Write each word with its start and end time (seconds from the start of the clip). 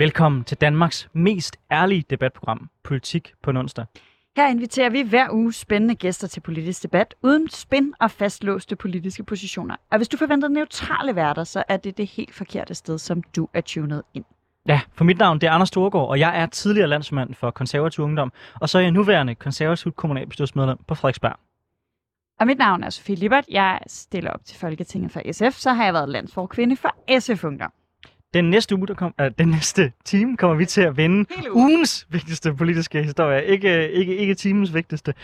Velkommen 0.00 0.44
til 0.44 0.56
Danmarks 0.56 1.08
mest 1.12 1.56
ærlige 1.70 2.04
debatprogram, 2.10 2.70
Politik 2.82 3.32
på 3.42 3.50
onsdag. 3.50 3.84
Her 4.36 4.48
inviterer 4.48 4.90
vi 4.90 5.02
hver 5.02 5.26
uge 5.32 5.52
spændende 5.52 5.94
gæster 5.94 6.28
til 6.28 6.40
politisk 6.40 6.82
debat, 6.82 7.14
uden 7.22 7.48
spin 7.48 7.94
og 8.00 8.10
fastlåste 8.10 8.76
politiske 8.76 9.24
positioner. 9.24 9.76
Og 9.90 9.96
hvis 9.96 10.08
du 10.08 10.16
forventer 10.16 10.48
neutrale 10.48 11.16
værter, 11.16 11.44
så 11.44 11.62
er 11.68 11.76
det 11.76 11.96
det 11.96 12.06
helt 12.06 12.34
forkerte 12.34 12.74
sted, 12.74 12.98
som 12.98 13.22
du 13.22 13.48
er 13.54 13.60
tunet 13.60 14.02
ind. 14.14 14.24
Ja, 14.68 14.80
for 14.92 15.04
mit 15.04 15.18
navn 15.18 15.40
det 15.40 15.46
er 15.46 15.52
Anders 15.52 15.68
Storgård, 15.68 16.08
og 16.08 16.18
jeg 16.18 16.42
er 16.42 16.46
tidligere 16.46 16.88
landsmand 16.88 17.34
for 17.34 17.50
konservativ 17.50 18.04
ungdom, 18.04 18.32
og 18.60 18.68
så 18.68 18.78
er 18.78 18.82
jeg 18.82 18.90
nuværende 18.90 19.34
konservativ 19.34 19.92
kommunalbestyrelsesmedlem 19.92 20.78
på 20.86 20.94
Frederiksberg. 20.94 21.36
Og 22.40 22.46
mit 22.46 22.58
navn 22.58 22.84
er 22.84 22.90
Sofie 22.90 23.16
Libert. 23.16 23.44
Jeg 23.50 23.80
stiller 23.86 24.30
op 24.30 24.44
til 24.44 24.58
Folketinget 24.58 25.12
for 25.12 25.32
SF, 25.32 25.58
så 25.58 25.72
har 25.72 25.84
jeg 25.84 25.94
været 25.94 26.08
landsforkvinde 26.08 26.76
for 26.76 27.20
SF 27.20 27.44
Ungdom. 27.44 27.72
Den 28.34 28.50
næste 28.50 28.76
uge, 28.76 28.86
der 28.86 28.94
kom, 28.94 29.14
øh, 29.20 29.30
den 29.38 29.48
næste 29.48 29.92
time, 30.04 30.36
kommer 30.36 30.56
vi 30.56 30.64
til 30.64 30.80
at 30.80 30.96
vende 30.96 31.26
ugens 31.52 32.06
vigtigste 32.10 32.54
politiske 32.54 33.02
historie. 33.02 33.44
Ikke, 33.44 33.90
ikke, 33.90 34.16
ikke 34.16 34.34
timens 34.34 34.74
vigtigste. 34.74 35.14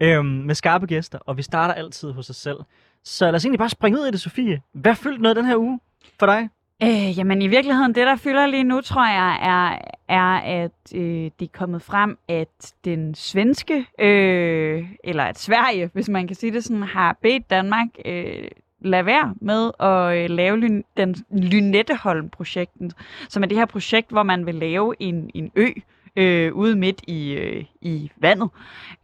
Øhm, 0.00 0.26
med 0.26 0.54
skarpe 0.54 0.86
gæster, 0.86 1.18
og 1.26 1.36
vi 1.36 1.42
starter 1.42 1.74
altid 1.74 2.12
hos 2.12 2.30
os 2.30 2.36
selv. 2.36 2.58
Så 3.04 3.24
lad 3.24 3.34
os 3.34 3.44
egentlig 3.44 3.58
bare 3.58 3.68
springe 3.68 4.00
ud 4.00 4.06
i 4.06 4.10
det, 4.10 4.20
Sofie. 4.20 4.62
Hvad 4.72 4.94
fyldt 4.94 5.20
noget 5.20 5.36
den 5.36 5.44
her 5.44 5.56
uge 5.56 5.80
for 6.18 6.26
dig? 6.26 6.48
Øh, 6.82 7.18
jamen 7.18 7.42
i 7.42 7.46
virkeligheden, 7.46 7.94
det 7.94 8.06
der 8.06 8.16
fylder 8.16 8.46
lige 8.46 8.64
nu, 8.64 8.80
tror 8.80 9.06
jeg, 9.06 9.38
er, 9.42 9.78
er 10.14 10.62
at 10.62 10.94
øh, 10.94 11.30
det 11.38 11.42
er 11.42 11.58
kommet 11.58 11.82
frem, 11.82 12.18
at 12.28 12.74
den 12.84 13.14
svenske, 13.14 13.86
øh, 14.00 14.84
eller 15.04 15.24
at 15.24 15.38
Sverige, 15.38 15.90
hvis 15.92 16.08
man 16.08 16.26
kan 16.26 16.36
sige 16.36 16.52
det 16.52 16.64
sådan, 16.64 16.82
har 16.82 17.18
bedt 17.22 17.50
Danmark 17.50 17.88
øh, 18.04 18.48
lade 18.80 19.06
være 19.06 19.34
med 19.40 19.70
at 19.80 20.24
øh, 20.24 20.30
lave 20.30 20.56
lyn, 20.56 20.82
den 20.96 21.16
Lynetteholm-projekten, 21.30 22.92
som 23.28 23.42
er 23.42 23.46
det 23.46 23.58
her 23.58 23.66
projekt, 23.66 24.10
hvor 24.10 24.22
man 24.22 24.46
vil 24.46 24.54
lave 24.54 24.94
en, 24.98 25.30
en 25.34 25.52
ø, 25.56 25.68
øh, 26.16 26.52
ude 26.54 26.76
midt 26.76 27.00
i, 27.06 27.32
øh, 27.32 27.64
i 27.80 28.10
vandet. 28.16 28.50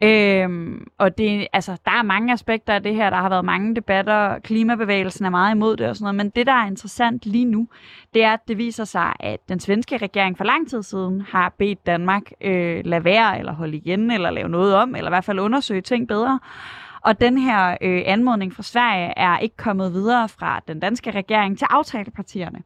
Øh, 0.03 0.81
og 0.97 1.17
det, 1.17 1.47
altså, 1.53 1.77
der 1.85 1.91
er 1.91 2.03
mange 2.03 2.33
aspekter 2.33 2.73
af 2.73 2.83
det 2.83 2.95
her. 2.95 3.09
Der 3.09 3.17
har 3.17 3.29
været 3.29 3.45
mange 3.45 3.75
debatter. 3.75 4.39
Klimabevægelsen 4.39 5.25
er 5.25 5.29
meget 5.29 5.55
imod 5.55 5.77
det 5.77 5.87
og 5.87 5.95
sådan 5.95 6.03
noget. 6.03 6.15
Men 6.15 6.29
det, 6.29 6.47
der 6.47 6.53
er 6.53 6.67
interessant 6.67 7.25
lige 7.25 7.45
nu, 7.45 7.67
det 8.13 8.23
er, 8.23 8.33
at 8.33 8.47
det 8.47 8.57
viser 8.57 8.83
sig, 8.83 9.13
at 9.19 9.39
den 9.49 9.59
svenske 9.59 9.97
regering 9.97 10.37
for 10.37 10.43
lang 10.43 10.69
tid 10.69 10.83
siden 10.83 11.21
har 11.21 11.53
bedt 11.57 11.85
Danmark 11.85 12.23
øh, 12.41 12.81
lade 12.85 13.03
være, 13.03 13.39
eller 13.39 13.53
holde 13.53 13.77
igen, 13.77 14.11
eller 14.11 14.31
lave 14.31 14.49
noget 14.49 14.75
om, 14.75 14.95
eller 14.95 15.09
i 15.09 15.13
hvert 15.13 15.25
fald 15.25 15.39
undersøge 15.39 15.81
ting 15.81 16.07
bedre. 16.07 16.39
Og 17.03 17.21
den 17.21 17.37
her 17.37 17.77
øh, 17.81 18.01
anmodning 18.05 18.53
fra 18.53 18.63
Sverige 18.63 19.13
er 19.17 19.39
ikke 19.39 19.57
kommet 19.57 19.93
videre 19.93 20.29
fra 20.29 20.61
den 20.67 20.79
danske 20.79 21.11
regering 21.11 21.57
til 21.57 21.67
aftalepartierne. 21.69 22.59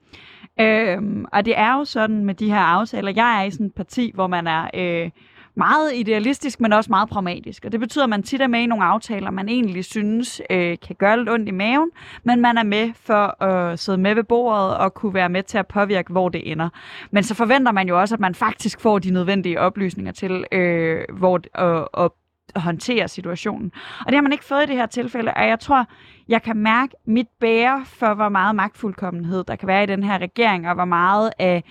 Øhm, 0.59 1.25
og 1.33 1.45
det 1.45 1.57
er 1.57 1.73
jo 1.73 1.85
sådan 1.85 2.25
med 2.25 2.33
de 2.33 2.49
her 2.49 2.59
aftaler, 2.59 3.13
jeg 3.15 3.39
er 3.39 3.43
i 3.43 3.51
sådan 3.51 3.65
et 3.65 3.73
parti, 3.73 4.11
hvor 4.15 4.27
man 4.27 4.47
er 4.47 4.69
øh, 4.73 5.09
meget 5.55 5.91
idealistisk, 5.95 6.59
men 6.59 6.73
også 6.73 6.89
meget 6.89 7.09
pragmatisk. 7.09 7.65
Og 7.65 7.71
det 7.71 7.79
betyder, 7.79 8.03
at 8.03 8.09
man 8.09 8.23
tit 8.23 8.41
er 8.41 8.47
med 8.47 8.59
i 8.59 8.65
nogle 8.65 8.83
aftaler, 8.83 9.31
man 9.31 9.49
egentlig 9.49 9.85
synes 9.85 10.41
øh, 10.49 10.77
kan 10.87 10.95
gøre 10.95 11.17
lidt 11.17 11.29
ondt 11.29 11.47
i 11.47 11.51
maven, 11.51 11.89
men 12.23 12.41
man 12.41 12.57
er 12.57 12.63
med 12.63 12.91
for 12.95 13.43
at 13.43 13.79
sidde 13.79 13.97
med 13.97 14.15
ved 14.15 14.23
bordet 14.23 14.77
og 14.77 14.93
kunne 14.93 15.13
være 15.13 15.29
med 15.29 15.43
til 15.43 15.57
at 15.57 15.67
påvirke, 15.67 16.11
hvor 16.11 16.29
det 16.29 16.51
ender. 16.51 16.69
Men 17.11 17.23
så 17.23 17.35
forventer 17.35 17.71
man 17.71 17.87
jo 17.87 17.99
også, 17.99 18.15
at 18.15 18.19
man 18.19 18.35
faktisk 18.35 18.81
får 18.81 18.99
de 18.99 19.11
nødvendige 19.11 19.59
oplysninger 19.59 20.11
til, 20.11 20.45
øh, 20.51 21.01
hvor, 21.17 21.39
og, 21.53 21.89
og 21.95 22.15
håndtere 22.55 23.07
situationen. 23.07 23.71
Og 23.99 24.05
det 24.05 24.13
har 24.13 24.21
man 24.21 24.31
ikke 24.31 24.45
fået 24.45 24.63
i 24.63 24.65
det 24.65 24.75
her 24.75 24.85
tilfælde, 24.85 25.33
og 25.33 25.47
jeg 25.47 25.59
tror, 25.59 25.85
jeg 26.27 26.41
kan 26.41 26.57
mærke 26.57 26.95
mit 27.05 27.27
bære 27.39 27.85
for, 27.85 28.13
hvor 28.13 28.29
meget 28.29 28.55
magtfuldkommenhed 28.55 29.43
der 29.43 29.55
kan 29.55 29.67
være 29.67 29.83
i 29.83 29.85
den 29.85 30.03
her 30.03 30.17
regering, 30.17 30.69
og 30.69 30.75
hvor 30.75 30.85
meget 30.85 31.31
af, 31.39 31.63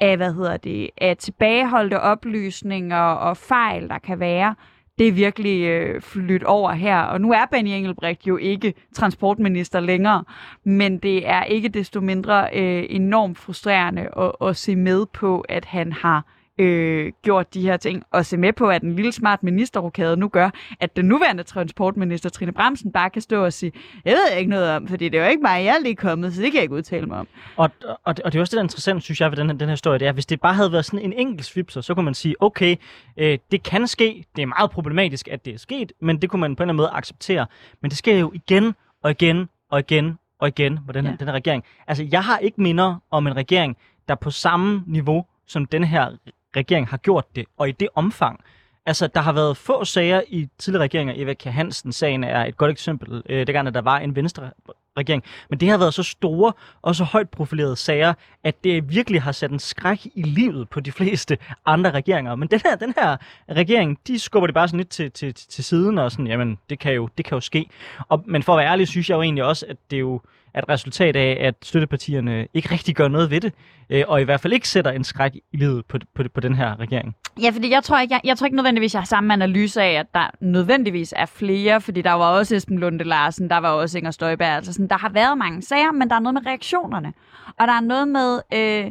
af 0.00 0.16
hvad 0.16 0.34
hedder 0.34 0.56
det, 0.56 0.90
af 0.98 1.16
tilbageholdte 1.16 2.00
oplysninger 2.00 3.02
og 3.02 3.36
fejl, 3.36 3.88
der 3.88 3.98
kan 3.98 4.20
være, 4.20 4.54
det 4.98 5.08
er 5.08 5.12
virkelig 5.12 5.62
øh, 5.62 6.00
flyttet 6.00 6.44
over 6.44 6.72
her. 6.72 7.00
Og 7.00 7.20
nu 7.20 7.32
er 7.32 7.46
Benny 7.50 7.68
Engelbrecht 7.68 8.26
jo 8.26 8.36
ikke 8.36 8.74
transportminister 8.94 9.80
længere, 9.80 10.24
men 10.64 10.98
det 10.98 11.28
er 11.28 11.44
ikke 11.44 11.68
desto 11.68 12.00
mindre 12.00 12.48
øh, 12.54 12.84
enormt 12.88 13.38
frustrerende 13.38 14.08
at, 14.16 14.48
at 14.48 14.56
se 14.56 14.76
med 14.76 15.06
på, 15.06 15.40
at 15.40 15.64
han 15.64 15.92
har 15.92 16.24
øh, 16.58 17.12
gjort 17.22 17.54
de 17.54 17.62
her 17.62 17.76
ting, 17.76 18.02
og 18.10 18.26
se 18.26 18.36
med 18.36 18.52
på, 18.52 18.68
at 18.68 18.82
en 18.82 18.96
lille 18.96 19.12
smart 19.12 19.42
ministerrokade 19.42 20.16
nu 20.16 20.28
gør, 20.28 20.50
at 20.80 20.96
den 20.96 21.04
nuværende 21.04 21.42
transportminister 21.42 22.30
Trine 22.30 22.52
Bremsen 22.52 22.92
bare 22.92 23.10
kan 23.10 23.22
stå 23.22 23.44
og 23.44 23.52
sige, 23.52 23.72
jeg 24.04 24.12
ved 24.12 24.38
ikke 24.38 24.50
noget 24.50 24.70
om, 24.70 24.88
fordi 24.88 25.08
det 25.08 25.20
er 25.20 25.24
jo 25.24 25.30
ikke 25.30 25.42
mig, 25.42 25.64
jeg 25.64 25.74
er 25.76 25.82
lige 25.82 25.96
kommet, 25.96 26.34
så 26.34 26.42
det 26.42 26.52
kan 26.52 26.56
jeg 26.56 26.62
ikke 26.62 26.74
udtale 26.74 27.06
mig 27.06 27.18
om. 27.18 27.28
Og, 27.56 27.70
og, 27.82 28.14
og 28.24 28.32
det 28.32 28.34
er 28.34 28.40
også 28.40 28.50
det, 28.50 28.52
der 28.52 28.58
er 28.58 28.64
interessant, 28.64 29.02
synes 29.02 29.20
jeg, 29.20 29.30
ved 29.30 29.36
den 29.36 29.50
her, 29.50 29.56
den 29.56 29.68
her 29.68 29.72
historie, 29.72 29.98
det 29.98 30.08
er, 30.08 30.12
hvis 30.12 30.26
det 30.26 30.40
bare 30.40 30.54
havde 30.54 30.72
været 30.72 30.84
sådan 30.84 31.00
en 31.00 31.12
enkelt 31.12 31.44
svipser, 31.44 31.80
så 31.80 31.94
kunne 31.94 32.04
man 32.04 32.14
sige, 32.14 32.34
okay, 32.40 32.76
øh, 33.16 33.38
det 33.50 33.62
kan 33.62 33.86
ske, 33.86 34.24
det 34.36 34.42
er 34.42 34.46
meget 34.46 34.70
problematisk, 34.70 35.28
at 35.28 35.44
det 35.44 35.54
er 35.54 35.58
sket, 35.58 35.92
men 36.00 36.22
det 36.22 36.30
kunne 36.30 36.40
man 36.40 36.56
på 36.56 36.62
en 36.62 36.68
eller 36.68 36.72
anden 36.72 36.76
måde 36.76 36.90
acceptere. 36.92 37.46
Men 37.80 37.90
det 37.90 37.98
sker 37.98 38.18
jo 38.18 38.32
igen 38.34 38.74
og 39.02 39.10
igen 39.10 39.48
og 39.70 39.78
igen 39.78 40.18
og 40.38 40.48
igen 40.48 40.78
med 40.86 40.94
den 40.94 41.04
her, 41.04 41.12
ja. 41.12 41.16
den 41.16 41.26
her 41.26 41.34
regering. 41.34 41.64
Altså, 41.86 42.08
jeg 42.12 42.24
har 42.24 42.38
ikke 42.38 42.62
minder 42.62 42.96
om 43.10 43.26
en 43.26 43.36
regering, 43.36 43.76
der 44.08 44.14
på 44.14 44.30
samme 44.30 44.84
niveau 44.86 45.24
som 45.46 45.66
den 45.66 45.84
her 45.84 46.10
regering 46.56 46.88
har 46.88 46.96
gjort 46.96 47.36
det, 47.36 47.44
og 47.56 47.68
i 47.68 47.72
det 47.72 47.88
omfang. 47.94 48.40
Altså, 48.86 49.06
der 49.06 49.20
har 49.20 49.32
været 49.32 49.56
få 49.56 49.84
sager 49.84 50.20
i 50.28 50.48
tidligere 50.58 50.84
regeringer. 50.84 51.14
Eva 51.16 51.34
K. 51.34 51.42
Hansen-sagen 51.42 52.24
er 52.24 52.44
et 52.44 52.56
godt 52.56 52.70
eksempel. 52.70 53.22
Øh, 53.28 53.46
dengang 53.46 53.74
der 53.74 53.80
var 53.80 53.98
en 53.98 54.16
venstre 54.16 54.50
regering. 54.96 55.24
Men 55.50 55.60
det 55.60 55.68
har 55.68 55.78
været 55.78 55.94
så 55.94 56.02
store 56.02 56.52
og 56.82 56.94
så 56.94 57.04
højt 57.04 57.30
profilerede 57.30 57.76
sager, 57.76 58.14
at 58.44 58.64
det 58.64 58.90
virkelig 58.90 59.22
har 59.22 59.32
sat 59.32 59.50
en 59.50 59.58
skræk 59.58 60.06
i 60.14 60.22
livet 60.22 60.68
på 60.68 60.80
de 60.80 60.92
fleste 60.92 61.38
andre 61.66 61.90
regeringer. 61.90 62.34
Men 62.34 62.48
den 62.48 62.60
her, 62.64 62.76
den 62.76 62.94
her 62.98 63.16
regering, 63.50 63.98
de 64.06 64.18
skubber 64.18 64.46
det 64.46 64.54
bare 64.54 64.68
sådan 64.68 64.78
lidt 64.78 64.88
til, 64.88 65.10
til, 65.10 65.34
til 65.34 65.64
siden, 65.64 65.98
og 65.98 66.10
sådan, 66.10 66.26
jamen, 66.26 66.58
det 66.70 66.78
kan 66.78 66.94
jo, 66.94 67.08
det 67.18 67.24
kan 67.24 67.36
jo 67.36 67.40
ske. 67.40 67.66
Og, 68.08 68.24
men 68.26 68.42
for 68.42 68.52
at 68.52 68.58
være 68.58 68.70
ærlig, 68.70 68.88
synes 68.88 69.10
jeg 69.10 69.16
jo 69.16 69.22
egentlig 69.22 69.44
også, 69.44 69.66
at 69.68 69.76
det 69.90 69.96
er 69.96 70.00
jo 70.00 70.20
er 70.54 70.58
et 70.58 70.68
resultat 70.68 71.16
af, 71.16 71.36
at 71.40 71.54
støttepartierne 71.62 72.46
ikke 72.54 72.70
rigtig 72.70 72.94
gør 72.96 73.08
noget 73.08 73.30
ved 73.30 73.40
det, 73.40 73.52
øh, 73.90 74.04
og 74.08 74.20
i 74.20 74.24
hvert 74.24 74.40
fald 74.40 74.52
ikke 74.52 74.68
sætter 74.68 74.90
en 74.90 75.04
skræk 75.04 75.34
i 75.52 75.56
livet 75.56 75.86
på, 75.86 75.98
på, 76.14 76.22
på 76.34 76.40
den 76.40 76.54
her 76.54 76.80
regering. 76.80 77.16
Ja, 77.42 77.50
fordi 77.50 77.70
jeg 77.70 77.82
tror 77.82 77.98
ikke, 77.98 78.14
jeg, 78.14 78.20
jeg 78.24 78.38
tror 78.38 78.46
ikke 78.46 78.56
nødvendigvis, 78.56 78.94
jeg 78.94 79.00
har 79.00 79.06
samme 79.06 79.32
analyse 79.32 79.82
af, 79.82 79.92
at 79.92 80.06
der 80.14 80.30
nødvendigvis 80.40 81.14
er 81.16 81.26
flere, 81.26 81.80
fordi 81.80 82.02
der 82.02 82.12
var 82.12 82.30
også 82.30 82.56
Esben 82.56 82.78
Lunde 82.78 83.04
Larsen, 83.04 83.50
der 83.50 83.58
var 83.58 83.70
også 83.70 83.98
Inger 83.98 84.10
Støjberg, 84.10 84.48
altså 84.48 84.72
sådan, 84.72 84.88
der 84.88 84.98
har 84.98 85.08
været 85.08 85.38
mange 85.38 85.62
sager, 85.62 85.92
men 85.92 86.10
der 86.10 86.16
er 86.16 86.20
noget 86.20 86.34
med 86.34 86.46
reaktionerne. 86.46 87.12
Og 87.58 87.66
der 87.66 87.72
er 87.72 87.80
noget 87.80 88.08
med... 88.08 88.40
Øh, 88.54 88.90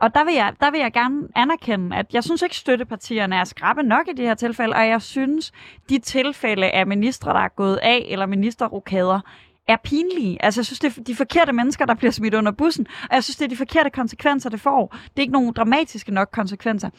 og 0.00 0.14
der 0.14 0.24
vil, 0.24 0.34
jeg, 0.34 0.52
der 0.60 0.70
vil 0.70 0.80
jeg 0.80 0.92
gerne 0.92 1.28
anerkende, 1.36 1.96
at 1.96 2.06
jeg 2.12 2.24
synes 2.24 2.42
ikke, 2.42 2.56
støttepartierne 2.56 3.36
er 3.36 3.44
skrappe 3.44 3.82
nok 3.82 4.08
i 4.08 4.12
de 4.16 4.22
her 4.22 4.34
tilfælde, 4.34 4.74
og 4.74 4.88
jeg 4.88 5.02
synes, 5.02 5.52
de 5.88 5.98
tilfælde 5.98 6.70
af 6.70 6.86
ministre, 6.86 7.32
der 7.32 7.40
er 7.40 7.48
gået 7.48 7.76
af, 7.76 8.06
eller 8.08 8.26
ministerrokader, 8.26 9.20
er 9.68 9.76
pinlige. 9.76 10.44
Altså, 10.44 10.60
jeg 10.60 10.66
synes, 10.66 10.78
det 10.78 10.98
er 10.98 11.02
de 11.02 11.14
forkerte 11.14 11.52
mennesker, 11.52 11.86
der 11.86 11.94
bliver 11.94 12.10
smidt 12.10 12.34
under 12.34 12.52
bussen, 12.52 12.86
og 13.02 13.14
jeg 13.14 13.24
synes, 13.24 13.36
det 13.36 13.44
er 13.44 13.48
de 13.48 13.56
forkerte 13.56 13.90
konsekvenser, 13.90 14.50
det 14.50 14.60
får. 14.60 14.96
Det 15.02 15.16
er 15.16 15.20
ikke 15.20 15.32
nogen 15.32 15.52
dramatiske 15.52 16.12
nok 16.12 16.28
konsekvenser. 16.32 16.90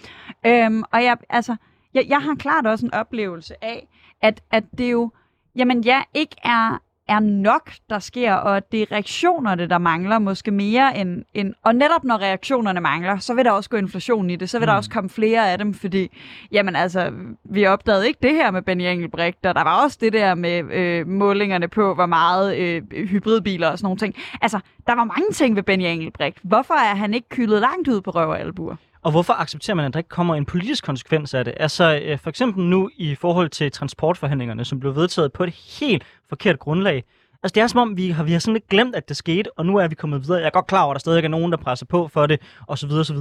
Øhm, 0.45 0.83
og 0.93 1.03
jeg, 1.03 1.17
altså, 1.29 1.55
jeg, 1.93 2.05
jeg 2.09 2.21
har 2.21 2.35
klart 2.35 2.67
også 2.67 2.85
en 2.85 2.93
oplevelse 2.93 3.63
af, 3.63 3.87
at, 4.21 4.41
at 4.51 4.63
det 4.77 4.91
jo, 4.91 5.11
jamen 5.55 5.83
ja, 5.83 6.01
ikke 6.13 6.35
er 6.43 6.81
er 7.09 7.19
nok, 7.19 7.71
der 7.89 7.99
sker, 7.99 8.33
og 8.33 8.71
det 8.71 8.81
er 8.81 8.91
reaktionerne, 8.91 9.67
der 9.67 9.77
mangler 9.77 10.19
måske 10.19 10.51
mere 10.51 10.97
end, 10.97 11.23
end... 11.33 11.53
Og 11.63 11.75
netop 11.75 12.03
når 12.03 12.17
reaktionerne 12.17 12.81
mangler, 12.81 13.17
så 13.17 13.33
vil 13.33 13.45
der 13.45 13.51
også 13.51 13.69
gå 13.69 13.77
inflation 13.77 14.29
i 14.29 14.35
det, 14.35 14.49
så 14.49 14.59
vil 14.59 14.65
mm. 14.65 14.67
der 14.67 14.73
også 14.73 14.89
komme 14.89 15.09
flere 15.09 15.51
af 15.51 15.57
dem, 15.57 15.73
fordi, 15.73 16.11
jamen 16.51 16.75
altså, 16.75 17.11
vi 17.43 17.65
opdagede 17.65 18.07
ikke 18.07 18.19
det 18.21 18.31
her 18.31 18.51
med 18.51 18.61
Benny 18.61 18.81
Engelbrecht, 18.81 19.45
og 19.45 19.55
der 19.55 19.63
var 19.63 19.83
også 19.83 19.97
det 20.01 20.13
der 20.13 20.35
med 20.35 20.73
øh, 20.73 21.07
målingerne 21.07 21.67
på, 21.67 21.93
hvor 21.93 22.05
meget 22.05 22.57
øh, 22.57 22.81
hybridbiler 22.91 23.67
og 23.67 23.77
sådan 23.77 23.85
nogle 23.85 23.97
ting. 23.97 24.15
Altså, 24.41 24.59
der 24.87 24.95
var 24.95 25.03
mange 25.03 25.31
ting 25.33 25.55
ved 25.55 25.63
Benny 25.63 25.83
Engelbrecht. 25.83 26.37
Hvorfor 26.43 26.73
er 26.73 26.95
han 26.95 27.13
ikke 27.13 27.29
kyldet 27.29 27.61
langt 27.61 27.87
ud 27.87 28.01
på 28.01 28.11
røv 28.11 28.29
og 28.29 28.39
albuer? 28.39 28.75
Og 29.01 29.11
hvorfor 29.11 29.33
accepterer 29.33 29.75
man, 29.75 29.85
at 29.85 29.93
der 29.93 29.99
ikke 29.99 30.09
kommer 30.09 30.35
en 30.35 30.45
politisk 30.45 30.83
konsekvens 30.83 31.33
af 31.33 31.45
det? 31.45 31.53
Altså 31.57 31.99
øh, 32.03 32.19
for 32.19 32.29
eksempel 32.29 32.63
nu 32.63 32.89
i 32.97 33.15
forhold 33.15 33.49
til 33.49 33.71
transportforhandlingerne, 33.71 34.65
som 34.65 34.79
blev 34.79 34.95
vedtaget 34.95 35.33
på 35.33 35.43
et 35.43 35.53
helt 35.79 36.03
forkert 36.29 36.59
grundlag. 36.59 37.03
Altså 37.43 37.53
det 37.55 37.63
er 37.63 37.67
som 37.67 37.79
om, 37.79 37.97
vi 37.97 38.09
har, 38.09 38.23
vi 38.23 38.31
har 38.31 38.39
sådan 38.39 38.53
lidt 38.53 38.67
glemt, 38.67 38.95
at 38.95 39.09
det 39.09 39.17
skete, 39.17 39.57
og 39.57 39.65
nu 39.65 39.77
er 39.77 39.87
vi 39.87 39.95
kommet 39.95 40.23
videre. 40.23 40.39
Jeg 40.39 40.45
er 40.45 40.51
godt 40.51 40.67
klar 40.67 40.83
over, 40.83 40.91
at 40.91 40.95
der 40.95 40.99
stadig 40.99 41.23
er 41.23 41.27
nogen, 41.27 41.51
der 41.51 41.57
presser 41.57 41.85
på 41.85 42.07
for 42.07 42.25
det, 42.25 42.41
osv. 42.67 42.91
osv. 42.91 43.17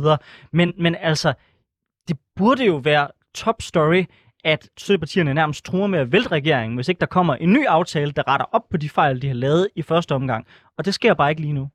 Men, 0.52 0.72
men 0.78 0.94
altså, 0.94 1.32
det 2.08 2.16
burde 2.36 2.64
jo 2.64 2.76
være 2.76 3.08
top 3.34 3.62
story, 3.62 4.04
at 4.44 4.68
støttepartierne 4.78 5.34
nærmest 5.34 5.64
truer 5.64 5.86
med 5.86 5.98
at 5.98 6.12
vælte 6.12 6.28
regeringen, 6.28 6.76
hvis 6.76 6.88
ikke 6.88 7.00
der 7.00 7.06
kommer 7.06 7.34
en 7.34 7.52
ny 7.52 7.66
aftale, 7.66 8.12
der 8.12 8.28
retter 8.28 8.46
op 8.52 8.68
på 8.70 8.76
de 8.76 8.88
fejl, 8.88 9.22
de 9.22 9.26
har 9.26 9.34
lavet 9.34 9.68
i 9.76 9.82
første 9.82 10.14
omgang. 10.14 10.46
Og 10.78 10.84
det 10.84 10.94
sker 10.94 11.14
bare 11.14 11.30
ikke 11.30 11.42
lige 11.42 11.52
nu. 11.52 11.68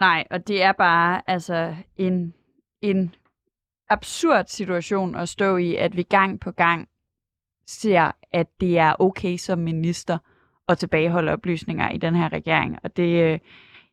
Nej, 0.00 0.24
og 0.30 0.48
det 0.48 0.62
er 0.62 0.72
bare 0.72 1.22
altså 1.26 1.74
en 1.96 2.34
en 2.82 3.14
absurd 3.90 4.44
situation 4.48 5.16
at 5.16 5.28
stå 5.28 5.56
i, 5.56 5.76
at 5.76 5.96
vi 5.96 6.02
gang 6.02 6.40
på 6.40 6.50
gang 6.50 6.88
ser, 7.66 8.10
at 8.32 8.46
det 8.60 8.78
er 8.78 8.94
okay 8.98 9.36
som 9.36 9.58
minister 9.58 10.18
at 10.68 10.78
tilbageholde 10.78 11.32
oplysninger 11.32 11.90
i 11.90 11.98
den 11.98 12.14
her 12.14 12.32
regering. 12.32 12.78
Og 12.84 12.96
det, 12.96 13.22
øh, 13.22 13.38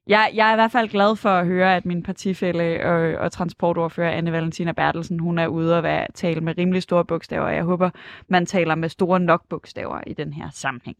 jeg, 0.08 0.32
jeg 0.34 0.50
er 0.50 0.54
i 0.54 0.56
hvert 0.56 0.72
fald 0.72 0.90
glad 0.90 1.16
for 1.16 1.30
at 1.30 1.46
høre, 1.46 1.76
at 1.76 1.86
min 1.86 2.04
partifælle 2.04 2.86
og, 2.86 3.24
og 3.24 3.32
transportordfører 3.32 4.12
Anne 4.12 4.32
Valentina 4.32 4.72
Bertelsen, 4.72 5.20
hun 5.20 5.40
er 5.40 5.48
ude 5.48 5.78
og 5.78 5.84
være, 5.84 6.08
tale 6.14 6.42
med 6.42 6.58
rimelig 6.58 6.84
store 6.84 7.06
bogstaver, 7.06 7.46
og 7.46 7.56
jeg 7.56 7.64
håber, 7.64 7.90
man 8.28 8.46
taler 8.46 8.76
med 8.76 8.90
store 8.90 9.20
nok 9.20 9.48
bogstaver 9.50 10.02
i 10.08 10.14
den 10.14 10.34
her 10.34 10.50
sammenhæng. 10.54 10.98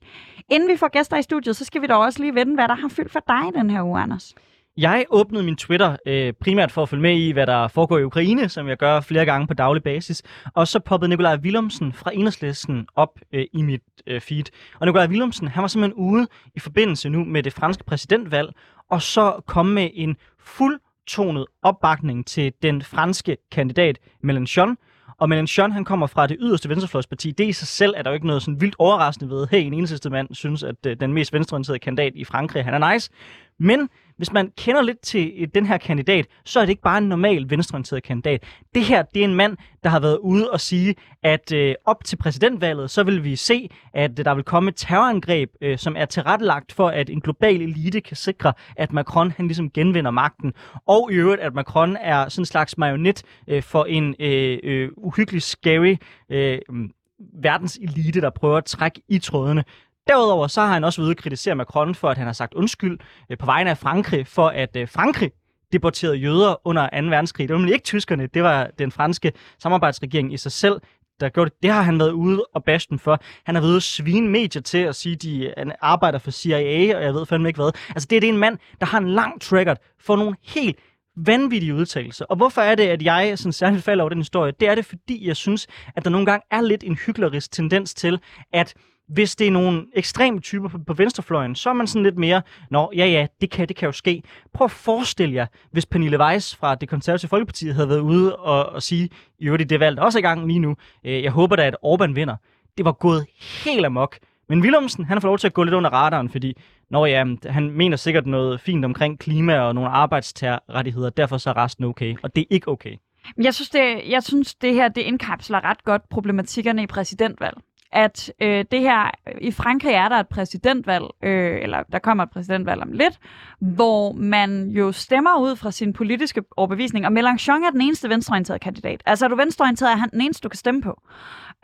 Inden 0.50 0.70
vi 0.70 0.78
får 0.78 0.88
gæster 0.88 1.18
i 1.18 1.22
studiet, 1.22 1.56
så 1.56 1.66
skal 1.66 1.82
vi 1.82 1.88
dog 1.88 2.04
også 2.04 2.22
lige 2.22 2.36
vende, 2.36 2.56
hvad 2.56 2.68
der 2.68 2.76
har 2.76 2.88
fyldt 2.88 3.12
for 3.12 3.24
dig 3.28 3.62
den 3.62 3.70
her 3.70 3.84
uge, 3.84 4.02
Anders. 4.02 4.36
Jeg 4.78 5.06
åbnede 5.10 5.44
min 5.44 5.56
Twitter 5.56 5.96
øh, 6.06 6.34
primært 6.34 6.72
for 6.72 6.84
at 6.84 6.90
følge 6.90 7.02
med 7.02 7.18
i, 7.18 7.32
hvad 7.32 7.48
der 7.48 7.68
foregår 7.68 7.98
i 7.98 8.04
Ukraine, 8.04 8.50
som 8.50 8.68
jeg 8.68 8.78
gør 8.78 9.00
flere 9.00 9.26
gange 9.26 9.48
på 9.48 9.54
daglig 9.54 9.84
basis. 9.84 10.24
Og 10.54 10.68
så 10.68 10.80
poppede 10.80 11.10
Nikolaj 11.10 11.36
Willumsen 11.36 11.94
fra 11.94 12.12
Enhedslisten 12.14 12.88
op 12.96 13.20
øh, 13.34 13.46
i 13.54 13.62
mit 13.62 13.82
øh, 14.08 14.22
feed. 14.22 14.44
Og 14.80 14.88
Nikolaj 14.88 15.08
Willumsen, 15.08 15.48
han 15.48 15.62
var 15.62 15.68
simpelthen 15.68 16.04
ude 16.04 16.28
i 16.56 16.60
forbindelse 16.60 17.10
nu 17.10 17.24
med 17.24 17.44
det 17.44 17.54
franske 17.54 17.84
præsidentvalg, 17.84 18.50
og 18.90 19.02
så 19.02 19.42
kom 19.48 19.66
med 19.66 19.90
en 19.94 20.18
fuldtonet 20.40 21.46
opbakning 21.64 22.26
til 22.26 22.54
den 22.62 22.82
franske 22.82 23.38
kandidat 23.52 24.00
Mélenchon. 24.26 24.76
Og 25.20 25.30
Mélenchon, 25.32 25.72
han 25.72 25.86
kommer 25.86 26.08
fra 26.08 26.28
det 26.28 26.38
yderste 26.40 26.70
venstrefløjsparti. 26.70 27.32
Det 27.32 27.48
i 27.48 27.52
sig 27.52 27.68
selv 27.68 27.94
er 27.98 28.02
der 28.04 28.10
jo 28.10 28.14
ikke 28.14 28.28
noget 28.28 28.42
sådan 28.42 28.62
vildt 28.62 28.76
overraskende 28.80 29.30
ved. 29.30 29.48
Hey, 29.52 29.62
en 29.62 29.74
eneste 29.74 30.10
mand 30.10 30.28
synes, 30.36 30.64
at 30.64 30.76
øh, 30.88 30.98
den 31.00 31.14
mest 31.14 31.34
venstreorienterede 31.34 31.80
kandidat 31.80 32.14
i 32.16 32.24
Frankrig, 32.24 32.66
han 32.66 32.84
er 32.84 32.94
nice. 32.94 33.12
Men 33.60 33.90
hvis 34.18 34.34
man 34.34 34.52
kender 34.58 34.82
lidt 34.82 35.02
til 35.02 35.34
øh, 35.38 35.48
den 35.56 35.66
her 35.66 35.78
kandidat, 35.78 36.26
så 36.46 36.60
er 36.60 36.64
det 36.64 36.70
ikke 36.70 36.82
bare 36.82 36.98
en 36.98 37.10
normal 37.10 37.50
venstreorienteret 37.50 38.04
kandidat. 38.04 38.44
Det 38.76 38.84
her, 38.84 39.02
det 39.02 39.20
er 39.20 39.24
en 39.24 39.36
mand, 39.36 39.58
der 39.84 39.90
har 39.90 40.00
været 40.00 40.18
ude 40.18 40.52
og 40.52 40.62
sige, 40.62 40.96
at 41.24 41.52
øh, 41.54 41.76
op 41.86 42.04
til 42.04 42.16
præsidentvalget, 42.16 42.92
så 42.92 43.04
vil 43.04 43.24
vi 43.24 43.36
se, 43.36 43.70
at 43.94 44.20
øh, 44.20 44.26
der 44.26 44.36
vil 44.36 44.44
komme 44.44 44.70
et 44.70 44.76
terrorangreb, 44.76 45.50
øh, 45.62 45.78
som 45.78 45.96
er 45.98 46.06
tilrettelagt 46.06 46.72
for, 46.72 46.90
at 46.90 47.10
en 47.10 47.22
global 47.22 47.62
elite 47.62 48.02
kan 48.02 48.18
sikre, 48.18 48.54
at 48.76 48.94
Macron 48.94 49.32
han 49.32 49.48
ligesom 49.48 49.72
genvinder 49.72 50.12
magten. 50.12 50.54
Og 50.88 51.12
i 51.12 51.16
øvrigt, 51.16 51.42
at 51.42 51.54
Macron 51.54 51.98
er 52.02 52.30
sådan 52.30 52.42
en 52.42 52.46
slags 52.46 52.78
marionet 52.78 53.24
øh, 53.48 53.64
for 53.64 53.86
en 53.86 54.16
øh, 54.20 54.60
øh, 54.64 54.90
uhyggelig 54.98 55.42
scary 55.42 55.96
øh, 56.30 56.60
mm, 56.70 56.92
verdenselite, 57.20 58.22
der 58.22 58.30
prøver 58.30 58.58
at 58.58 58.66
trække 58.66 59.02
i 59.10 59.20
trådene. 59.20 59.64
Derudover 60.08 60.48
så 60.48 60.62
har 60.62 60.74
han 60.74 60.84
også 60.84 61.02
været 61.02 61.06
ude 61.06 61.12
at 61.12 61.18
kritisere 61.18 61.56
Macron 61.56 61.96
for, 61.96 62.10
at 62.10 62.18
han 62.18 62.26
har 62.26 62.34
sagt 62.34 62.54
undskyld 62.54 63.00
øh, 63.30 63.38
på 63.38 63.46
vegne 63.46 63.70
af 63.70 63.78
Frankrig, 63.78 64.28
for 64.28 64.48
at 64.48 64.76
øh, 64.76 64.88
Frankrig 64.88 65.32
deporterede 65.72 66.16
jøder 66.16 66.68
under 66.68 67.02
2. 67.02 67.08
verdenskrig. 67.08 67.48
Det 67.48 67.54
var 67.54 67.60
nemlig 67.60 67.74
ikke 67.74 67.84
tyskerne, 67.84 68.28
det 68.28 68.44
var 68.44 68.70
den 68.80 68.92
franske 68.92 69.32
samarbejdsregering 69.60 70.34
i 70.34 70.38
sig 70.38 70.52
selv, 70.52 70.82
der 71.20 71.30
gjorde 71.30 71.50
det. 71.50 71.64
Det 71.64 71.72
har 71.72 71.82
han 71.82 72.00
været 72.00 72.12
ude 72.12 72.46
og 72.54 72.64
baste 72.64 72.98
for. 72.98 73.20
Han 73.46 73.56
har 73.56 73.62
været 73.62 73.70
ude 73.70 73.78
at 73.78 73.84
svine 73.84 74.30
medier 74.30 74.62
til 74.62 74.78
at 74.78 74.96
sige, 74.96 75.14
at 75.14 75.22
de 75.22 75.54
arbejder 75.82 76.20
for 76.20 76.32
CIA, 76.32 76.98
og 76.98 77.04
jeg 77.04 77.14
ved 77.14 77.26
fandme 77.26 77.50
ikke 77.50 77.62
hvad. 77.62 77.72
Altså 77.90 78.08
det, 78.10 78.22
det 78.22 78.30
er 78.30 78.34
en 78.34 78.40
mand, 78.40 78.58
der 78.80 78.86
har 78.86 78.98
en 78.98 79.10
lang 79.10 79.42
tracker 79.42 79.76
for 80.00 80.16
nogle 80.16 80.36
helt 80.44 80.80
vanvittige 81.26 81.76
udtalelser. 81.76 82.26
Og 82.26 82.36
hvorfor 82.36 82.62
er 82.62 82.76
det, 82.76 82.84
at 82.84 83.02
jeg 83.02 83.38
sådan 83.40 83.54
særligt 83.54 83.84
falder 83.84 84.04
over 84.04 84.10
den 84.10 84.18
historie? 84.18 84.54
Det 84.60 84.68
er 84.68 84.76
det, 84.76 84.86
fordi 84.86 85.28
jeg 85.28 85.36
synes, 85.36 85.68
at 85.96 86.04
der 86.04 86.10
nogle 86.10 86.26
gange 86.26 86.46
er 86.52 86.62
lidt 86.62 86.84
en 86.84 86.96
hyklerisk 86.96 87.52
tendens 87.52 87.94
til, 87.94 88.20
at 88.54 88.74
hvis 89.08 89.36
det 89.36 89.48
er 89.48 89.52
nogle 89.52 89.86
ekstreme 89.96 90.40
typer 90.40 90.70
på, 90.70 90.78
på 90.88 90.94
venstrefløjen, 90.94 91.56
så 91.56 91.70
er 91.70 91.74
man 91.74 91.88
sådan 91.88 92.04
lidt 92.04 92.18
mere, 92.18 92.42
nå, 92.72 92.92
ja 92.96 93.06
ja, 93.06 93.28
det 93.42 93.52
kan, 93.52 93.68
det 93.68 93.76
kan 93.76 93.86
jo 93.86 93.92
ske. 93.92 94.24
Prøv 94.54 94.66
at 94.66 94.72
forestille 94.72 95.36
jer, 95.36 95.46
hvis 95.72 95.86
Pernille 95.86 96.20
Weiss 96.20 96.56
fra 96.56 96.76
det 96.76 96.90
konservative 96.90 97.30
Folkeparti 97.30 97.70
havde 97.70 97.90
været 97.90 98.00
ude 98.00 98.36
og, 98.36 98.66
og 98.66 98.84
sige, 98.84 99.10
i 99.40 99.46
øvrigt 99.46 99.70
det 99.70 99.80
valg 99.80 100.00
også 100.00 100.20
i 100.20 100.22
gang 100.22 100.48
lige 100.48 100.60
nu, 100.60 100.76
øh, 101.06 101.24
jeg 101.24 101.32
håber 101.32 101.56
da, 101.56 101.68
at 101.68 101.76
Orbán 101.86 102.14
vinder. 102.14 102.36
Det 102.78 102.86
var 102.86 102.92
gået 102.92 103.26
helt 103.66 103.86
amok. 103.86 104.18
Men 104.50 104.62
Willumsen, 104.62 105.06
han 105.06 105.16
har 105.16 105.20
fået 105.20 105.30
lov 105.30 105.38
til 105.38 105.48
at 105.48 105.54
gå 105.54 105.64
lidt 105.64 105.76
under 105.76 105.90
radaren, 105.90 106.30
fordi 106.30 106.58
når 106.90 107.06
ja, 107.06 107.26
han 107.46 107.72
mener 107.72 107.98
sikkert 107.98 108.26
noget 108.26 108.62
fint 108.62 108.86
omkring 108.86 109.20
klima 109.20 109.60
og 109.60 109.76
nogle 109.76 109.90
arbejdstagerrettigheder, 109.90 111.10
derfor 111.10 111.38
så 111.38 111.50
er 111.50 111.58
resten 111.58 111.84
okay, 111.86 112.16
og 112.24 112.36
det 112.36 112.42
er 112.42 112.46
ikke 112.50 112.68
okay. 112.68 112.96
Jeg 113.38 113.54
synes, 113.54 113.70
det, 113.70 114.02
jeg 114.10 114.24
synes, 114.24 114.56
det 114.56 114.74
her 114.74 114.88
det 114.88 115.02
indkapsler 115.02 115.64
ret 115.64 115.84
godt 115.84 116.10
problematikkerne 116.10 116.84
i 116.84 116.88
præsidentvalg 116.88 117.58
at 117.92 118.34
øh, 118.42 118.66
det 118.72 118.80
her, 118.80 119.12
i 119.42 119.52
Frankrig 119.52 119.94
er 119.94 120.10
der 120.10 120.16
et 120.16 120.28
præsidentvalg, 120.28 121.06
øh, 121.24 121.60
eller 121.62 121.84
der 121.92 122.00
kommer 122.00 122.24
et 122.24 122.30
præsidentvalg 122.30 122.82
om 122.82 122.92
lidt, 122.92 123.20
hvor 123.60 124.12
man 124.12 124.70
jo 124.70 124.92
stemmer 124.92 125.40
ud 125.40 125.56
fra 125.56 125.72
sin 125.72 125.94
politiske 125.94 126.44
overbevisning, 126.58 127.06
og 127.06 127.12
Mélenchon 127.12 127.66
er 127.68 127.72
den 127.72 127.82
eneste 127.82 128.10
venstreorienterede 128.10 128.60
kandidat. 128.60 129.04
Altså 129.06 129.26
er 129.26 129.30
du 129.30 129.36
venstreorienteret, 129.36 129.92
er 129.92 129.98
han 129.98 130.10
den 130.10 130.22
eneste, 130.22 130.44
du 130.44 130.50
kan 130.50 130.58
stemme 130.58 130.82
på. 130.82 131.02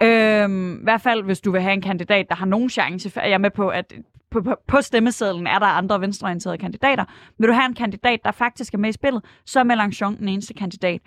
Øh, 0.02 0.50
I 0.80 0.84
hvert 0.84 1.02
fald, 1.02 1.24
hvis 1.24 1.42
du 1.42 1.52
vil 1.52 1.62
have 1.62 1.74
en 1.74 1.82
kandidat, 1.82 2.26
der 2.30 2.36
har 2.36 2.46
nogen 2.46 2.70
chance, 2.70 3.10
for 3.10 3.22
jeg 3.22 3.32
er 3.32 3.38
med 3.38 3.52
på, 3.52 3.70
at 3.70 3.94
på, 4.32 4.42
på, 4.42 4.56
på 4.68 4.82
stemmesedlen 4.82 5.48
er 5.48 5.60
der 5.60 5.66
andre 5.66 6.02
venstreorienterede 6.02 6.58
kandidater. 6.58 7.06
Vil 7.40 7.48
du 7.48 7.54
have 7.54 7.66
en 7.66 7.74
kandidat, 7.74 8.20
der 8.24 8.32
faktisk 8.32 8.74
er 8.74 8.78
med 8.78 8.90
i 8.90 8.92
spillet, 8.92 9.24
så 9.46 9.60
er 9.60 9.64
Mélenchon 9.64 10.18
den 10.20 10.28
eneste 10.28 10.54
kandidat. 10.54 11.02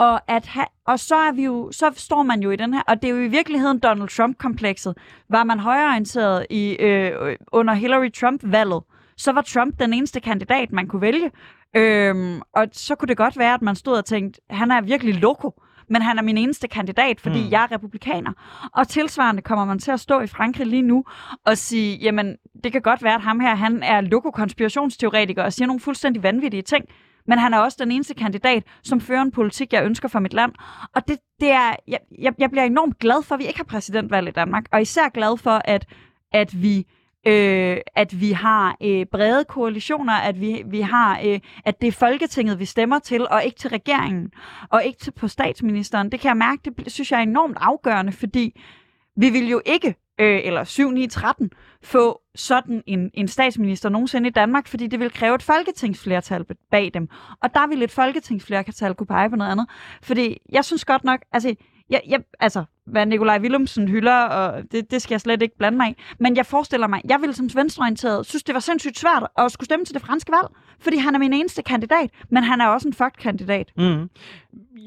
Og, 0.00 0.20
at 0.30 0.46
ha- 0.46 0.72
og 0.86 0.98
så, 0.98 1.14
er 1.14 1.32
vi 1.32 1.44
jo, 1.44 1.72
så 1.72 1.90
står 1.96 2.22
man 2.22 2.40
jo 2.42 2.50
i 2.50 2.56
den 2.56 2.74
her, 2.74 2.82
og 2.88 3.02
det 3.02 3.10
er 3.10 3.14
jo 3.14 3.20
i 3.20 3.28
virkeligheden 3.28 3.78
Donald 3.78 4.08
Trump-komplekset. 4.08 4.98
Var 5.28 5.44
man 5.44 5.58
højreorienteret 5.58 6.46
i, 6.50 6.76
øh, 6.80 7.36
under 7.52 7.74
Hillary 7.74 8.10
Trump-valget, 8.12 8.82
så 9.16 9.32
var 9.32 9.42
Trump 9.42 9.80
den 9.80 9.92
eneste 9.92 10.20
kandidat, 10.20 10.72
man 10.72 10.86
kunne 10.86 11.02
vælge. 11.02 11.30
Øhm, 11.76 12.40
og 12.52 12.66
så 12.72 12.94
kunne 12.94 13.06
det 13.06 13.16
godt 13.16 13.38
være, 13.38 13.54
at 13.54 13.62
man 13.62 13.76
stod 13.76 13.96
og 13.96 14.04
tænkte, 14.04 14.40
han 14.50 14.70
er 14.70 14.80
virkelig 14.80 15.14
loko, 15.14 15.62
men 15.88 16.02
han 16.02 16.18
er 16.18 16.22
min 16.22 16.38
eneste 16.38 16.68
kandidat, 16.68 17.20
fordi 17.20 17.44
mm. 17.44 17.50
jeg 17.50 17.62
er 17.62 17.72
republikaner. 17.72 18.32
Og 18.72 18.88
tilsvarende 18.88 19.42
kommer 19.42 19.64
man 19.64 19.78
til 19.78 19.90
at 19.90 20.00
stå 20.00 20.20
i 20.20 20.26
Frankrig 20.26 20.66
lige 20.66 20.82
nu 20.82 21.04
og 21.46 21.58
sige, 21.58 21.96
jamen, 21.96 22.36
det 22.64 22.72
kan 22.72 22.82
godt 22.82 23.02
være, 23.02 23.14
at 23.14 23.20
ham 23.22 23.40
her, 23.40 23.54
han 23.54 23.82
er 23.82 24.00
loko-konspirationsteoretiker 24.00 25.42
og 25.42 25.52
siger 25.52 25.66
nogle 25.66 25.80
fuldstændig 25.80 26.22
vanvittige 26.22 26.62
ting 26.62 26.84
men 27.30 27.38
han 27.38 27.54
er 27.54 27.58
også 27.58 27.76
den 27.80 27.90
eneste 27.90 28.14
kandidat, 28.14 28.62
som 28.82 29.00
fører 29.00 29.22
en 29.22 29.30
politik, 29.30 29.72
jeg 29.72 29.84
ønsker 29.84 30.08
for 30.08 30.18
mit 30.18 30.32
land. 30.32 30.52
Og 30.94 31.08
det, 31.08 31.18
det 31.40 31.50
er, 31.50 31.76
jeg, 31.88 31.98
jeg, 32.18 32.32
jeg 32.38 32.50
bliver 32.50 32.64
enormt 32.64 32.98
glad 32.98 33.22
for, 33.22 33.34
at 33.34 33.38
vi 33.38 33.46
ikke 33.46 33.58
har 33.58 33.64
præsidentvalg 33.64 34.28
i 34.28 34.30
Danmark, 34.30 34.64
og 34.72 34.82
især 34.82 35.08
glad 35.08 35.38
for, 35.38 35.60
at, 35.64 35.86
at 36.32 36.62
vi 36.62 36.86
øh, 37.26 37.76
at 37.94 38.20
vi 38.20 38.32
har 38.32 38.76
øh, 38.82 39.06
brede 39.06 39.44
koalitioner, 39.44 40.12
at 40.12 40.40
vi, 40.40 40.62
vi 40.66 40.80
har, 40.80 41.20
øh, 41.24 41.40
at 41.64 41.80
det 41.80 41.88
er 41.88 41.92
Folketinget, 41.92 42.58
vi 42.58 42.64
stemmer 42.64 42.98
til, 42.98 43.28
og 43.28 43.44
ikke 43.44 43.58
til 43.58 43.70
regeringen, 43.70 44.30
og 44.70 44.84
ikke 44.84 44.98
til 44.98 45.10
på 45.10 45.28
statsministeren. 45.28 46.12
Det 46.12 46.20
kan 46.20 46.28
jeg 46.28 46.36
mærke, 46.36 46.70
det 46.84 46.92
synes 46.92 47.12
jeg 47.12 47.18
er 47.18 47.22
enormt 47.22 47.56
afgørende, 47.60 48.12
fordi 48.12 48.60
vi 49.16 49.30
vil 49.30 49.48
jo 49.48 49.60
ikke 49.66 49.94
øh, 50.20 50.40
eller 50.44 50.64
7, 50.64 50.90
9, 50.90 51.06
13, 51.06 51.50
få 51.82 52.20
sådan 52.34 52.82
en, 52.86 53.10
en 53.14 53.28
statsminister 53.28 53.88
nogensinde 53.88 54.28
i 54.28 54.32
Danmark, 54.32 54.68
fordi 54.68 54.86
det 54.86 55.00
vil 55.00 55.12
kræve 55.12 55.34
et 55.34 55.42
folketingsflertal 55.42 56.44
bag 56.70 56.90
dem. 56.94 57.08
Og 57.42 57.54
der 57.54 57.66
vil 57.66 57.82
et 57.82 57.90
folketingsflertal 57.90 58.94
kunne 58.94 59.06
pege 59.06 59.30
på 59.30 59.36
noget 59.36 59.50
andet. 59.50 59.66
Fordi 60.02 60.38
jeg 60.52 60.64
synes 60.64 60.84
godt 60.84 61.04
nok, 61.04 61.20
altså, 61.32 61.54
jeg, 61.90 62.02
jeg, 62.08 62.20
altså 62.40 62.64
hvad 62.86 63.06
Nikolaj 63.06 63.38
Willumsen 63.38 63.88
hylder, 63.88 64.22
og 64.22 64.62
det, 64.72 64.90
det 64.90 65.02
skal 65.02 65.14
jeg 65.14 65.20
slet 65.20 65.42
ikke 65.42 65.58
blande 65.58 65.78
mig 65.78 65.90
i. 65.90 65.94
Men 66.18 66.36
jeg 66.36 66.46
forestiller 66.46 66.86
mig, 66.86 67.00
jeg 67.08 67.20
ville 67.20 67.34
som 67.34 67.50
venstreorienteret 67.54 68.26
synes, 68.26 68.42
det 68.42 68.54
var 68.54 68.60
sindssygt 68.60 68.98
svært 68.98 69.26
at 69.38 69.52
skulle 69.52 69.64
stemme 69.64 69.84
til 69.84 69.94
det 69.94 70.02
franske 70.02 70.32
valg, 70.32 70.48
fordi 70.80 70.96
han 70.96 71.14
er 71.14 71.18
min 71.18 71.32
eneste 71.32 71.62
kandidat, 71.62 72.10
men 72.30 72.42
han 72.42 72.60
er 72.60 72.66
også 72.66 72.88
en 72.88 72.94
fucked 72.94 73.20
kandidat. 73.20 73.72
Mm. 73.76 74.10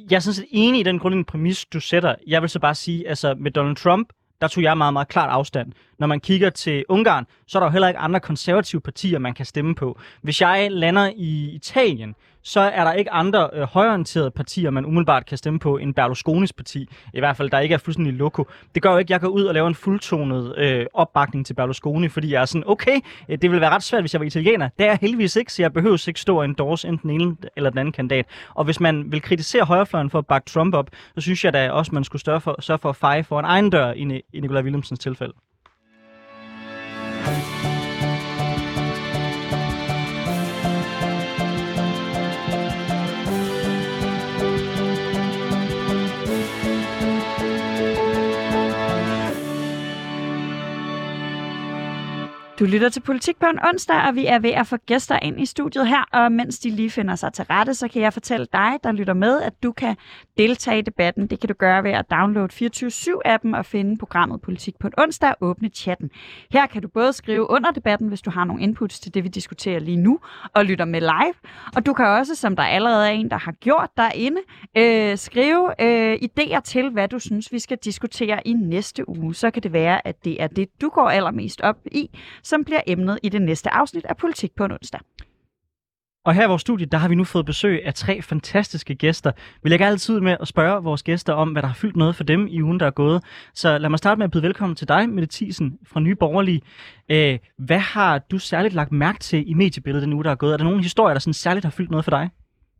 Jeg 0.10 0.16
er 0.16 0.20
sådan 0.20 0.34
set 0.34 0.46
enig 0.52 0.80
i 0.80 0.84
den 0.84 1.00
grundlæggende 1.00 1.28
præmis, 1.28 1.66
du 1.66 1.80
sætter. 1.80 2.16
Jeg 2.28 2.42
vil 2.42 2.50
så 2.50 2.60
bare 2.60 2.76
sige, 2.76 3.08
altså 3.08 3.36
med 3.40 3.52
Donald 3.52 3.76
Trump, 3.76 4.10
der 4.44 4.50
tog 4.50 4.64
jeg 4.64 4.78
meget, 4.78 4.94
meget 4.94 5.08
klart 5.08 5.30
afstand. 5.30 5.72
Når 6.00 6.08
man 6.08 6.20
kigger 6.20 6.50
til 6.50 6.86
Ungarn, 6.90 7.26
så 7.48 7.58
er 7.58 7.60
der 7.60 7.68
jo 7.68 7.72
heller 7.72 7.88
ikke 7.88 8.00
andre 8.00 8.20
konservative 8.20 8.82
partier, 8.82 9.20
man 9.20 9.34
kan 9.34 9.46
stemme 9.46 9.76
på. 9.76 10.00
Hvis 10.22 10.42
jeg 10.42 10.68
lander 10.72 11.12
i 11.16 11.50
Italien, 11.50 12.16
så 12.44 12.60
er 12.60 12.84
der 12.84 12.94
ikke 12.94 13.12
andre 13.12 13.50
øh, 13.54 13.64
højorienterede 13.64 14.32
partier, 14.32 14.70
man 14.70 14.86
umiddelbart 14.86 15.26
kan 15.26 15.38
stemme 15.38 15.60
på, 15.60 15.78
end 15.78 15.94
Berlusconis 15.94 16.54
parti. 16.54 16.90
I 17.14 17.20
hvert 17.20 17.38
fald, 17.38 17.50
der 17.50 17.60
ikke 17.60 17.74
er 17.74 17.78
fuldstændig 17.78 18.14
loko. 18.14 18.48
Det 18.76 18.84
gør 18.84 18.92
jo 18.92 18.98
ikke, 18.98 19.08
at 19.08 19.10
jeg 19.10 19.22
går 19.22 19.28
ud 19.28 19.44
og 19.44 19.54
laver 19.54 19.68
en 19.68 19.76
fuldtonet 19.76 20.58
øh, 20.58 20.86
opbakning 20.94 21.46
til 21.46 21.54
Berlusconi, 21.54 22.10
fordi 22.10 22.32
jeg 22.32 22.42
er 22.42 22.46
sådan, 22.46 22.64
okay, 22.68 23.00
øh, 23.30 23.38
det 23.42 23.52
vil 23.52 23.62
være 23.62 23.70
ret 23.70 23.84
svært, 23.84 24.02
hvis 24.02 24.14
jeg 24.14 24.20
var 24.20 24.26
italiener. 24.26 24.70
Det 24.78 24.84
er 24.84 24.90
jeg 24.90 24.98
heldigvis 25.02 25.36
ikke, 25.36 25.54
så 25.54 25.62
jeg 25.62 25.74
behøver 25.74 26.08
ikke 26.08 26.22
stå 26.22 26.38
og 26.38 26.46
endorse 26.46 26.88
enten 26.88 27.10
den 27.10 27.22
ene 27.22 27.36
eller 27.56 27.70
den 27.70 27.80
anden 27.80 27.92
kandidat. 27.92 28.26
Og 28.54 28.66
hvis 28.66 28.80
man 28.80 29.12
vil 29.12 29.22
kritisere 29.22 29.66
højrefløjen 29.66 30.10
for 30.10 30.20
at 30.20 30.28
bakke 30.28 30.50
Trump 30.50 30.76
op, 30.76 30.90
så 31.16 31.22
synes 31.22 31.46
jeg 31.46 31.54
da 31.54 31.72
også, 31.72 31.92
man 31.96 32.04
skulle 32.04 32.22
sørge 32.22 32.42
for, 32.42 32.56
sørge 32.60 32.80
for 32.80 32.90
at 32.90 32.96
feje 32.96 33.24
for 33.24 33.40
en 33.40 33.46
egen 33.46 33.70
dør 33.70 33.94
i, 33.94 34.22
i 34.34 34.40
Nikolaj 34.40 34.62
Willemsens 34.62 35.00
tilfælde. 35.00 35.34
Du 52.64 52.68
lytter 52.68 52.90
til 52.90 53.00
Politik 53.00 53.40
på 53.40 53.46
en 53.46 53.60
onsdag, 53.68 54.08
og 54.08 54.16
vi 54.16 54.26
er 54.26 54.40
ved 54.40 54.50
at 54.50 54.68
få 54.68 54.78
gæster 54.78 55.20
ind 55.20 55.42
i 55.42 55.46
studiet 55.46 55.88
her, 55.88 56.04
og 56.14 56.32
mens 56.32 56.60
de 56.60 56.70
lige 56.70 56.90
finder 56.90 57.16
sig 57.16 57.34
til 57.34 57.46
rette, 57.46 57.74
så 57.74 57.88
kan 57.88 58.02
jeg 58.02 58.14
fortælle 58.14 58.48
dig, 58.54 58.72
der 58.84 58.92
lytter 58.92 59.14
med, 59.14 59.42
at 59.42 59.64
du 59.64 59.72
kan 59.72 59.96
deltage 60.38 60.80
i 60.80 60.82
debatten. 60.82 61.28
Det 61.28 61.40
kan 61.40 61.48
du 61.48 61.54
gøre 61.54 61.84
ved 61.84 61.92
at 61.92 62.12
downloade 62.12 62.50
24-7-appen 62.54 63.58
og 63.58 63.66
finde 63.66 63.98
programmet 63.98 64.42
Politik 64.42 64.74
på 64.80 64.88
en 64.88 64.94
onsdag 64.98 65.30
og 65.30 65.36
åbne 65.42 65.70
chatten. 65.70 66.10
Her 66.52 66.66
kan 66.66 66.82
du 66.82 66.88
både 66.88 67.14
skrive 67.14 67.50
under 67.50 67.72
debatten, 67.72 68.08
hvis 68.08 68.22
du 68.22 68.30
har 68.30 68.44
nogle 68.46 68.64
inputs 68.64 69.00
til 69.00 69.14
det, 69.14 69.24
vi 69.24 69.30
diskuterer 69.30 69.80
lige 69.80 69.98
nu, 69.98 70.20
og 70.56 70.66
lytter 70.66 70.86
med 70.86 71.02
live. 71.02 71.34
Og 71.76 71.86
du 71.86 71.94
kan 71.94 72.06
også, 72.06 72.36
som 72.36 72.56
der 72.56 72.64
allerede 72.64 73.08
er 73.08 73.12
en, 73.12 73.30
der 73.30 73.38
har 73.38 73.52
gjort 73.52 73.90
derinde, 73.98 74.42
øh, 74.78 75.18
skrive 75.18 75.82
øh, 75.82 76.18
idéer 76.24 76.60
til, 76.60 76.90
hvad 76.90 77.08
du 77.08 77.20
synes, 77.20 77.52
vi 77.52 77.60
skal 77.60 77.78
diskutere 77.78 78.48
i 78.48 78.54
næste 78.54 79.10
uge. 79.10 79.36
Så 79.36 79.52
kan 79.52 79.64
det 79.64 79.74
være, 79.74 80.08
at 80.08 80.26
det 80.26 80.42
er 80.44 80.48
det, 80.48 80.82
du 80.82 80.90
går 80.90 81.10
allermest 81.10 81.62
op 81.62 81.78
i, 81.92 82.10
som 82.54 82.64
bliver 82.64 82.82
emnet 82.88 83.20
i 83.24 83.30
det 83.30 83.42
næste 83.42 83.74
afsnit 83.74 84.06
af 84.06 84.18
Politik 84.18 84.52
på 84.56 84.66
en 84.66 84.72
onsdag. 84.72 85.00
Og 86.26 86.34
her 86.34 86.46
i 86.46 86.48
vores 86.48 86.62
studie, 86.62 86.86
der 86.86 86.98
har 86.98 87.08
vi 87.08 87.16
nu 87.16 87.24
fået 87.24 87.46
besøg 87.46 87.86
af 87.86 87.94
tre 87.94 88.22
fantastiske 88.22 88.96
gæster. 88.96 89.32
Vi 89.64 89.70
lægger 89.70 89.88
altid 89.88 90.20
med 90.20 90.38
at 90.42 90.48
spørge 90.48 90.84
vores 90.84 91.04
gæster 91.04 91.34
om, 91.34 91.52
hvad 91.52 91.62
der 91.62 91.68
har 91.68 91.76
fyldt 91.76 91.96
noget 91.96 92.16
for 92.16 92.24
dem 92.24 92.48
i 92.48 92.62
ugen, 92.62 92.80
der 92.80 92.86
er 92.86 92.92
gået. 92.92 93.24
Så 93.54 93.78
lad 93.78 93.90
mig 93.90 94.00
starte 94.00 94.20
med 94.20 94.26
at 94.26 94.32
byde 94.32 94.44
velkommen 94.44 94.76
til 94.76 94.88
dig, 94.88 95.10
Mette 95.10 95.28
Thiesen 95.32 95.80
fra 95.86 96.00
Nye 96.00 96.16
Borgerlige. 96.16 96.62
Øh, 97.10 97.40
hvad 97.58 97.80
har 97.80 98.18
du 98.18 98.38
særligt 98.38 98.74
lagt 98.74 98.92
mærke 98.92 99.20
til 99.20 99.50
i 99.50 99.54
mediebilledet 99.54 100.06
den 100.06 100.14
uge, 100.14 100.24
der 100.24 100.32
er 100.32 100.36
gået? 100.36 100.54
Er 100.54 100.58
der 100.58 100.64
nogle 100.64 100.84
historier, 100.84 101.14
der 101.14 101.20
sådan 101.20 101.34
særligt 101.34 101.66
har 101.66 101.72
fyldt 101.72 101.92
noget 101.92 102.04
for 102.06 102.12
dig? 102.12 102.30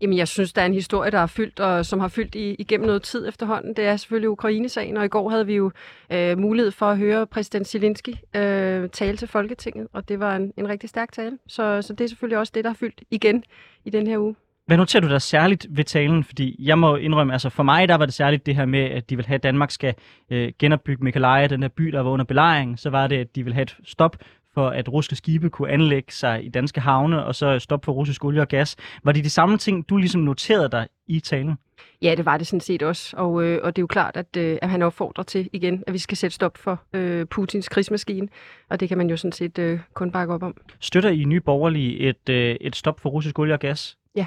Jamen, 0.02 0.18
jeg 0.18 0.28
synes, 0.28 0.54
der 0.54 0.62
er 0.62 0.66
en 0.66 0.74
historie, 0.74 1.12
der 1.12 1.20
er 1.20 1.28
fyldt, 1.28 1.60
og 1.60 1.86
som 1.86 2.00
har 2.00 2.08
fyldt 2.08 2.36
i, 2.36 2.56
igennem 2.60 2.88
noget 2.88 3.04
tid 3.04 3.28
efterhånden. 3.28 3.76
Det 3.76 3.86
er 3.86 3.98
selvfølgelig 3.98 4.30
Ukraine-sagen, 4.30 4.98
og 4.98 5.06
i 5.06 5.08
går 5.08 5.30
havde 5.30 5.46
vi 5.46 5.56
jo 5.56 5.72
øh, 6.12 6.38
mulighed 6.38 6.72
for 6.72 6.86
at 6.86 6.98
høre 6.98 7.28
præsident 7.28 7.68
Zelensky 7.68 8.14
øh, 8.36 8.90
tale 8.90 9.18
til 9.18 9.28
Folketinget, 9.28 9.88
og 9.94 10.10
det 10.10 10.20
var 10.20 10.36
en, 10.36 10.54
en 10.58 10.70
rigtig 10.70 10.90
stærk 10.90 11.12
tale. 11.12 11.38
Så, 11.48 11.82
så 11.82 11.94
det 11.94 12.04
er 12.04 12.08
selvfølgelig 12.08 12.38
også 12.38 12.52
det, 12.56 12.64
der 12.64 12.70
har 12.70 12.76
fyldt 12.76 13.02
igen 13.12 13.44
i 13.86 13.90
den 13.90 14.08
her 14.08 14.18
uge. 14.18 14.36
Hvad 14.66 14.78
noterer 14.78 15.02
du 15.02 15.10
der 15.10 15.20
særligt 15.20 15.68
ved 15.70 15.84
talen? 15.84 16.24
Fordi 16.24 16.56
jeg 16.60 16.80
må 16.80 16.96
indrømme, 16.96 17.34
altså 17.34 17.50
for 17.50 17.64
mig 17.64 17.88
der 17.88 17.96
var 17.96 18.06
det 18.06 18.14
særligt 18.14 18.46
det 18.46 18.56
her 18.56 18.66
med, 18.66 18.80
at 18.80 19.10
de 19.10 19.16
vil 19.16 19.26
have, 19.26 19.36
at 19.36 19.44
Danmark 19.44 19.72
skal 19.72 19.94
øh, 20.30 20.52
genopbygge 20.60 21.04
Mikalaja, 21.04 21.48
den 21.48 21.62
her 21.62 21.70
by, 21.70 21.84
der 21.84 22.02
var 22.02 22.12
under 22.12 22.26
belejring. 22.26 22.80
Så 22.80 22.90
var 22.90 23.08
det, 23.08 23.18
at 23.18 23.36
de 23.36 23.44
vil 23.44 23.54
have 23.54 23.62
et 23.62 23.78
stop 23.84 24.18
for 24.54 24.70
at 24.70 24.90
russiske 24.90 25.16
skibe 25.16 25.50
kunne 25.50 25.70
anlægge 25.70 26.14
sig 26.14 26.46
i 26.46 26.50
danske 26.50 26.82
havne, 26.82 27.26
og 27.26 27.36
så 27.36 27.60
stoppe 27.60 27.86
for 27.86 27.92
russisk 27.92 28.26
olie 28.26 28.42
og 28.42 28.48
gas. 28.48 28.76
Var 29.04 29.12
det 29.12 29.24
de 29.24 29.30
samme 29.30 29.58
ting, 29.58 29.90
du 29.90 29.98
ligesom 29.98 30.22
noterede 30.22 30.70
dig 30.70 30.88
i 31.08 31.20
talen? 31.20 31.56
Ja, 32.02 32.16
det 32.18 32.26
var 32.26 32.38
det 32.38 32.48
sådan 32.48 32.60
set 32.60 32.84
også. 32.84 33.18
Og, 33.18 33.44
øh, 33.44 33.60
og 33.64 33.76
det 33.76 33.80
er 33.80 33.84
jo 33.84 33.88
klart, 33.88 34.18
at, 34.18 34.38
øh, 34.38 34.58
at 34.62 34.70
han 34.70 34.82
opfordrer 34.82 35.24
til 35.24 35.50
igen, 35.54 35.84
at 35.88 35.94
vi 35.94 35.98
skal 35.98 36.18
sætte 36.18 36.36
stop 36.36 36.58
for 36.58 36.82
øh, 36.94 37.26
Putins 37.26 37.70
krigsmaskine. 37.70 38.28
Og 38.70 38.80
det 38.80 38.90
kan 38.90 38.98
man 38.98 39.10
jo 39.10 39.18
sådan 39.18 39.32
set 39.32 39.60
øh, 39.60 39.80
kun 39.94 40.12
bakke 40.12 40.34
op 40.34 40.44
om. 40.44 40.58
Støtter 40.80 41.10
I 41.10 41.24
nye 41.24 41.42
borgerlige 41.42 41.98
et, 42.00 42.30
øh, 42.30 42.56
et 42.62 42.76
stop 42.76 43.00
for 43.00 43.10
russisk 43.10 43.40
olie 43.40 43.54
og 43.54 43.60
gas? 43.60 43.98
Ja. 44.16 44.26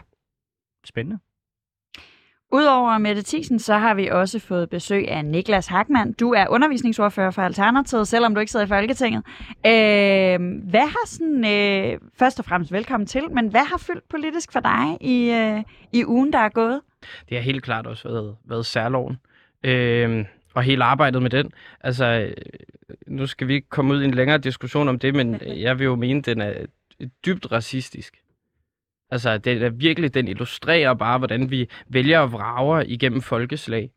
Spændende. 0.84 1.18
Udover 2.52 2.98
Mette 2.98 3.22
Thiesen, 3.22 3.58
så 3.58 3.74
har 3.74 3.94
vi 3.94 4.08
også 4.08 4.38
fået 4.38 4.70
besøg 4.70 5.08
af 5.08 5.24
Niklas 5.24 5.66
Hackmann. 5.66 6.12
Du 6.12 6.32
er 6.32 6.46
undervisningsordfører 6.48 7.30
for 7.30 7.42
Alternativet, 7.42 8.08
selvom 8.08 8.34
du 8.34 8.40
ikke 8.40 8.52
sidder 8.52 8.66
i 8.66 8.68
Folketinget. 8.68 9.22
Øh, 9.48 10.40
hvad 10.70 10.86
har 10.86 11.06
sådan, 11.06 11.44
øh, 11.44 11.98
først 12.18 12.38
og 12.38 12.44
fremmest 12.44 12.72
velkommen 12.72 13.06
til, 13.06 13.22
men 13.32 13.48
hvad 13.48 13.64
har 13.64 13.78
fyldt 13.78 14.08
politisk 14.08 14.52
for 14.52 14.60
dig 14.60 14.98
i, 15.00 15.30
øh, 15.30 15.62
i 15.92 16.04
ugen, 16.04 16.32
der 16.32 16.38
er 16.38 16.48
gået? 16.48 16.80
Det 17.28 17.36
har 17.36 17.42
helt 17.42 17.62
klart 17.62 17.86
også 17.86 18.08
været, 18.08 18.36
været 18.44 18.66
særloven. 18.66 19.16
Øh, 19.62 20.24
og 20.54 20.62
hele 20.62 20.84
arbejdet 20.84 21.22
med 21.22 21.30
den. 21.30 21.50
Altså, 21.80 22.32
nu 23.06 23.26
skal 23.26 23.48
vi 23.48 23.54
ikke 23.54 23.68
komme 23.68 23.94
ud 23.94 24.02
i 24.02 24.04
en 24.04 24.14
længere 24.14 24.38
diskussion 24.38 24.88
om 24.88 24.98
det, 24.98 25.14
men 25.14 25.40
jeg 25.66 25.78
vil 25.78 25.84
jo 25.84 25.96
mene, 25.96 26.18
at 26.18 26.26
den 26.26 26.40
er 26.40 26.52
dybt 27.26 27.52
racistisk. 27.52 28.16
Altså, 29.10 29.38
det 29.38 29.62
er 29.62 29.68
virkelig, 29.68 30.14
den 30.14 30.28
illustrerer 30.28 30.94
bare, 30.94 31.18
hvordan 31.18 31.50
vi 31.50 31.68
vælger 31.88 32.22
at 32.22 32.32
vrage 32.32 32.86
igennem 32.86 33.22
folkeslag. 33.22 33.90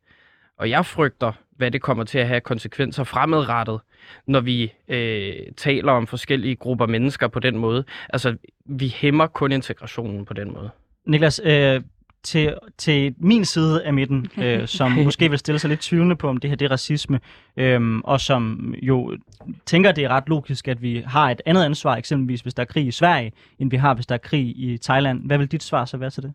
Og 0.58 0.70
jeg 0.70 0.86
frygter, 0.86 1.32
hvad 1.58 1.72
det 1.72 1.82
kommer 1.82 2.04
til 2.04 2.20
at 2.20 2.28
have 2.28 2.42
konsekvenser 2.42 3.04
fremadrettet, 3.04 3.80
når 4.28 4.39
vi 4.39 4.74
øh, 4.88 5.34
taler 5.58 5.92
om 5.92 6.08
forskellige 6.08 6.56
grupper 6.56 6.86
mennesker 6.86 7.28
på 7.28 7.39
den 7.39 7.58
måde. 7.58 7.84
Altså, 8.10 8.36
vi 8.66 8.88
hæmmer 8.88 9.28
kun 9.28 9.51
integrationen 9.51 10.25
på 10.25 10.34
den 10.34 10.54
måde. 10.54 10.70
Niklas, 11.06 11.42
øh, 11.44 11.82
til, 12.24 12.54
til 12.78 13.16
min 13.18 13.46
side 13.46 13.84
af 13.84 13.94
midten, 13.94 14.28
øh, 14.44 14.68
som 14.68 14.92
måske 14.92 15.30
vil 15.30 15.40
stille 15.40 15.60
sig 15.60 15.70
lidt 15.70 15.80
tvivlende 15.80 16.16
på, 16.16 16.30
om 16.30 16.38
det 16.38 16.50
her 16.50 16.56
det 16.58 16.66
er 16.66 16.72
racisme, 16.72 17.20
øh, 17.58 18.00
og 18.04 18.22
som 18.22 18.74
jo 18.82 19.18
tænker, 19.66 19.92
det 19.92 20.04
er 20.04 20.10
ret 20.10 20.30
logisk, 20.30 20.68
at 20.68 20.82
vi 20.82 21.04
har 21.06 21.32
et 21.32 21.42
andet 21.46 21.64
ansvar, 21.64 21.96
eksempelvis 21.96 22.42
hvis 22.42 22.54
der 22.54 22.64
er 22.64 22.68
krig 22.68 22.88
i 22.88 22.92
Sverige, 22.92 23.32
end 23.60 23.72
vi 23.72 23.78
har, 23.78 23.94
hvis 23.94 24.06
der 24.06 24.16
er 24.16 24.20
krig 24.20 24.46
i 24.46 24.78
Thailand. 24.82 25.26
Hvad 25.26 25.38
vil 25.38 25.52
dit 25.52 25.64
svar 25.64 25.86
så 25.86 25.98
være 25.98 26.10
til 26.10 26.24
det? 26.24 26.34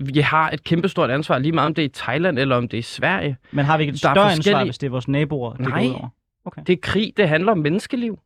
Vi 0.00 0.20
har 0.20 0.50
et 0.50 0.64
kæmpestort 0.64 1.10
ansvar, 1.10 1.38
lige 1.38 1.52
meget 1.52 1.66
om 1.66 1.74
det 1.74 1.82
er 1.82 1.86
i 1.86 1.92
Thailand 1.94 2.38
eller 2.38 2.56
om 2.56 2.68
det 2.68 2.76
er 2.76 2.78
i 2.78 2.82
Sverige. 2.82 3.36
Men 3.52 3.64
har 3.64 3.76
vi 3.76 3.82
ikke 3.82 3.92
et 3.92 3.98
større 3.98 4.14
forskellige... 4.14 4.54
ansvar, 4.54 4.64
hvis 4.64 4.78
det 4.78 4.86
er 4.86 4.90
vores 4.90 5.08
naboer, 5.08 5.52
det 5.52 5.60
Nej, 5.60 5.82
går 5.82 5.88
ud 5.88 5.94
over? 5.94 6.08
Okay. 6.44 6.62
det 6.66 6.72
er 6.72 6.76
krig, 6.82 7.12
det 7.16 7.28
handler 7.28 7.52
om 7.52 7.58
menneskeliv. 7.58 8.18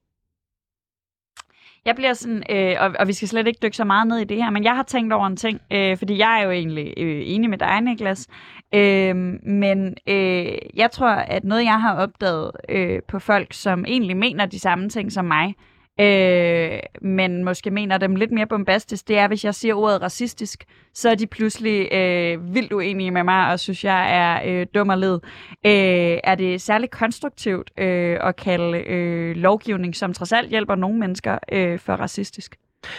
Jeg 1.84 1.94
bliver 1.94 2.12
sådan, 2.12 2.42
øh, 2.50 2.76
og, 2.80 2.92
og 2.98 3.08
vi 3.08 3.12
skal 3.12 3.28
slet 3.28 3.46
ikke 3.46 3.58
dykke 3.62 3.76
så 3.76 3.84
meget 3.84 4.06
ned 4.06 4.18
i 4.18 4.24
det 4.24 4.36
her, 4.36 4.50
men 4.50 4.64
jeg 4.64 4.76
har 4.76 4.82
tænkt 4.82 5.12
over 5.12 5.26
en 5.26 5.36
ting, 5.36 5.60
øh, 5.70 5.98
fordi 5.98 6.18
jeg 6.18 6.40
er 6.40 6.44
jo 6.44 6.50
egentlig 6.50 6.94
øh, 6.96 7.22
enig 7.24 7.50
med 7.50 7.58
dig, 7.58 7.80
Niklas. 7.80 8.28
Øh, 8.74 9.16
men 9.42 9.94
øh, 10.06 10.58
jeg 10.74 10.90
tror, 10.90 11.08
at 11.08 11.44
noget, 11.44 11.64
jeg 11.64 11.80
har 11.80 11.96
opdaget 11.96 12.50
øh, 12.68 13.00
på 13.08 13.18
folk, 13.18 13.52
som 13.52 13.84
egentlig 13.88 14.16
mener 14.16 14.46
de 14.46 14.58
samme 14.58 14.88
ting 14.88 15.12
som 15.12 15.24
mig, 15.24 15.54
øh, 16.00 16.78
men 17.02 17.44
måske 17.44 17.70
mener 17.70 17.99
dem 17.99 18.16
lidt 18.16 18.32
mere 18.32 18.46
bombastisk, 18.46 19.08
det 19.08 19.18
er, 19.18 19.28
hvis 19.28 19.44
jeg 19.44 19.54
siger 19.54 19.75
ordet 19.75 20.02
racistisk, 20.02 20.64
så 20.94 21.11
er 21.11 21.14
de 21.14 21.26
pludselig 21.26 21.92
øh, 21.92 22.54
vildt 22.54 22.72
uenige 22.72 23.11
med 23.11 23.25
mig, 23.25 23.52
og 23.52 23.61
synes, 23.61 23.84
jeg 23.84 24.16
er 24.16 24.61
øh, 24.61 24.66
dum 24.75 24.88
og 24.88 24.99
led. 24.99 25.20
Øh, 25.66 26.18
er 26.25 26.34
det 26.34 26.61
særligt 26.61 26.92
konstruktivt 26.92 27.70
øh, 27.78 28.18
at 28.20 28.37
kalde 28.37 28.78
øh, 28.78 29.37
lovgivning, 29.37 29.96
som 29.96 30.14
trods 30.14 30.32
alt 30.32 30.50
hjælper 30.50 30.75
nogle 30.75 30.99
mennesker, 30.99 31.38
øh, 31.52 31.78
for 31.78 31.92
racistisk? 31.92 32.56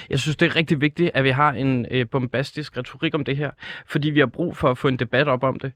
Jeg 0.09 0.19
synes, 0.19 0.35
det 0.35 0.45
er 0.45 0.55
rigtig 0.55 0.81
vigtigt, 0.81 1.11
at 1.13 1.23
vi 1.23 1.29
har 1.29 1.51
en 1.51 1.85
øh, 1.91 2.09
bombastisk 2.09 2.77
retorik 2.77 3.15
om 3.15 3.23
det 3.23 3.37
her, 3.37 3.51
fordi 3.85 4.09
vi 4.09 4.19
har 4.19 4.25
brug 4.25 4.57
for 4.57 4.71
at 4.71 4.77
få 4.77 4.87
en 4.87 4.97
debat 4.97 5.27
op 5.27 5.43
om 5.43 5.59
det. 5.59 5.71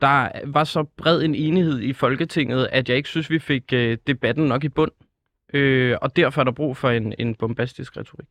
Der 0.00 0.28
var 0.44 0.64
så 0.64 0.84
bred 0.96 1.22
en 1.22 1.34
enighed 1.34 1.80
i 1.80 1.92
Folketinget, 1.92 2.68
at 2.72 2.88
jeg 2.88 2.96
ikke 2.96 3.08
synes, 3.08 3.30
vi 3.30 3.38
fik 3.38 3.72
øh, 3.72 3.98
debatten 4.06 4.44
nok 4.44 4.64
i 4.64 4.68
bund. 4.68 4.90
Øh, 5.54 5.96
og 6.02 6.16
derfor 6.16 6.40
er 6.40 6.44
der 6.44 6.52
brug 6.52 6.76
for 6.76 6.90
en, 6.90 7.14
en 7.18 7.34
bombastisk 7.34 7.96
retorik. 7.96 8.26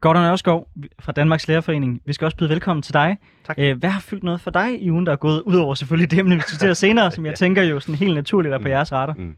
Gordon 0.00 0.24
Ørskov 0.24 0.68
fra 1.00 1.12
Danmarks 1.12 1.48
Lærerforening. 1.48 2.02
Vi 2.04 2.12
skal 2.12 2.24
også 2.24 2.36
byde 2.36 2.50
velkommen 2.50 2.82
til 2.82 2.94
dig. 2.94 3.16
Tak. 3.44 3.58
Æh, 3.58 3.78
hvad 3.78 3.90
har 3.90 4.00
fyldt 4.00 4.22
noget 4.22 4.40
for 4.40 4.50
dig 4.50 4.82
i 4.82 4.90
ugen, 4.90 5.06
der 5.06 5.12
er 5.12 5.16
gået, 5.16 5.42
udover 5.42 5.74
selvfølgelig 5.74 6.10
det 6.10 6.24
vi 6.24 6.34
diskuterer 6.34 6.74
senere, 6.74 7.10
som 7.10 7.26
jeg 7.26 7.34
tænker 7.44 7.62
jo 7.62 7.80
sådan 7.80 7.94
helt 7.94 8.14
naturligt 8.14 8.54
er 8.54 8.58
på 8.58 8.68
jeres 8.68 8.92
retter? 8.92 9.14
Mm. 9.14 9.36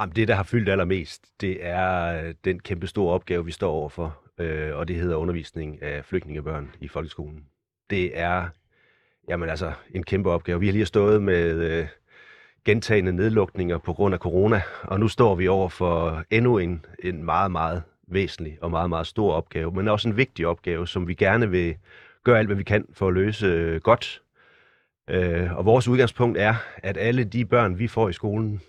Jamen, 0.00 0.16
det, 0.16 0.28
der 0.28 0.34
har 0.34 0.42
fyldt 0.42 0.68
allermest, 0.68 1.26
det 1.40 1.58
er 1.60 2.32
den 2.44 2.60
kæmpe 2.60 2.86
store 2.86 3.14
opgave, 3.14 3.44
vi 3.44 3.52
står 3.52 3.72
overfor, 3.72 4.18
øh, 4.38 4.76
og 4.76 4.88
det 4.88 4.96
hedder 4.96 5.16
undervisning 5.16 5.82
af 5.82 6.04
flygtningebørn 6.04 6.70
i 6.80 6.88
folkeskolen. 6.88 7.44
Det 7.90 8.18
er 8.18 8.48
jamen, 9.28 9.48
altså, 9.48 9.72
en 9.94 10.02
kæmpe 10.02 10.30
opgave. 10.30 10.60
Vi 10.60 10.66
har 10.66 10.72
lige 10.72 10.86
stået 10.86 11.22
med 11.22 11.54
øh, 11.54 11.86
gentagende 12.64 13.12
nedlukninger 13.12 13.78
på 13.78 13.92
grund 13.92 14.14
af 14.14 14.20
corona, 14.20 14.62
og 14.82 15.00
nu 15.00 15.08
står 15.08 15.34
vi 15.34 15.48
over 15.48 15.68
for 15.68 16.24
endnu 16.30 16.58
en, 16.58 16.84
en 17.02 17.24
meget, 17.24 17.50
meget 17.50 17.82
væsentlig 18.06 18.58
og 18.60 18.70
meget, 18.70 18.88
meget 18.88 19.06
stor 19.06 19.32
opgave, 19.32 19.72
men 19.72 19.88
også 19.88 20.08
en 20.08 20.16
vigtig 20.16 20.46
opgave, 20.46 20.86
som 20.86 21.08
vi 21.08 21.14
gerne 21.14 21.50
vil 21.50 21.76
gøre 22.24 22.38
alt, 22.38 22.48
hvad 22.48 22.56
vi 22.56 22.62
kan 22.62 22.86
for 22.92 23.08
at 23.08 23.14
løse 23.14 23.46
øh, 23.46 23.80
godt. 23.80 24.22
Øh, 25.10 25.56
og 25.58 25.64
vores 25.64 25.88
udgangspunkt 25.88 26.38
er, 26.38 26.54
at 26.76 26.96
alle 26.96 27.24
de 27.24 27.44
børn, 27.44 27.78
vi 27.78 27.88
får 27.88 28.08
i 28.08 28.12
skolen, 28.12 28.60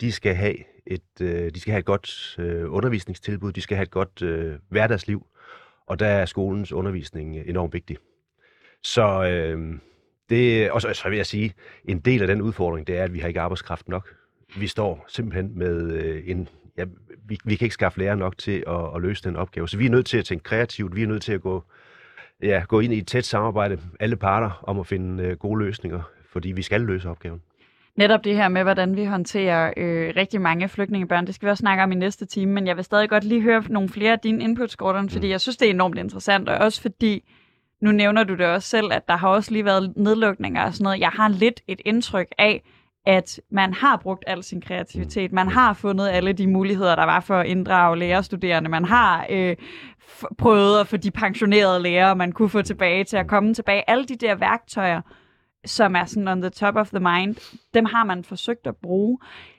de 0.00 0.12
skal 0.12 0.34
have 0.34 0.56
et, 0.86 1.20
øh, 1.20 1.50
de 1.54 1.60
skal 1.60 1.72
have 1.72 1.78
et 1.78 1.84
godt 1.84 2.36
øh, 2.38 2.72
undervisningstilbud, 2.72 3.52
de 3.52 3.60
skal 3.60 3.76
have 3.76 3.82
et 3.82 3.90
godt 3.90 4.22
øh, 4.22 4.54
hverdagsliv, 4.68 5.26
og 5.86 5.98
der 5.98 6.06
er 6.06 6.26
skolens 6.26 6.72
undervisning 6.72 7.36
enormt 7.36 7.72
vigtig. 7.72 7.96
Så 8.82 9.24
øh, 9.24 9.78
det, 10.30 10.70
og 10.70 10.82
så, 10.82 10.92
så 10.94 11.08
vil 11.08 11.16
jeg 11.16 11.26
sige, 11.26 11.54
en 11.84 11.98
del 11.98 12.22
af 12.22 12.26
den 12.26 12.42
udfordring, 12.42 12.86
det 12.86 12.98
er, 12.98 13.04
at 13.04 13.14
vi 13.14 13.18
har 13.18 13.28
ikke 13.28 13.40
arbejdskraft 13.40 13.88
nok. 13.88 14.14
Vi 14.56 14.66
står 14.66 15.04
simpelthen 15.08 15.58
med 15.58 15.92
øh, 15.92 16.22
en, 16.26 16.48
ja, 16.78 16.84
vi, 17.28 17.38
vi 17.44 17.56
kan 17.56 17.64
ikke 17.64 17.74
skaffe 17.74 17.98
lærer 17.98 18.14
nok 18.14 18.38
til 18.38 18.64
at, 18.66 18.94
at 18.96 19.02
løse 19.02 19.22
den 19.24 19.36
opgave. 19.36 19.68
Så 19.68 19.76
vi 19.76 19.86
er 19.86 19.90
nødt 19.90 20.06
til 20.06 20.18
at 20.18 20.24
tænke 20.24 20.42
kreativt, 20.42 20.96
vi 20.96 21.02
er 21.02 21.06
nødt 21.06 21.22
til 21.22 21.32
at 21.32 21.40
gå, 21.40 21.64
ja, 22.42 22.62
gå 22.68 22.80
ind 22.80 22.92
i 22.92 22.98
et 22.98 23.06
tæt 23.06 23.24
samarbejde, 23.24 23.78
alle 24.00 24.16
parter, 24.16 24.62
om 24.62 24.80
at 24.80 24.86
finde 24.86 25.24
øh, 25.24 25.36
gode 25.36 25.64
løsninger, 25.64 26.02
fordi 26.32 26.52
vi 26.52 26.62
skal 26.62 26.80
løse 26.80 27.08
opgaven. 27.10 27.42
Netop 27.96 28.24
det 28.24 28.36
her 28.36 28.48
med, 28.48 28.62
hvordan 28.62 28.96
vi 28.96 29.04
håndterer 29.04 29.72
øh, 29.76 30.12
rigtig 30.16 30.40
mange 30.40 30.68
flygtningebørn, 30.68 31.26
det 31.26 31.34
skal 31.34 31.46
vi 31.46 31.50
også 31.50 31.60
snakke 31.60 31.82
om 31.82 31.92
i 31.92 31.94
næste 31.94 32.26
time, 32.26 32.52
men 32.52 32.66
jeg 32.66 32.76
vil 32.76 32.84
stadig 32.84 33.08
godt 33.08 33.24
lige 33.24 33.42
høre 33.42 33.64
nogle 33.68 33.88
flere 33.88 34.12
af 34.12 34.18
dine 34.18 34.44
inputs, 34.44 34.76
Gordon, 34.76 35.08
fordi 35.08 35.26
mm. 35.26 35.30
jeg 35.30 35.40
synes, 35.40 35.56
det 35.56 35.66
er 35.66 35.70
enormt 35.70 35.98
interessant, 35.98 36.48
og 36.48 36.58
også 36.58 36.82
fordi, 36.82 37.24
nu 37.86 37.92
nævner 37.92 38.24
du 38.24 38.34
det 38.34 38.46
også 38.46 38.68
selv, 38.68 38.92
at 38.92 39.08
der 39.08 39.16
har 39.16 39.28
også 39.28 39.50
lige 39.52 39.64
været 39.64 39.92
nedlukninger 39.96 40.64
og 40.64 40.74
sådan 40.74 40.84
noget. 40.84 41.00
Jeg 41.00 41.08
har 41.08 41.28
lidt 41.28 41.60
et 41.68 41.80
indtryk 41.84 42.26
af, 42.38 42.62
at 43.06 43.40
man 43.50 43.74
har 43.74 43.96
brugt 43.96 44.24
al 44.26 44.42
sin 44.42 44.60
kreativitet, 44.60 45.32
man 45.32 45.48
har 45.48 45.72
fundet 45.72 46.08
alle 46.08 46.32
de 46.32 46.46
muligheder, 46.46 46.94
der 46.96 47.04
var 47.04 47.20
for 47.20 47.36
at 47.38 47.46
inddrage 47.46 47.98
lærerstuderende, 47.98 48.70
man 48.70 48.84
har 48.84 49.26
øh, 49.30 49.56
f- 50.00 50.34
prøvet 50.38 50.80
at 50.80 50.86
få 50.86 50.96
de 50.96 51.10
pensionerede 51.10 51.82
lærere, 51.82 52.16
man 52.16 52.32
kunne 52.32 52.48
få 52.48 52.62
tilbage 52.62 53.04
til 53.04 53.16
at 53.16 53.26
komme 53.26 53.54
tilbage. 53.54 53.90
Alle 53.90 54.04
de 54.04 54.16
der 54.16 54.34
værktøjer, 54.34 55.00
som 55.64 55.96
er 55.96 56.04
sådan 56.04 56.28
on 56.28 56.40
the 56.40 56.50
top 56.50 56.76
of 56.76 56.88
the 56.88 57.00
mind, 57.00 57.36
dem 57.74 57.84
har 57.84 58.04
man 58.04 58.24
forsøgt 58.24 58.66
at 58.66 58.76
bruge. 58.76 59.18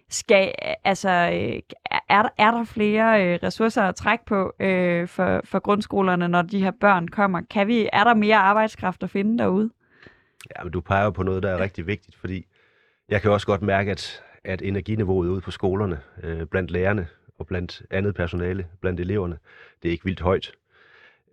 Skal, 0.10 0.52
altså, 0.84 1.10
øh, 1.10 1.60
er, 2.10 2.22
der, 2.22 2.30
er 2.38 2.52
der 2.52 2.64
flere 2.64 3.26
øh, 3.26 3.40
ressourcer 3.44 3.84
at 3.84 3.96
trække 3.96 4.26
på 4.26 4.54
øh, 4.60 5.08
for, 5.08 5.42
for 5.44 5.60
grundskolerne, 5.60 6.28
når 6.28 6.42
de 6.42 6.60
her 6.60 6.72
børn 6.72 7.08
kommer? 7.08 7.42
Kan 7.50 7.68
vi, 7.68 7.90
er 7.94 8.04
der 8.04 8.14
mere 8.14 8.38
arbejdskraft 8.38 9.04
at 9.04 9.10
finde 9.10 9.38
derude? 9.38 9.70
Ja, 10.56 10.64
men 10.64 10.74
du 10.74 10.82
peger 10.82 11.10
på 11.10 11.24
noget, 11.24 11.44
der 11.44 11.50
er 11.50 11.60
rigtig 11.60 11.88
vigtigt, 11.88 12.16
fordi 12.16 12.46
jeg 13.10 13.22
kan 13.22 13.32
også 13.32 13.48
godt 13.48 13.62
mærke, 13.62 13.92
at, 13.92 14.24
at 14.44 14.62
energiniveauet 14.62 15.30
ude 15.30 15.42
på 15.42 15.52
skolerne, 15.52 16.00
øh, 16.24 16.46
blandt 16.46 16.72
lærerne 16.72 17.08
og 17.40 17.48
blandt 17.48 17.82
andet 17.92 18.16
personale, 18.16 18.68
blandt 18.82 19.00
eleverne, 19.00 19.38
det 19.84 19.90
er 19.90 19.92
ikke 19.92 20.06
vildt 20.06 20.22
højt. 20.22 20.52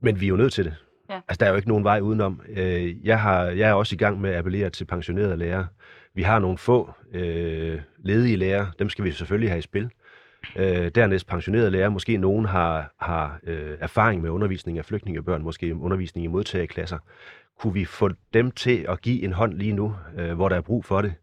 Men 0.03 0.21
vi 0.21 0.27
er 0.27 0.29
jo 0.29 0.37
nødt 0.37 0.53
til 0.53 0.65
det. 0.65 0.75
Ja. 1.11 1.21
Altså, 1.29 1.41
der 1.41 1.47
er 1.47 1.51
jo 1.51 1.57
ikke 1.57 1.69
nogen 1.69 1.85
vej 1.85 2.01
udenom. 2.01 2.41
Øh, 2.49 3.07
jeg, 3.07 3.21
har, 3.21 3.45
jeg 3.45 3.69
er 3.69 3.75
også 3.75 3.95
i 3.95 3.99
gang 3.99 4.21
med 4.21 4.31
at 4.31 4.37
appellere 4.37 4.71
til 4.71 4.85
pensionerede 4.85 5.37
lærere. 5.37 5.67
Vi 6.15 6.23
har 6.23 6.39
nogle 6.39 6.59
få 6.59 6.91
øh, 7.13 7.81
ledige 7.99 8.37
lærere, 8.37 8.71
dem 8.79 8.89
skal 8.89 9.05
vi 9.05 9.11
selvfølgelig 9.11 9.51
have 9.51 9.59
i 9.59 9.63
spil. 9.63 9.91
Øh, 10.57 10.91
dernæst 10.95 11.27
pensionerede 11.27 11.71
lærere, 11.71 11.91
måske 11.91 12.17
nogen 12.17 12.45
har, 12.45 12.95
har 13.01 13.39
øh, 13.43 13.77
erfaring 13.81 14.23
med 14.23 14.31
undervisning 14.31 14.79
af 14.79 14.85
flygtningebørn, 14.85 15.43
måske 15.43 15.77
undervisning 15.77 16.25
i 16.25 16.29
modtagerklasser. 16.29 16.99
Kunne 17.61 17.75
vi 17.75 17.85
få 17.85 18.11
dem 18.35 18.51
til 18.51 18.87
at 18.89 19.01
give 19.01 19.23
en 19.23 19.33
hånd 19.33 19.55
lige 19.55 19.73
nu, 19.73 19.97
øh, 20.19 20.33
hvor 20.33 20.49
der 20.49 20.57
er 20.57 20.61
brug 20.61 20.85
for 20.85 21.03
det? 21.03 21.15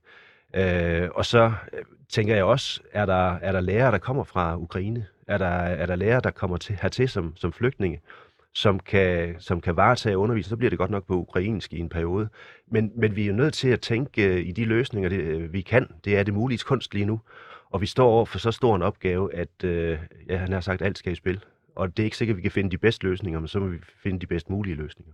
Øh, 0.56 1.10
og 1.16 1.26
så 1.26 1.54
øh, 1.74 1.84
tænker 2.10 2.36
jeg 2.36 2.44
også, 2.44 2.82
er 2.94 3.06
der, 3.06 3.36
er 3.42 3.52
der 3.52 3.62
lærere, 3.62 3.92
der 3.92 3.98
kommer 3.98 4.24
fra 4.24 4.58
Ukraine? 4.58 5.06
Er 5.28 5.38
der, 5.38 5.46
er 5.46 5.86
der 5.86 5.96
lærere, 5.96 6.22
der 6.24 6.32
kommer 6.32 6.58
til, 6.58 6.78
hertil 6.82 7.10
som, 7.10 7.34
som 7.36 7.54
flygtninge, 7.54 8.02
som 8.54 8.80
kan, 8.80 9.36
som 9.40 9.62
kan 9.62 9.76
varetage 9.76 10.18
undervisning? 10.18 10.50
Så 10.50 10.58
bliver 10.58 10.70
det 10.70 10.80
godt 10.80 10.92
nok 10.92 11.08
på 11.08 11.14
ukrainsk 11.14 11.74
i 11.74 11.80
en 11.80 11.90
periode. 11.90 12.30
Men, 12.68 12.92
men 12.96 13.16
vi 13.16 13.24
er 13.24 13.28
jo 13.28 13.34
nødt 13.34 13.54
til 13.54 13.70
at 13.70 13.82
tænke 13.82 14.28
øh, 14.28 14.48
i 14.48 14.52
de 14.52 14.66
løsninger, 14.66 15.10
det, 15.10 15.20
øh, 15.20 15.54
vi 15.54 15.62
kan. 15.62 15.88
Det 16.06 16.18
er 16.18 16.24
det 16.24 16.34
mulige 16.34 16.60
kunst 16.60 16.94
lige 16.94 17.06
nu. 17.06 17.20
Og 17.72 17.82
vi 17.82 17.86
står 17.86 18.10
over 18.10 18.26
for 18.26 18.40
så 18.40 18.52
stor 18.52 18.76
en 18.76 18.82
opgave, 18.82 19.34
at 19.34 19.64
øh, 19.64 20.00
ja, 20.30 20.38
han 20.38 20.52
har 20.52 20.62
sagt, 20.62 20.82
at 20.82 20.86
alt 20.86 20.98
skal 20.98 21.12
i 21.12 21.16
spil. 21.16 21.44
Og 21.76 21.98
det 21.98 22.04
er 22.04 22.06
ikke 22.06 22.18
sikkert, 22.18 22.34
at 22.34 22.38
vi 22.38 22.42
kan 22.42 22.52
finde 22.52 22.72
de 22.72 22.78
bedste 22.78 23.06
løsninger, 23.06 23.40
men 23.40 23.48
så 23.48 23.60
må 23.60 23.68
vi 23.68 23.78
finde 24.04 24.20
de 24.20 24.28
bedst 24.28 24.50
mulige 24.50 24.76
løsninger. 24.76 25.14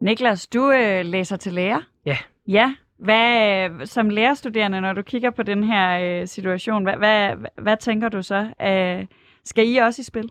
Niklas, 0.00 0.46
du 0.46 0.70
øh, 0.70 1.04
læser 1.04 1.36
til 1.36 1.52
lærer. 1.52 1.80
Ja. 2.06 2.18
Ja. 2.48 2.74
Hvad, 2.98 3.86
som 3.86 4.10
lærerstuderende, 4.10 4.80
når 4.80 4.92
du 4.92 5.02
kigger 5.02 5.30
på 5.30 5.42
den 5.42 5.64
her 5.64 6.20
øh, 6.20 6.26
situation, 6.26 6.82
hvad, 6.82 6.96
hvad, 6.96 7.36
hvad 7.62 7.76
tænker 7.76 8.08
du 8.08 8.22
så? 8.22 8.52
Øh, 8.62 9.06
skal 9.44 9.68
I 9.68 9.76
også 9.76 10.00
i 10.00 10.04
spil? 10.04 10.30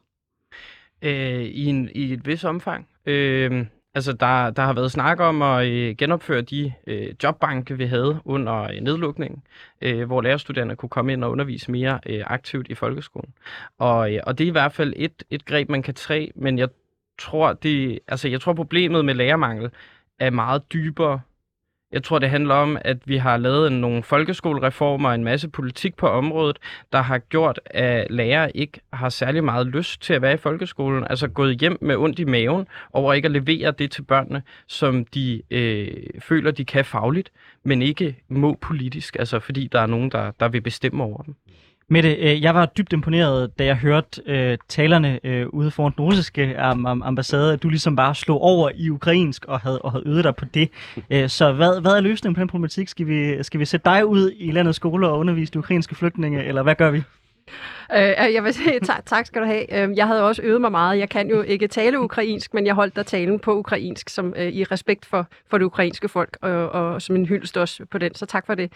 øh, 1.02 1.42
i, 1.42 1.66
en, 1.66 1.90
i 1.96 2.14
et 2.14 2.28
vis 2.28 2.44
omfang. 2.44 2.88
Øh, 3.06 3.66
altså, 3.98 4.14
der, 4.14 4.50
der 4.50 4.62
har 4.62 4.74
været 4.74 4.92
snak 4.92 5.20
om 5.20 5.42
at 5.42 5.68
øh, 5.68 5.96
genopføre 5.96 6.42
de 6.42 6.74
øh, 6.88 7.14
jobbanke, 7.24 7.78
vi 7.78 7.86
havde 7.86 8.22
under 8.26 8.64
øh, 8.64 8.80
nedlukningen, 8.82 9.44
øh, 9.82 10.06
hvor 10.06 10.22
lærerstuderende 10.22 10.76
kunne 10.76 10.90
komme 10.90 11.14
ind 11.14 11.24
og 11.24 11.32
undervise 11.32 11.72
mere 11.72 12.00
øh, 12.06 12.24
aktivt 12.28 12.68
i 12.68 12.76
folkeskolen. 12.76 13.34
Og, 13.78 14.14
øh, 14.14 14.20
og 14.24 14.38
det 14.38 14.44
er 14.44 14.48
i 14.48 14.52
hvert 14.52 14.74
fald 14.74 14.94
et, 14.96 15.24
et 15.30 15.46
greb, 15.46 15.70
man 15.70 15.82
kan 15.82 15.94
træ, 15.94 16.28
men 16.36 16.60
jeg 16.60 16.70
tror, 17.20 17.54
det, 17.54 18.00
altså, 18.08 18.28
jeg 18.28 18.42
tror 18.42 18.54
problemet 18.54 19.06
med 19.06 19.14
lærermangel 19.14 19.70
er 20.20 20.30
meget 20.30 20.74
dybere 20.74 21.22
jeg 21.92 22.04
tror, 22.04 22.20
det 22.20 22.30
handler 22.30 22.56
om, 22.56 22.78
at 22.82 22.98
vi 23.06 23.18
har 23.18 23.38
lavet 23.38 23.72
nogle 23.72 24.04
folkeskolereformer 24.04 25.10
og 25.10 25.16
en 25.16 25.24
masse 25.24 25.50
politik 25.50 25.96
på 25.96 26.08
området, 26.08 26.58
der 26.92 27.02
har 27.02 27.18
gjort, 27.18 27.60
at 27.66 28.08
lærere 28.10 28.58
ikke 28.58 28.80
har 28.94 29.10
særlig 29.10 29.44
meget 29.44 29.68
lyst 29.68 30.02
til 30.02 30.14
at 30.14 30.22
være 30.22 30.34
i 30.34 30.38
folkeskolen. 30.38 31.04
Altså 31.10 31.28
gået 31.28 31.60
hjem 31.60 31.78
med 31.82 31.96
ondt 31.96 32.20
i 32.20 32.24
maven 32.24 32.68
over 32.94 33.14
ikke 33.14 33.26
at 33.26 33.32
levere 33.32 33.72
det 33.72 33.92
til 33.92 34.02
børnene, 34.02 34.44
som 34.68 35.06
de 35.06 35.42
øh, 35.52 35.92
føler, 36.20 36.52
de 36.52 36.66
kan 36.66 36.86
fagligt, 36.86 37.32
men 37.64 37.82
ikke 37.82 38.24
må 38.30 38.58
politisk, 38.62 39.16
altså 39.20 39.40
fordi 39.40 39.68
der 39.72 39.80
er 39.80 39.88
nogen, 39.88 40.12
der, 40.12 40.32
der 40.40 40.48
vil 40.48 40.62
bestemme 40.62 41.04
over 41.04 41.22
dem. 41.24 41.36
Mette, 41.90 42.16
øh, 42.16 42.42
jeg 42.44 42.56
var 42.56 42.66
dybt 42.66 42.94
imponeret, 42.94 43.60
da 43.60 43.66
jeg 43.66 43.76
hørte 43.76 44.22
øh, 44.26 44.58
talerne 44.68 45.20
øh, 45.24 45.48
ude 45.50 45.72
foran 45.72 45.94
den 45.98 46.06
russiske 46.06 46.56
am- 46.60 46.86
am- 46.88 47.04
ambassade, 47.08 47.54
at 47.54 47.64
du 47.64 47.70
ligesom 47.70 47.96
bare 47.96 48.16
slog 48.16 48.42
over 48.42 48.70
i 48.76 48.90
ukrainsk 48.90 49.46
og 49.46 49.60
havde, 49.60 49.82
og 49.82 49.92
havde 49.92 50.04
øvet 50.08 50.24
dig 50.24 50.36
på 50.36 50.46
det. 50.46 50.70
Øh, 51.12 51.30
så 51.30 51.54
hvad, 51.54 51.82
hvad 51.82 51.92
er 51.92 52.02
løsningen 52.02 52.36
på 52.36 52.40
den 52.40 52.48
problematik? 52.48 52.88
Skal 52.88 53.08
vi, 53.08 53.44
skal 53.44 53.60
vi 53.60 53.66
sætte 53.66 53.90
dig 53.90 54.06
ud 54.06 54.32
i 54.36 54.52
landets 54.52 54.76
skoler 54.76 55.08
og 55.08 55.20
undervise 55.20 55.54
de 55.54 55.60
ukrainske 55.60 55.96
flygtninge, 55.96 56.44
eller 56.44 56.64
hvad 56.64 56.76
gør 56.76 56.92
vi? 56.92 56.98
Øh, 57.96 58.34
jeg 58.34 58.44
vil 58.44 58.54
sige 58.54 58.80
tak, 58.80 59.06
tak 59.06 59.26
skal 59.26 59.42
du 59.42 59.46
have. 59.48 59.84
Øh, 59.84 59.98
Jeg 59.98 60.08
havde 60.08 60.24
også 60.24 60.42
øvet 60.42 60.62
mig 60.62 60.72
meget. 60.72 61.00
Jeg 61.00 61.10
kan 61.10 61.30
jo 61.30 61.42
ikke 61.42 61.68
tale 61.68 62.00
ukrainsk, 62.00 62.54
men 62.54 62.66
jeg 62.66 62.74
holdt 62.76 62.96
der 62.96 63.04
talen 63.04 63.40
på 63.40 63.58
ukrainsk 63.58 64.10
som 64.10 64.34
øh, 64.38 64.48
i 64.48 64.64
respekt 64.64 65.06
for, 65.06 65.28
for 65.50 65.58
det 65.58 65.66
ukrainske 65.66 66.10
folk, 66.10 66.38
og, 66.42 66.70
og 66.70 67.02
som 67.02 67.16
en 67.16 67.26
hyldest 67.26 67.58
også 67.58 67.86
på 67.92 67.98
den. 67.98 68.16
Så 68.16 68.26
tak 68.26 68.46
for 68.46 68.56
det. 68.56 68.72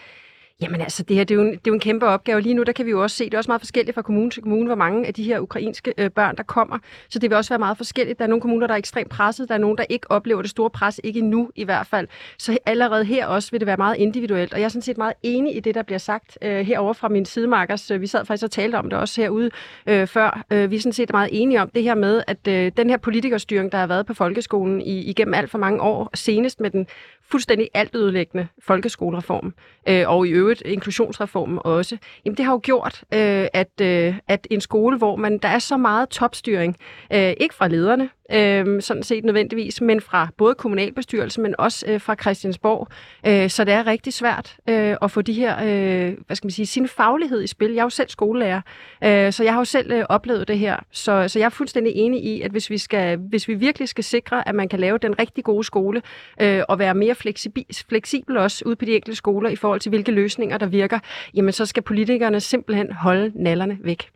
Jamen 0.60 0.80
altså, 0.80 1.02
det 1.02 1.16
her 1.16 1.24
det 1.24 1.34
er, 1.34 1.38
jo 1.38 1.42
en, 1.42 1.50
det 1.50 1.56
er 1.56 1.60
jo 1.66 1.74
en 1.74 1.80
kæmpe 1.80 2.06
opgave. 2.06 2.40
Lige 2.40 2.54
nu 2.54 2.62
der 2.62 2.72
kan 2.72 2.86
vi 2.86 2.90
jo 2.90 3.02
også 3.02 3.16
se, 3.16 3.24
det 3.24 3.34
er 3.34 3.38
også 3.38 3.50
meget 3.50 3.60
forskelligt 3.60 3.94
fra 3.94 4.02
kommune 4.02 4.30
til 4.30 4.42
kommune, 4.42 4.66
hvor 4.66 4.74
mange 4.74 5.06
af 5.06 5.14
de 5.14 5.22
her 5.22 5.40
ukrainske 5.40 5.94
øh, 5.98 6.10
børn, 6.10 6.36
der 6.36 6.42
kommer. 6.42 6.78
Så 7.08 7.18
det 7.18 7.30
vil 7.30 7.36
også 7.36 7.50
være 7.50 7.58
meget 7.58 7.76
forskelligt. 7.76 8.18
Der 8.18 8.24
er 8.24 8.28
nogle 8.28 8.40
kommuner, 8.40 8.66
der 8.66 8.74
er 8.74 8.78
ekstremt 8.78 9.10
presset. 9.10 9.48
Der 9.48 9.54
er 9.54 9.58
nogle, 9.58 9.76
der 9.76 9.84
ikke 9.88 10.10
oplever 10.10 10.42
det 10.42 10.50
store 10.50 10.70
pres, 10.70 11.00
ikke 11.04 11.18
endnu 11.18 11.50
i 11.54 11.64
hvert 11.64 11.86
fald. 11.86 12.08
Så 12.38 12.58
allerede 12.66 13.04
her 13.04 13.26
også 13.26 13.50
vil 13.50 13.60
det 13.60 13.66
være 13.66 13.76
meget 13.76 13.96
individuelt. 13.96 14.54
Og 14.54 14.60
jeg 14.60 14.64
er 14.64 14.68
sådan 14.68 14.82
set 14.82 14.98
meget 14.98 15.14
enig 15.22 15.56
i 15.56 15.60
det, 15.60 15.74
der 15.74 15.82
bliver 15.82 15.98
sagt 15.98 16.38
øh, 16.42 16.60
herover 16.66 16.92
fra 16.92 17.08
min 17.08 17.24
sidemarkers. 17.24 17.90
Vi 18.00 18.06
sad 18.06 18.24
faktisk 18.24 18.44
og 18.44 18.50
talte 18.50 18.76
om 18.76 18.90
det 18.90 18.98
også 18.98 19.20
herude 19.20 19.50
øh, 19.86 20.06
før. 20.06 20.44
Øh, 20.50 20.70
vi 20.70 20.76
er 20.76 20.80
sådan 20.80 20.92
set 20.92 21.12
meget 21.12 21.28
enige 21.32 21.62
om 21.62 21.70
det 21.74 21.82
her 21.82 21.94
med, 21.94 22.22
at 22.26 22.48
øh, 22.48 22.72
den 22.76 22.90
her 22.90 22.96
politikerstyring, 22.96 23.72
der 23.72 23.78
har 23.78 23.86
været 23.86 24.06
på 24.06 24.14
folkeskolen 24.14 24.80
i, 24.80 24.98
igennem 24.98 25.34
alt 25.34 25.50
for 25.50 25.58
mange 25.58 25.80
år, 25.80 26.10
senest 26.14 26.60
med 26.60 26.70
den 26.70 26.86
fuldstændig 27.32 27.68
altødelæggende 27.74 28.48
folkeskolereform, 28.62 29.54
øh, 29.88 30.08
og 30.08 30.26
i 30.26 30.30
øvrigt 30.30 30.62
inklusionsreformen 30.66 31.58
også, 31.64 31.98
jamen 32.24 32.36
det 32.36 32.44
har 32.44 32.52
jo 32.52 32.60
gjort, 32.62 33.04
øh, 33.14 33.46
at, 33.52 33.80
øh, 33.80 34.14
at 34.28 34.46
en 34.50 34.60
skole, 34.60 34.98
hvor 34.98 35.16
man 35.16 35.38
der 35.38 35.48
er 35.48 35.58
så 35.58 35.76
meget 35.76 36.08
topstyring, 36.08 36.76
øh, 37.12 37.32
ikke 37.40 37.54
fra 37.54 37.68
lederne, 37.68 38.08
øh, 38.32 38.82
sådan 38.82 39.02
set 39.02 39.24
nødvendigvis, 39.24 39.80
men 39.80 40.00
fra 40.00 40.28
både 40.36 40.54
kommunalbestyrelsen, 40.54 41.42
men 41.42 41.54
også 41.58 41.86
øh, 41.88 42.00
fra 42.00 42.14
Christiansborg. 42.20 42.88
Øh, 43.26 43.50
så 43.50 43.64
det 43.64 43.74
er 43.74 43.86
rigtig 43.86 44.12
svært 44.12 44.56
øh, 44.68 44.96
at 45.02 45.10
få 45.10 45.22
de 45.22 45.32
her, 45.32 45.56
øh, 45.64 46.16
hvad 46.26 46.36
skal 46.36 46.46
man 46.46 46.52
sige, 46.52 46.66
sin 46.66 46.88
faglighed 46.88 47.42
i 47.42 47.46
spil. 47.46 47.72
Jeg 47.72 47.78
er 47.78 47.84
jo 47.84 47.90
selv 47.90 48.08
skolelærer, 48.08 48.60
øh, 49.04 49.32
så 49.32 49.44
jeg 49.44 49.52
har 49.52 49.60
jo 49.60 49.64
selv 49.64 49.92
øh, 49.92 50.04
oplevet 50.08 50.48
det 50.48 50.58
her. 50.58 50.76
Så, 50.90 51.28
så 51.28 51.38
jeg 51.38 51.46
er 51.46 51.50
fuldstændig 51.50 51.92
enig 51.96 52.24
i, 52.24 52.42
at 52.42 52.50
hvis 52.50 52.70
vi, 52.70 52.78
skal, 52.78 53.18
hvis 53.18 53.48
vi 53.48 53.54
virkelig 53.54 53.88
skal 53.88 54.04
sikre, 54.04 54.48
at 54.48 54.54
man 54.54 54.68
kan 54.68 54.80
lave 54.80 54.98
den 54.98 55.18
rigtig 55.18 55.44
gode 55.44 55.64
skole, 55.64 56.02
øh, 56.40 56.62
og 56.68 56.78
være 56.78 56.94
mere 56.94 57.14
fleksibel, 57.14 57.64
fleksibel 57.88 58.36
også 58.36 58.62
ude 58.66 58.76
på 58.76 58.84
de 58.84 58.94
enkelte 58.94 59.16
skoler 59.16 59.50
i 59.50 59.56
forhold 59.56 59.80
til, 59.80 59.90
hvilke 59.90 60.12
løsninger 60.12 60.58
der 60.58 60.66
virker, 60.66 60.98
jamen 61.34 61.52
så 61.52 61.66
skal 61.66 61.82
politikerne 61.82 62.40
simpelthen 62.40 62.92
holde 62.92 63.32
nallerne 63.34 63.78
væk. 63.80 64.10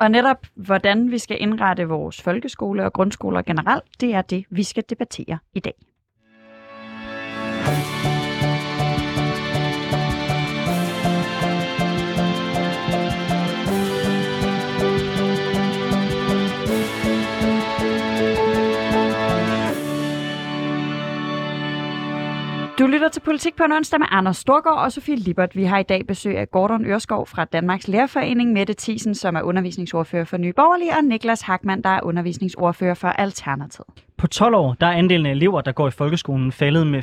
Og 0.00 0.10
netop, 0.10 0.46
hvordan 0.54 1.10
vi 1.10 1.18
skal 1.18 1.42
indrette 1.42 1.88
vores 1.88 2.22
folkeskole 2.22 2.84
og 2.84 2.92
grundskoler 2.92 3.42
generelt, 3.42 4.00
det 4.00 4.14
er 4.14 4.22
det, 4.22 4.44
vi 4.50 4.62
skal 4.62 4.84
debattere 4.90 5.38
i 5.54 5.60
dag. 5.60 5.74
Du 22.78 22.86
lytter 22.86 23.08
til 23.08 23.20
Politik 23.20 23.56
på 23.56 23.64
en 23.64 23.72
onsdag 23.72 24.00
med 24.00 24.06
Anders 24.10 24.36
Storgård 24.36 24.78
og 24.78 24.92
Sofie 24.92 25.16
Libert. 25.16 25.56
Vi 25.56 25.64
har 25.64 25.78
i 25.78 25.82
dag 25.82 26.06
besøg 26.06 26.38
af 26.38 26.50
Gordon 26.50 26.86
Ørskov 26.86 27.26
fra 27.26 27.44
Danmarks 27.44 27.88
Lærerforening, 27.88 28.52
Mette 28.52 28.74
Thiesen, 28.78 29.14
som 29.14 29.36
er 29.36 29.42
undervisningsordfører 29.42 30.24
for 30.24 30.36
Nye 30.36 30.52
Borgerlige, 30.52 30.92
og 30.96 31.04
Niklas 31.04 31.40
Hackmann, 31.40 31.82
der 31.82 31.90
er 31.90 32.00
undervisningsordfører 32.02 32.94
for 32.94 33.08
Alternativet. 33.08 34.07
På 34.18 34.26
12 34.26 34.54
år 34.54 34.76
der 34.80 34.86
er 34.86 34.92
andelen 34.92 35.26
af 35.26 35.30
elever, 35.30 35.60
der 35.60 35.72
går 35.72 35.88
i 35.88 35.90
folkeskolen, 35.90 36.52
faldet 36.52 36.86
med 36.86 37.02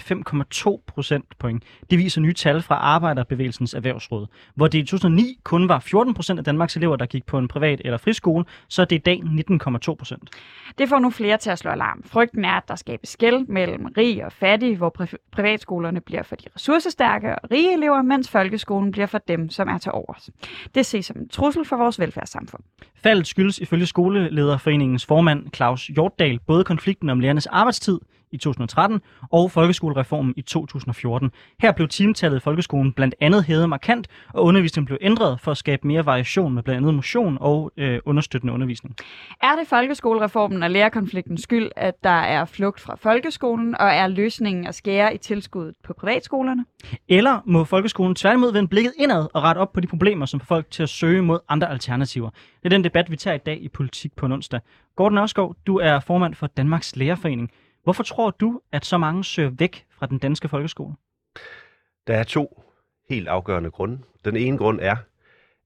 5,2 0.77 0.83
procentpoint. 0.87 1.63
Det 1.89 1.99
viser 1.99 2.21
nye 2.21 2.33
tal 2.33 2.61
fra 2.61 2.75
Arbejderbevægelsens 2.75 3.73
Erhvervsråd. 3.73 4.27
Hvor 4.55 4.67
det 4.67 4.77
i 4.77 4.81
2009 4.81 5.39
kun 5.43 5.69
var 5.69 5.79
14 5.79 6.13
procent 6.13 6.39
af 6.39 6.45
Danmarks 6.45 6.75
elever, 6.75 6.95
der 6.95 7.05
gik 7.05 7.25
på 7.25 7.37
en 7.37 7.47
privat 7.47 7.81
eller 7.85 7.97
friskole, 7.97 8.45
så 8.67 8.81
er 8.81 8.85
det 8.85 8.95
i 8.95 8.99
dag 8.99 9.21
19,2 9.23 9.95
procent. 9.95 10.29
Det 10.77 10.89
får 10.89 10.99
nu 10.99 11.09
flere 11.09 11.37
til 11.37 11.49
at 11.49 11.59
slå 11.59 11.71
alarm. 11.71 12.03
Frygten 12.05 12.45
er, 12.45 12.51
at 12.53 12.63
der 12.67 12.75
skabes 12.75 13.09
skæld 13.09 13.47
mellem 13.47 13.85
rig 13.97 14.25
og 14.25 14.31
fattig, 14.31 14.77
hvor 14.77 14.95
pri- 15.01 15.29
privatskolerne 15.31 16.01
bliver 16.01 16.23
for 16.23 16.35
de 16.35 16.45
ressourcestærke 16.55 17.35
og 17.39 17.51
rige 17.51 17.73
elever, 17.73 18.01
mens 18.01 18.29
folkeskolen 18.29 18.91
bliver 18.91 19.07
for 19.07 19.17
dem, 19.27 19.49
som 19.49 19.67
er 19.67 19.77
til 19.77 19.91
overs. 19.91 20.29
Det 20.75 20.85
ses 20.85 21.05
som 21.05 21.17
en 21.17 21.29
trussel 21.29 21.65
for 21.65 21.75
vores 21.75 21.99
velfærdssamfund. 21.99 22.63
Faldet 23.03 23.27
skyldes 23.27 23.59
ifølge 23.59 23.85
skolelederforeningens 23.85 25.05
formand 25.05 25.45
Claus 25.55 25.87
Hjortdal 25.87 26.39
både 26.47 26.63
konflikten 26.63 27.04
om 27.09 27.19
lærernes 27.19 27.47
arbejdstid 27.47 27.99
i 28.31 28.37
2013 28.37 29.01
og 29.31 29.51
folkeskolereformen 29.51 30.33
i 30.37 30.41
2014. 30.41 31.31
Her 31.61 31.71
blev 31.71 31.87
timetallet 31.87 32.37
i 32.37 32.39
folkeskolen 32.39 32.93
blandt 32.93 33.15
andet 33.21 33.43
hævet 33.43 33.69
markant, 33.69 34.07
og 34.33 34.43
undervisningen 34.43 34.85
blev 34.85 34.97
ændret 35.01 35.39
for 35.39 35.51
at 35.51 35.57
skabe 35.57 35.87
mere 35.87 36.05
variation 36.05 36.53
med 36.53 36.63
blandt 36.63 36.77
andet 36.77 36.93
motion 36.93 37.37
og 37.41 37.71
øh, 37.77 37.99
understøttende 38.05 38.53
undervisning. 38.53 38.95
Er 39.41 39.55
det 39.59 39.67
folkeskolereformen 39.67 40.63
og 40.63 40.71
lærerkonfliktens 40.71 41.41
skyld, 41.41 41.69
at 41.75 42.03
der 42.03 42.09
er 42.09 42.45
flugt 42.45 42.79
fra 42.79 42.95
folkeskolen, 42.95 43.77
og 43.79 43.87
er 43.87 44.07
løsningen 44.07 44.67
at 44.67 44.75
skære 44.75 45.15
i 45.15 45.17
tilskuddet 45.17 45.75
på 45.83 45.93
privatskolerne? 45.93 46.65
Eller 47.09 47.41
må 47.45 47.63
folkeskolen 47.63 48.15
tværtimod 48.15 48.53
vende 48.53 48.67
blikket 48.67 48.93
indad 48.97 49.27
og 49.33 49.43
rette 49.43 49.59
op 49.59 49.73
på 49.73 49.79
de 49.79 49.87
problemer, 49.87 50.25
som 50.25 50.39
får 50.39 50.45
folk 50.45 50.71
til 50.71 50.83
at 50.83 50.89
søge 50.89 51.21
mod 51.21 51.39
andre 51.49 51.69
alternativer? 51.69 52.29
Det 52.29 52.65
er 52.65 52.69
den 52.69 52.83
debat, 52.83 53.11
vi 53.11 53.15
tager 53.15 53.35
i 53.35 53.43
dag 53.45 53.61
i 53.61 53.69
Politik 53.69 54.15
på 54.15 54.25
en 54.25 54.31
onsdag. 54.31 54.59
Gordon 54.95 55.17
Ørskov, 55.17 55.55
du 55.67 55.77
er 55.77 55.99
formand 55.99 56.35
for 56.35 56.47
Danmarks 56.47 56.95
Lærerforening. 56.95 57.51
Hvorfor 57.85 58.03
tror 58.03 58.31
du, 58.31 58.61
at 58.71 58.85
så 58.85 58.97
mange 58.97 59.23
søger 59.23 59.49
væk 59.49 59.85
fra 59.89 60.05
den 60.05 60.17
danske 60.17 60.49
folkeskole? 60.49 60.95
Der 62.07 62.17
er 62.17 62.23
to 62.23 62.63
helt 63.09 63.27
afgørende 63.27 63.71
grunde. 63.71 63.99
Den 64.25 64.35
ene 64.35 64.57
grund 64.57 64.79
er, 64.81 64.95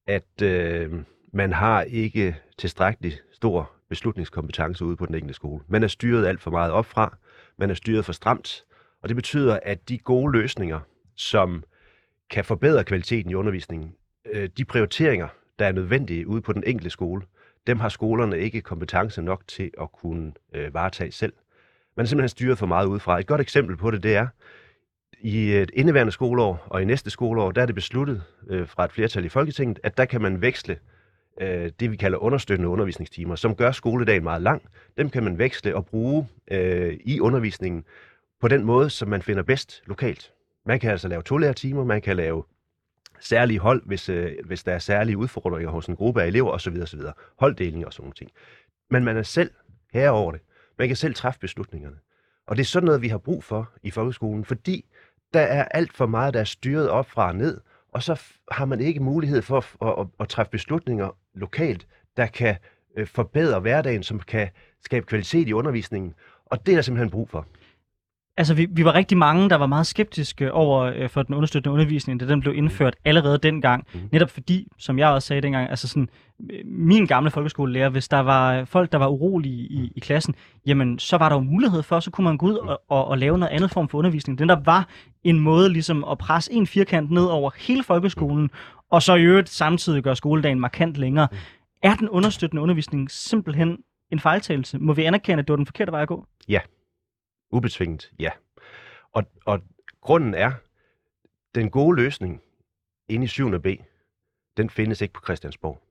at 0.07 0.41
øh, 0.41 0.93
man 1.33 1.53
har 1.53 1.81
ikke 1.81 2.35
tilstrækkelig 2.57 3.13
stor 3.31 3.71
beslutningskompetence 3.89 4.85
ude 4.85 4.95
på 4.95 5.05
den 5.05 5.15
enkelte 5.15 5.33
skole. 5.33 5.63
Man 5.67 5.83
er 5.83 5.87
styret 5.87 6.25
alt 6.25 6.41
for 6.41 6.51
meget 6.51 6.71
opfra, 6.71 7.17
man 7.57 7.69
er 7.69 7.73
styret 7.73 8.05
for 8.05 8.13
stramt, 8.13 8.63
og 9.01 9.09
det 9.09 9.15
betyder, 9.15 9.59
at 9.63 9.89
de 9.89 9.97
gode 9.97 10.31
løsninger, 10.31 10.79
som 11.15 11.63
kan 12.29 12.45
forbedre 12.45 12.83
kvaliteten 12.83 13.31
i 13.31 13.35
undervisningen, 13.35 13.95
øh, 14.25 14.49
de 14.57 14.65
prioriteringer, 14.65 15.27
der 15.59 15.65
er 15.65 15.71
nødvendige 15.71 16.27
ude 16.27 16.41
på 16.41 16.53
den 16.53 16.63
enkelte 16.67 16.89
skole, 16.89 17.21
dem 17.67 17.79
har 17.79 17.89
skolerne 17.89 18.39
ikke 18.39 18.61
kompetence 18.61 19.21
nok 19.21 19.43
til 19.47 19.71
at 19.81 19.91
kunne 19.91 20.33
øh, 20.53 20.73
varetage 20.73 21.11
selv. 21.11 21.33
Man 21.99 22.03
er 22.03 22.07
simpelthen 22.07 22.29
styret 22.29 22.57
for 22.57 22.65
meget 22.65 22.87
udefra. 22.87 23.19
Et 23.19 23.27
godt 23.27 23.41
eksempel 23.41 23.77
på 23.77 23.91
det, 23.91 24.03
det 24.03 24.15
er, 24.15 24.27
i 25.19 25.51
et 25.51 25.71
indeværende 25.73 26.11
skoleår 26.11 26.67
og 26.67 26.81
i 26.81 26.85
næste 26.85 27.09
skoleår, 27.09 27.51
der 27.51 27.61
er 27.61 27.65
det 27.65 27.75
besluttet 27.75 28.23
øh, 28.49 28.67
fra 28.67 28.85
et 28.85 28.91
flertal 28.91 29.25
i 29.25 29.29
Folketinget, 29.29 29.79
at 29.83 29.97
der 29.97 30.05
kan 30.05 30.21
man 30.21 30.41
veksle 30.41 30.79
øh, 31.41 31.71
det, 31.79 31.91
vi 31.91 31.95
kalder 31.95 32.17
understøttende 32.17 32.69
undervisningstimer, 32.69 33.35
som 33.35 33.55
gør 33.55 33.71
skoledagen 33.71 34.23
meget 34.23 34.41
lang. 34.41 34.61
Dem 34.97 35.09
kan 35.09 35.23
man 35.23 35.37
veksle 35.37 35.75
og 35.75 35.85
bruge 35.85 36.27
øh, 36.51 36.97
i 37.05 37.19
undervisningen 37.19 37.83
på 38.41 38.47
den 38.47 38.63
måde, 38.63 38.89
som 38.89 39.07
man 39.07 39.21
finder 39.21 39.43
bedst 39.43 39.81
lokalt. 39.85 40.33
Man 40.65 40.79
kan 40.79 40.91
altså 40.91 41.07
lave 41.07 41.23
to 41.23 41.37
man 41.83 42.01
kan 42.01 42.15
lave 42.15 42.43
særlige 43.19 43.59
hold, 43.59 43.81
hvis, 43.85 44.09
øh, 44.09 44.31
hvis 44.45 44.63
der 44.63 44.73
er 44.73 44.79
særlige 44.79 45.17
udfordringer 45.17 45.71
hos 45.71 45.87
en 45.87 45.95
gruppe 45.95 46.21
af 46.21 46.27
elever 46.27 46.51
osv. 46.51 46.81
osv. 46.81 47.01
Holddeling 47.39 47.85
og 47.85 47.93
sådan 47.93 48.03
nogle 48.03 48.13
ting. 48.13 48.31
Men 48.89 49.03
man 49.03 49.17
er 49.17 49.23
selv 49.23 49.51
herover 49.93 50.31
det. 50.31 50.41
Man 50.79 50.87
kan 50.87 50.97
selv 50.97 51.13
træffe 51.13 51.39
beslutningerne. 51.39 51.95
Og 52.47 52.55
det 52.55 52.61
er 52.61 52.65
sådan 52.65 52.85
noget, 52.85 53.01
vi 53.01 53.07
har 53.07 53.17
brug 53.17 53.43
for 53.43 53.69
i 53.83 53.91
folkeskolen, 53.91 54.45
fordi 54.45 54.85
der 55.33 55.39
er 55.39 55.65
alt 55.65 55.93
for 55.93 56.05
meget, 56.05 56.33
der 56.33 56.39
er 56.39 56.43
styret 56.43 56.89
op 56.89 57.09
fra 57.09 57.27
og 57.27 57.35
ned, 57.35 57.61
og 57.91 58.03
så 58.03 58.21
har 58.51 58.65
man 58.65 58.79
ikke 58.79 58.99
mulighed 58.99 59.41
for 59.41 59.57
at, 59.57 59.65
at, 59.81 59.99
at, 59.99 60.07
at 60.19 60.29
træffe 60.29 60.51
beslutninger 60.51 61.17
lokalt, 61.33 61.87
der 62.17 62.25
kan 62.25 62.55
øh, 62.97 63.07
forbedre 63.07 63.59
hverdagen, 63.59 64.03
som 64.03 64.19
kan 64.19 64.49
skabe 64.81 65.05
kvalitet 65.05 65.47
i 65.47 65.53
undervisningen. 65.53 66.13
Og 66.45 66.65
det 66.65 66.71
er 66.71 66.75
der 66.75 66.81
simpelthen 66.81 67.09
brug 67.09 67.29
for. 67.29 67.45
Altså, 68.39 68.53
vi, 68.53 68.67
vi 68.71 68.85
var 68.85 68.95
rigtig 68.95 69.17
mange, 69.17 69.49
der 69.49 69.55
var 69.55 69.65
meget 69.65 69.87
skeptiske 69.87 70.53
over 70.53 70.83
øh, 70.83 71.09
for 71.09 71.23
den 71.23 71.35
understøttende 71.35 71.73
undervisning, 71.73 72.19
da 72.19 72.25
den 72.25 72.39
blev 72.39 72.55
indført 72.55 72.95
allerede 73.05 73.37
dengang. 73.37 73.87
Mm. 73.93 73.99
Netop 74.11 74.29
fordi, 74.29 74.67
som 74.77 74.99
jeg 74.99 75.07
også 75.07 75.27
sagde 75.27 75.41
dengang, 75.41 75.69
altså 75.69 75.87
sådan, 75.87 76.09
øh, 76.51 76.59
min 76.65 77.05
gamle 77.05 77.31
folkeskolelærer, 77.31 77.89
hvis 77.89 78.07
der 78.07 78.19
var 78.19 78.65
folk, 78.65 78.91
der 78.91 78.97
var 78.97 79.07
urolige 79.07 79.67
i, 79.67 79.91
i 79.95 79.99
klassen, 79.99 80.35
jamen, 80.65 80.99
så 80.99 81.17
var 81.17 81.29
der 81.29 81.35
jo 81.35 81.41
mulighed 81.41 81.83
for, 81.83 81.99
så 81.99 82.11
kunne 82.11 82.25
man 82.25 82.37
gå 82.37 82.45
ud 82.45 82.53
og, 82.53 82.81
og, 82.89 83.07
og 83.07 83.17
lave 83.17 83.37
noget 83.37 83.51
andet 83.51 83.71
form 83.71 83.89
for 83.89 83.97
undervisning. 83.97 84.39
Den 84.39 84.49
der 84.49 84.57
var 84.65 84.87
en 85.23 85.39
måde 85.39 85.69
ligesom 85.69 86.03
at 86.11 86.17
presse 86.17 86.53
en 86.53 86.67
firkant 86.67 87.11
ned 87.11 87.25
over 87.25 87.51
hele 87.57 87.83
folkeskolen, 87.83 88.49
og 88.91 89.01
så 89.01 89.15
i 89.15 89.21
øvrigt 89.21 89.49
samtidig 89.49 90.03
gøre 90.03 90.15
skoledagen 90.15 90.59
markant 90.59 90.97
længere. 90.97 91.27
Er 91.83 91.95
den 91.95 92.09
understøttende 92.09 92.61
undervisning 92.61 93.11
simpelthen 93.11 93.77
en 94.11 94.19
fejltagelse? 94.19 94.77
Må 94.77 94.93
vi 94.93 95.03
anerkende, 95.03 95.41
at 95.41 95.47
det 95.47 95.51
var 95.51 95.57
den 95.57 95.65
forkerte 95.65 95.91
vej 95.91 96.01
at 96.01 96.07
gå? 96.07 96.25
Ja, 96.49 96.59
Ubetvinget, 97.51 98.11
ja. 98.19 98.31
Og, 99.11 99.23
og 99.45 99.61
grunden 100.01 100.33
er, 100.33 100.51
den 101.55 101.69
gode 101.69 101.95
løsning 101.95 102.41
inde 103.07 103.23
i 103.23 103.27
7. 103.27 103.61
B, 103.61 103.67
den 104.57 104.69
findes 104.69 105.01
ikke 105.01 105.13
på 105.13 105.21
Christiansborg. 105.23 105.81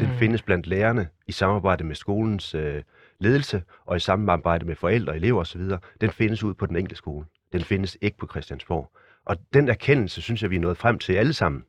Den 0.00 0.08
mm. 0.08 0.18
findes 0.18 0.42
blandt 0.42 0.66
lærerne 0.66 1.08
i 1.26 1.32
samarbejde 1.32 1.84
med 1.84 1.94
skolens 1.94 2.54
øh, 2.54 2.82
ledelse 3.18 3.62
og 3.84 3.96
i 3.96 4.00
samarbejde 4.00 4.66
med 4.66 4.76
forældre, 4.76 5.16
elever 5.16 5.40
osv. 5.40 5.62
Den 6.00 6.10
findes 6.10 6.42
ud 6.42 6.54
på 6.54 6.66
den 6.66 6.76
enkelte 6.76 6.96
skole. 6.96 7.26
Den 7.52 7.60
findes 7.60 7.98
ikke 8.00 8.18
på 8.18 8.26
Christiansborg. 8.26 8.90
Og 9.24 9.36
den 9.54 9.68
erkendelse 9.68 10.22
synes 10.22 10.42
jeg, 10.42 10.50
vi 10.50 10.56
er 10.56 10.60
nået 10.60 10.78
frem 10.78 10.98
til 10.98 11.12
alle 11.12 11.32
sammen. 11.32 11.64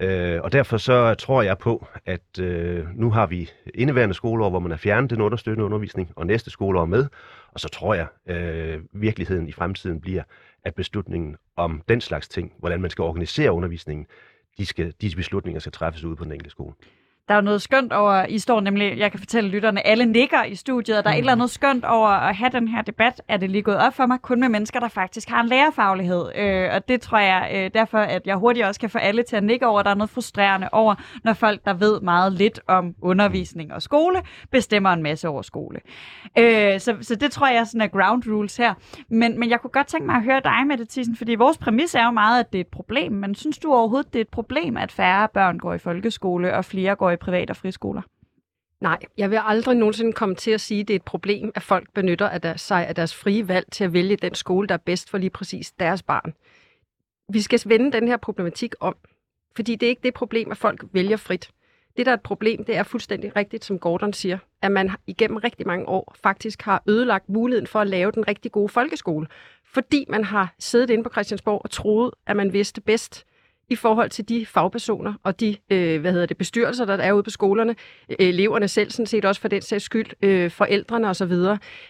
Øh, 0.00 0.40
og 0.42 0.52
derfor 0.52 0.76
så 0.76 1.14
tror 1.14 1.42
jeg 1.42 1.58
på, 1.58 1.86
at 2.06 2.38
øh, 2.40 2.86
nu 2.94 3.10
har 3.10 3.26
vi 3.26 3.50
indeværende 3.74 4.14
skoleår, 4.14 4.50
hvor 4.50 4.58
man 4.58 4.70
har 4.70 4.78
fjernet 4.78 5.10
den 5.10 5.20
understøttende 5.20 5.64
undervisning, 5.64 6.12
og 6.16 6.26
næste 6.26 6.50
skoleår 6.50 6.84
med. 6.84 7.06
Og 7.52 7.60
så 7.60 7.68
tror 7.68 7.94
jeg, 7.94 8.06
øh, 8.26 8.80
virkeligheden 8.92 9.48
i 9.48 9.52
fremtiden 9.52 10.00
bliver, 10.00 10.22
at 10.64 10.74
beslutningen 10.74 11.36
om 11.56 11.82
den 11.88 12.00
slags 12.00 12.28
ting, 12.28 12.52
hvordan 12.58 12.80
man 12.80 12.90
skal 12.90 13.02
organisere 13.02 13.52
undervisningen, 13.52 14.06
de, 14.58 14.66
skal, 14.66 14.94
de 15.00 15.12
beslutninger 15.16 15.60
skal 15.60 15.72
træffes 15.72 16.04
ude 16.04 16.16
på 16.16 16.24
den 16.24 16.32
enkelte 16.32 16.50
skole. 16.50 16.74
Der 17.28 17.34
er 17.34 17.40
noget 17.40 17.62
skønt 17.62 17.92
over, 17.92 18.26
I 18.26 18.38
står 18.38 18.60
nemlig, 18.60 18.98
jeg 18.98 19.10
kan 19.10 19.20
fortælle 19.20 19.50
lytterne, 19.50 19.86
alle 19.86 20.06
nikker 20.06 20.44
i 20.44 20.54
studiet, 20.54 20.98
og 20.98 21.04
der 21.04 21.10
er 21.10 21.14
mm. 21.14 21.16
et 21.16 21.20
eller 21.20 21.32
andet 21.32 21.50
skønt 21.50 21.84
over 21.84 22.08
at 22.08 22.36
have 22.36 22.50
den 22.50 22.68
her 22.68 22.82
debat, 22.82 23.22
er 23.28 23.36
det 23.36 23.50
lige 23.50 23.62
gået 23.62 23.76
op 23.76 23.94
for 23.94 24.06
mig, 24.06 24.18
kun 24.22 24.40
med 24.40 24.48
mennesker, 24.48 24.80
der 24.80 24.88
faktisk 24.88 25.28
har 25.28 25.40
en 25.40 25.48
lærerfaglighed. 25.48 26.24
Øh, 26.36 26.70
og 26.74 26.88
det 26.88 27.00
tror 27.00 27.18
jeg 27.18 27.50
øh, 27.54 27.70
derfor, 27.74 27.98
at 27.98 28.22
jeg 28.26 28.36
hurtigt 28.36 28.66
også 28.66 28.80
kan 28.80 28.90
få 28.90 28.98
alle 28.98 29.22
til 29.22 29.36
at 29.36 29.44
nikke 29.44 29.66
over. 29.66 29.82
Der 29.82 29.90
er 29.90 29.94
noget 29.94 30.10
frustrerende 30.10 30.68
over, 30.72 30.94
når 31.24 31.32
folk, 31.32 31.64
der 31.64 31.74
ved 31.74 32.00
meget 32.00 32.32
lidt 32.32 32.60
om 32.68 32.94
undervisning 33.02 33.72
og 33.72 33.82
skole, 33.82 34.22
bestemmer 34.50 34.90
en 34.90 35.02
masse 35.02 35.28
over 35.28 35.42
skole. 35.42 35.80
Øh, 36.38 36.80
så, 36.80 36.96
så 37.00 37.14
det 37.14 37.30
tror 37.30 37.48
jeg 37.48 37.66
sådan 37.66 37.80
er 37.80 37.86
ground 37.86 38.22
rules 38.28 38.56
her. 38.56 38.74
Men, 39.08 39.40
men 39.40 39.50
jeg 39.50 39.60
kunne 39.60 39.70
godt 39.70 39.86
tænke 39.86 40.06
mig 40.06 40.16
at 40.16 40.22
høre 40.22 40.40
dig, 40.44 40.66
Mette 40.66 40.86
Thyssen, 40.90 41.16
fordi 41.16 41.34
vores 41.34 41.58
præmis 41.58 41.94
er 41.94 42.04
jo 42.04 42.10
meget, 42.10 42.40
at 42.40 42.52
det 42.52 42.58
er 42.58 42.64
et 42.64 42.66
problem. 42.66 43.12
Men 43.12 43.34
synes 43.34 43.58
du 43.58 43.72
overhovedet, 43.72 44.12
det 44.12 44.18
er 44.18 44.24
et 44.24 44.28
problem, 44.28 44.76
at 44.76 44.92
færre 44.92 45.28
børn 45.28 45.58
går 45.58 45.74
i 45.74 45.78
folkeskole, 45.78 46.54
og 46.54 46.64
flere 46.64 46.96
går 46.96 47.10
i 47.10 47.15
private 47.16 47.50
og 47.50 47.56
friskoler? 47.56 48.02
Nej, 48.80 48.98
jeg 49.18 49.30
vil 49.30 49.40
aldrig 49.42 49.76
nogensinde 49.76 50.12
komme 50.12 50.34
til 50.34 50.50
at 50.50 50.60
sige, 50.60 50.80
at 50.80 50.88
det 50.88 50.94
er 50.94 50.98
et 50.98 51.04
problem, 51.04 51.52
at 51.54 51.62
folk 51.62 51.88
benytter 51.94 52.28
af 52.28 52.40
deres, 52.40 52.60
sig 52.60 52.86
af 52.86 52.94
deres 52.94 53.14
frie 53.14 53.48
valg 53.48 53.66
til 53.72 53.84
at 53.84 53.92
vælge 53.92 54.16
den 54.16 54.34
skole, 54.34 54.68
der 54.68 54.74
er 54.74 54.78
bedst 54.78 55.10
for 55.10 55.18
lige 55.18 55.30
præcis 55.30 55.72
deres 55.72 56.02
barn. 56.02 56.34
Vi 57.28 57.40
skal 57.40 57.60
vende 57.66 57.92
den 57.92 58.08
her 58.08 58.16
problematik 58.16 58.74
om, 58.80 58.96
fordi 59.56 59.76
det 59.76 59.86
er 59.86 59.90
ikke 59.90 60.02
det 60.02 60.14
problem, 60.14 60.50
at 60.50 60.56
folk 60.56 60.84
vælger 60.92 61.16
frit. 61.16 61.50
Det, 61.96 62.06
der 62.06 62.12
er 62.12 62.16
et 62.16 62.22
problem, 62.22 62.64
det 62.64 62.76
er 62.76 62.82
fuldstændig 62.82 63.36
rigtigt, 63.36 63.64
som 63.64 63.78
Gordon 63.78 64.12
siger, 64.12 64.38
at 64.62 64.72
man 64.72 64.90
igennem 65.06 65.36
rigtig 65.36 65.66
mange 65.66 65.88
år 65.88 66.16
faktisk 66.22 66.62
har 66.62 66.82
ødelagt 66.88 67.28
muligheden 67.28 67.66
for 67.66 67.80
at 67.80 67.86
lave 67.86 68.12
den 68.12 68.28
rigtig 68.28 68.52
gode 68.52 68.68
folkeskole, 68.68 69.26
fordi 69.64 70.04
man 70.08 70.24
har 70.24 70.54
siddet 70.58 70.90
inde 70.90 71.04
på 71.04 71.10
Christiansborg 71.10 71.60
og 71.64 71.70
troet, 71.70 72.10
at 72.26 72.36
man 72.36 72.52
vidste 72.52 72.80
bedst, 72.80 73.26
i 73.70 73.76
forhold 73.76 74.10
til 74.10 74.28
de 74.28 74.46
fagpersoner 74.46 75.14
og 75.22 75.40
de 75.40 75.56
øh, 75.70 76.00
hvad 76.00 76.12
hedder 76.12 76.26
det, 76.26 76.36
bestyrelser, 76.36 76.84
der 76.84 76.94
er 76.96 77.12
ude 77.12 77.22
på 77.22 77.30
skolerne, 77.30 77.74
øh, 78.08 78.16
eleverne 78.18 78.68
selv 78.68 78.90
sådan 78.90 79.06
set 79.06 79.24
også 79.24 79.40
for 79.40 79.48
den 79.48 79.62
sags 79.62 79.84
skyld, 79.84 80.06
øh, 80.22 80.50
forældrene 80.50 81.08
osv. 81.08 81.32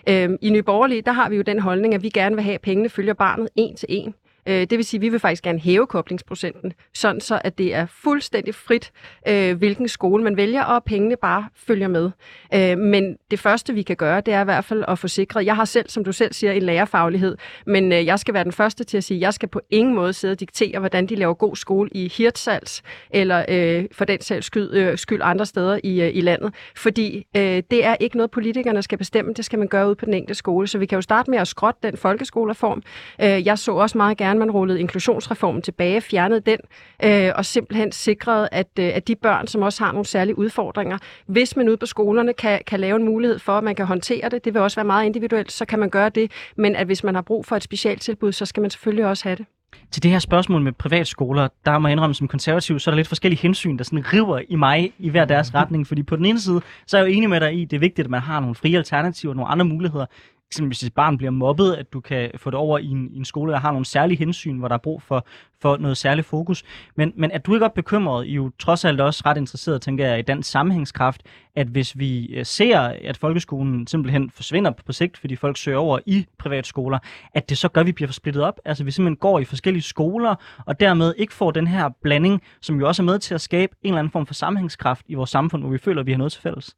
Øh, 0.08 0.30
I 0.42 0.50
Nye 0.50 0.62
Borgerlige, 0.62 1.02
der 1.02 1.12
har 1.12 1.28
vi 1.28 1.36
jo 1.36 1.42
den 1.42 1.58
holdning, 1.58 1.94
at 1.94 2.02
vi 2.02 2.08
gerne 2.08 2.34
vil 2.34 2.44
have, 2.44 2.54
at 2.54 2.60
pengene 2.60 2.88
følger 2.88 3.14
barnet 3.14 3.48
en 3.56 3.76
til 3.76 3.86
en. 3.90 4.14
Øh, 4.46 4.60
det 4.60 4.70
vil 4.70 4.84
sige, 4.84 4.98
at 4.98 5.02
vi 5.02 5.08
vil 5.08 5.20
faktisk 5.20 5.42
gerne 5.42 5.58
hæve 5.58 5.86
koblingsprocenten, 5.86 6.72
sådan 6.94 7.20
så 7.20 7.40
at 7.44 7.58
det 7.58 7.74
er 7.74 7.86
fuldstændig 7.86 8.54
frit, 8.54 8.92
øh, 9.28 9.56
hvilken 9.56 9.88
skole 9.88 10.24
man 10.24 10.36
vælger, 10.36 10.64
og 10.64 10.84
pengene 10.84 11.16
bare 11.16 11.48
følger 11.66 11.88
med. 11.88 12.10
Øh, 12.54 12.78
men 12.78 13.16
det 13.30 13.38
første, 13.38 13.74
vi 13.74 13.82
kan 13.82 13.96
gøre, 13.96 14.20
det 14.20 14.34
er 14.34 14.40
i 14.40 14.44
hvert 14.44 14.64
fald 14.64 14.84
at 14.88 14.98
få 14.98 15.08
sikret. 15.08 15.46
Jeg 15.46 15.56
har 15.56 15.64
selv, 15.64 15.88
som 15.88 16.04
du 16.04 16.12
selv 16.12 16.32
siger, 16.32 16.52
en 16.52 16.62
lærerfaglighed, 16.62 17.36
men 17.66 17.92
øh, 17.92 18.06
jeg 18.06 18.18
skal 18.18 18.34
være 18.34 18.44
den 18.44 18.52
første 18.52 18.84
til 18.84 18.96
at 18.96 19.04
sige, 19.04 19.18
at 19.18 19.22
jeg 19.22 19.34
skal 19.34 19.48
på 19.48 19.60
ingen 19.70 19.94
måde 19.94 20.12
sidde 20.12 20.32
og 20.32 20.40
diktere, 20.40 20.78
hvordan 20.78 21.06
de 21.06 21.14
laver 21.14 21.34
god 21.34 21.56
skole 21.56 21.90
i 21.92 22.12
Hirtshals, 22.16 22.82
eller 23.10 23.44
øh, 23.48 23.84
for 23.92 24.04
den 24.04 24.20
sags 24.20 24.46
skyld, 24.46 24.70
øh, 24.72 24.98
skyld 24.98 25.20
andre 25.24 25.46
steder 25.46 25.80
i, 25.84 26.00
øh, 26.02 26.10
i 26.14 26.20
landet. 26.20 26.54
Fordi 26.76 27.26
øh, 27.36 27.62
det 27.70 27.84
er 27.84 27.96
ikke 28.00 28.16
noget, 28.16 28.30
politikerne 28.30 28.82
skal 28.82 28.98
bestemme, 28.98 29.32
det 29.32 29.44
skal 29.44 29.58
man 29.58 29.68
gøre 29.68 29.90
ud 29.90 29.94
på 29.94 30.04
den 30.04 30.14
enkelte 30.14 30.34
skole. 30.34 30.66
Så 30.66 30.78
vi 30.78 30.86
kan 30.86 30.96
jo 30.96 31.02
starte 31.02 31.30
med 31.30 31.38
at 31.38 31.48
skrotte 31.48 31.80
den 31.82 31.96
folkeskolereform. 31.96 32.82
Øh, 33.22 33.46
jeg 33.46 33.58
så 33.58 33.72
også 33.72 33.98
meget 33.98 34.18
gerne, 34.18 34.35
gerne, 34.36 34.46
man 34.46 34.50
rullede 34.50 34.80
inklusionsreformen 34.80 35.62
tilbage, 35.62 36.00
fjernede 36.00 36.40
den, 36.40 36.58
øh, 37.04 37.32
og 37.36 37.44
simpelthen 37.44 37.92
sikrede, 37.92 38.48
at, 38.52 38.68
øh, 38.78 38.90
at 38.94 39.08
de 39.08 39.14
børn, 39.16 39.46
som 39.46 39.62
også 39.62 39.84
har 39.84 39.92
nogle 39.92 40.06
særlige 40.06 40.38
udfordringer, 40.38 40.98
hvis 41.26 41.56
man 41.56 41.68
ude 41.68 41.76
på 41.76 41.86
skolerne 41.86 42.32
kan, 42.32 42.60
kan 42.66 42.80
lave 42.80 42.96
en 42.96 43.04
mulighed 43.04 43.38
for, 43.38 43.52
at 43.52 43.64
man 43.64 43.74
kan 43.74 43.86
håndtere 43.86 44.28
det, 44.28 44.44
det 44.44 44.54
vil 44.54 44.62
også 44.62 44.76
være 44.76 44.86
meget 44.86 45.06
individuelt, 45.06 45.52
så 45.52 45.64
kan 45.64 45.78
man 45.78 45.90
gøre 45.90 46.08
det, 46.08 46.30
men 46.56 46.76
at 46.76 46.86
hvis 46.86 47.04
man 47.04 47.14
har 47.14 47.22
brug 47.22 47.46
for 47.46 47.56
et 47.56 47.62
specialtilbud, 47.62 48.32
så 48.32 48.46
skal 48.46 48.60
man 48.60 48.70
selvfølgelig 48.70 49.06
også 49.06 49.24
have 49.24 49.36
det. 49.36 49.46
Til 49.90 50.02
det 50.02 50.10
her 50.10 50.18
spørgsmål 50.18 50.62
med 50.62 50.72
privatskoler, 50.72 51.48
der 51.64 51.78
må 51.78 51.88
jeg 51.88 51.92
indrømme 51.92 52.14
som 52.14 52.28
konservativ, 52.28 52.78
så 52.78 52.90
er 52.90 52.92
der 52.92 52.96
lidt 52.96 53.08
forskellige 53.08 53.40
hensyn, 53.42 53.76
der 53.78 53.84
sådan 53.84 54.12
river 54.12 54.40
i 54.48 54.56
mig 54.56 54.92
i 54.98 55.08
hver 55.08 55.24
deres 55.24 55.54
retning. 55.54 55.86
Fordi 55.86 56.02
på 56.02 56.16
den 56.16 56.24
ene 56.24 56.40
side, 56.40 56.60
så 56.86 56.96
er 56.96 57.02
jeg 57.02 57.10
jo 57.10 57.16
enig 57.16 57.30
med 57.30 57.40
dig 57.40 57.54
i, 57.54 57.64
det 57.64 57.76
er 57.76 57.80
vigtigt, 57.80 58.04
at 58.04 58.10
man 58.10 58.20
har 58.20 58.40
nogle 58.40 58.54
frie 58.54 58.76
alternativer, 58.76 59.34
nogle 59.34 59.50
andre 59.50 59.64
muligheder 59.64 60.06
eksempelvis 60.50 60.80
hvis 60.80 60.86
et 60.86 60.94
barn 60.94 61.16
bliver 61.16 61.30
mobbet, 61.30 61.74
at 61.74 61.92
du 61.92 62.00
kan 62.00 62.30
få 62.36 62.50
det 62.50 62.58
over 62.58 62.78
i 62.78 62.86
en, 62.86 63.08
i 63.12 63.16
en 63.16 63.24
skole, 63.24 63.52
der 63.52 63.58
har 63.58 63.70
nogle 63.70 63.86
særlige 63.86 64.18
hensyn, 64.18 64.58
hvor 64.58 64.68
der 64.68 64.74
er 64.74 64.78
brug 64.78 65.02
for, 65.02 65.26
for 65.62 65.76
noget 65.76 65.96
særligt 65.96 66.26
fokus. 66.26 66.64
Men, 66.96 67.12
men 67.16 67.30
er 67.30 67.38
du 67.38 67.54
ikke 67.54 67.64
godt 67.64 67.74
bekymret, 67.74 68.26
I 68.26 68.30
er 68.30 68.34
jo 68.34 68.50
trods 68.58 68.84
alt 68.84 69.00
også 69.00 69.22
ret 69.26 69.36
interesseret, 69.36 69.82
tænker 69.82 70.06
jeg, 70.06 70.18
i 70.18 70.22
den 70.22 70.42
sammenhængskraft, 70.42 71.22
at 71.56 71.66
hvis 71.66 71.98
vi 71.98 72.26
øh, 72.26 72.46
ser, 72.46 72.80
at 72.80 73.16
folkeskolen 73.16 73.86
simpelthen 73.86 74.30
forsvinder 74.30 74.70
på 74.86 74.92
sigt, 74.92 75.18
fordi 75.18 75.36
folk 75.36 75.56
søger 75.56 75.78
over 75.78 75.98
i 76.06 76.26
privatskoler, 76.38 76.98
at 77.34 77.48
det 77.48 77.58
så 77.58 77.68
gør, 77.68 77.80
at 77.80 77.86
vi 77.86 77.92
bliver 77.92 78.12
splittet 78.12 78.42
op. 78.42 78.60
Altså 78.64 78.84
vi 78.84 78.90
simpelthen 78.90 79.16
går 79.16 79.38
i 79.38 79.44
forskellige 79.44 79.82
skoler, 79.82 80.34
og 80.66 80.80
dermed 80.80 81.14
ikke 81.18 81.34
får 81.34 81.50
den 81.50 81.66
her 81.66 81.88
blanding, 82.02 82.42
som 82.60 82.80
jo 82.80 82.86
også 82.86 83.02
er 83.02 83.04
med 83.04 83.18
til 83.18 83.34
at 83.34 83.40
skabe 83.40 83.72
en 83.82 83.88
eller 83.88 83.98
anden 83.98 84.10
form 84.10 84.26
for 84.26 84.34
sammenhængskraft 84.34 85.06
i 85.08 85.14
vores 85.14 85.30
samfund, 85.30 85.62
hvor 85.62 85.70
vi 85.70 85.78
føler, 85.78 86.00
at 86.00 86.06
vi 86.06 86.12
har 86.12 86.18
noget 86.18 86.32
til 86.32 86.42
fælles. 86.42 86.76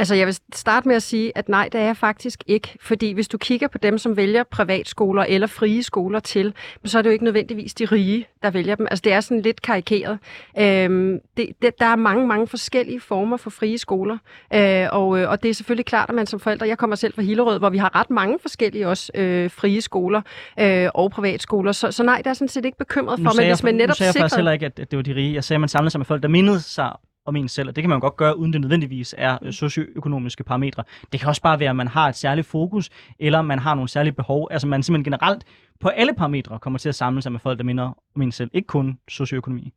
Altså, 0.00 0.14
jeg 0.14 0.26
vil 0.26 0.36
starte 0.54 0.88
med 0.88 0.96
at 0.96 1.02
sige, 1.02 1.32
at 1.34 1.48
nej, 1.48 1.68
det 1.72 1.80
er 1.80 1.84
jeg 1.84 1.96
faktisk 1.96 2.42
ikke. 2.46 2.76
Fordi 2.80 3.12
hvis 3.12 3.28
du 3.28 3.38
kigger 3.38 3.68
på 3.68 3.78
dem, 3.78 3.98
som 3.98 4.16
vælger 4.16 4.42
privatskoler 4.42 5.22
eller 5.22 5.46
frie 5.46 5.82
skoler 5.82 6.20
til, 6.20 6.54
så 6.84 6.98
er 6.98 7.02
det 7.02 7.10
jo 7.10 7.12
ikke 7.12 7.24
nødvendigvis 7.24 7.74
de 7.74 7.84
rige, 7.84 8.26
der 8.42 8.50
vælger 8.50 8.74
dem. 8.74 8.86
Altså, 8.90 9.02
det 9.04 9.12
er 9.12 9.20
sådan 9.20 9.40
lidt 9.40 9.62
karikeret. 9.62 10.18
Øhm, 10.58 11.18
det, 11.36 11.46
det, 11.62 11.78
der 11.78 11.86
er 11.86 11.96
mange, 11.96 12.26
mange 12.26 12.46
forskellige 12.46 13.00
former 13.00 13.36
for 13.36 13.50
frie 13.50 13.78
skoler. 13.78 14.18
Øh, 14.54 14.86
og, 14.92 15.08
og 15.08 15.42
det 15.42 15.48
er 15.48 15.54
selvfølgelig 15.54 15.86
klart, 15.86 16.08
at 16.08 16.14
man 16.14 16.26
som 16.26 16.40
forældre, 16.40 16.68
jeg 16.68 16.78
kommer 16.78 16.96
selv 16.96 17.14
fra 17.14 17.22
Hillerød, 17.22 17.58
hvor 17.58 17.70
vi 17.70 17.78
har 17.78 17.96
ret 17.96 18.10
mange 18.10 18.38
forskellige 18.42 18.88
også 18.88 19.12
øh, 19.14 19.50
frie 19.50 19.80
skoler 19.80 20.22
øh, 20.60 20.88
og 20.94 21.10
privatskoler. 21.10 21.72
Så, 21.72 21.92
så 21.92 22.02
nej, 22.02 22.22
der 22.24 22.30
er 22.30 22.34
sådan 22.34 22.48
set 22.48 22.64
ikke 22.64 22.78
bekymret 22.78 23.20
for, 23.22 23.40
men 23.40 23.46
hvis 23.46 23.62
man 23.62 23.74
netop 23.74 23.88
nu 23.88 23.94
sagde 23.94 24.06
jeg 24.08 24.14
faktisk 24.14 24.32
sikrer... 24.32 24.38
heller 24.38 24.52
ikke, 24.52 24.66
at 24.66 24.76
det 24.76 24.96
var 24.96 25.02
de 25.02 25.14
rige. 25.14 25.34
Jeg 25.34 25.44
sagde, 25.44 25.56
at 25.56 25.60
man 25.60 25.68
samlede 25.68 25.90
sig 25.90 25.98
med 25.98 26.06
folk, 26.06 26.22
der 26.22 26.28
mindede 26.28 26.60
sig 26.60 26.90
om 27.26 27.36
en 27.36 27.48
selv, 27.48 27.68
og 27.68 27.76
det 27.76 27.82
kan 27.82 27.88
man 27.88 28.00
godt 28.00 28.16
gøre, 28.16 28.38
uden 28.38 28.52
det 28.52 28.60
nødvendigvis 28.60 29.14
er 29.18 29.38
øh, 29.42 29.52
socioøkonomiske 29.52 30.44
parametre. 30.44 30.84
Det 31.12 31.20
kan 31.20 31.28
også 31.28 31.42
bare 31.42 31.60
være, 31.60 31.70
at 31.70 31.76
man 31.76 31.88
har 31.88 32.08
et 32.08 32.16
særligt 32.16 32.46
fokus, 32.46 32.90
eller 33.18 33.42
man 33.42 33.58
har 33.58 33.74
nogle 33.74 33.88
særlige 33.88 34.12
behov. 34.12 34.48
Altså 34.50 34.66
man 34.66 34.82
simpelthen 34.82 35.12
generelt 35.12 35.44
på 35.80 35.88
alle 35.88 36.14
parametre 36.14 36.58
kommer 36.58 36.78
til 36.78 36.88
at 36.88 36.94
samle 36.94 37.22
sig 37.22 37.32
med 37.32 37.40
folk, 37.40 37.58
der 37.58 37.64
minder 37.64 37.98
om 38.16 38.22
en 38.22 38.32
selv. 38.32 38.50
Ikke 38.52 38.66
kun 38.66 38.98
socioøkonomi. 39.08 39.72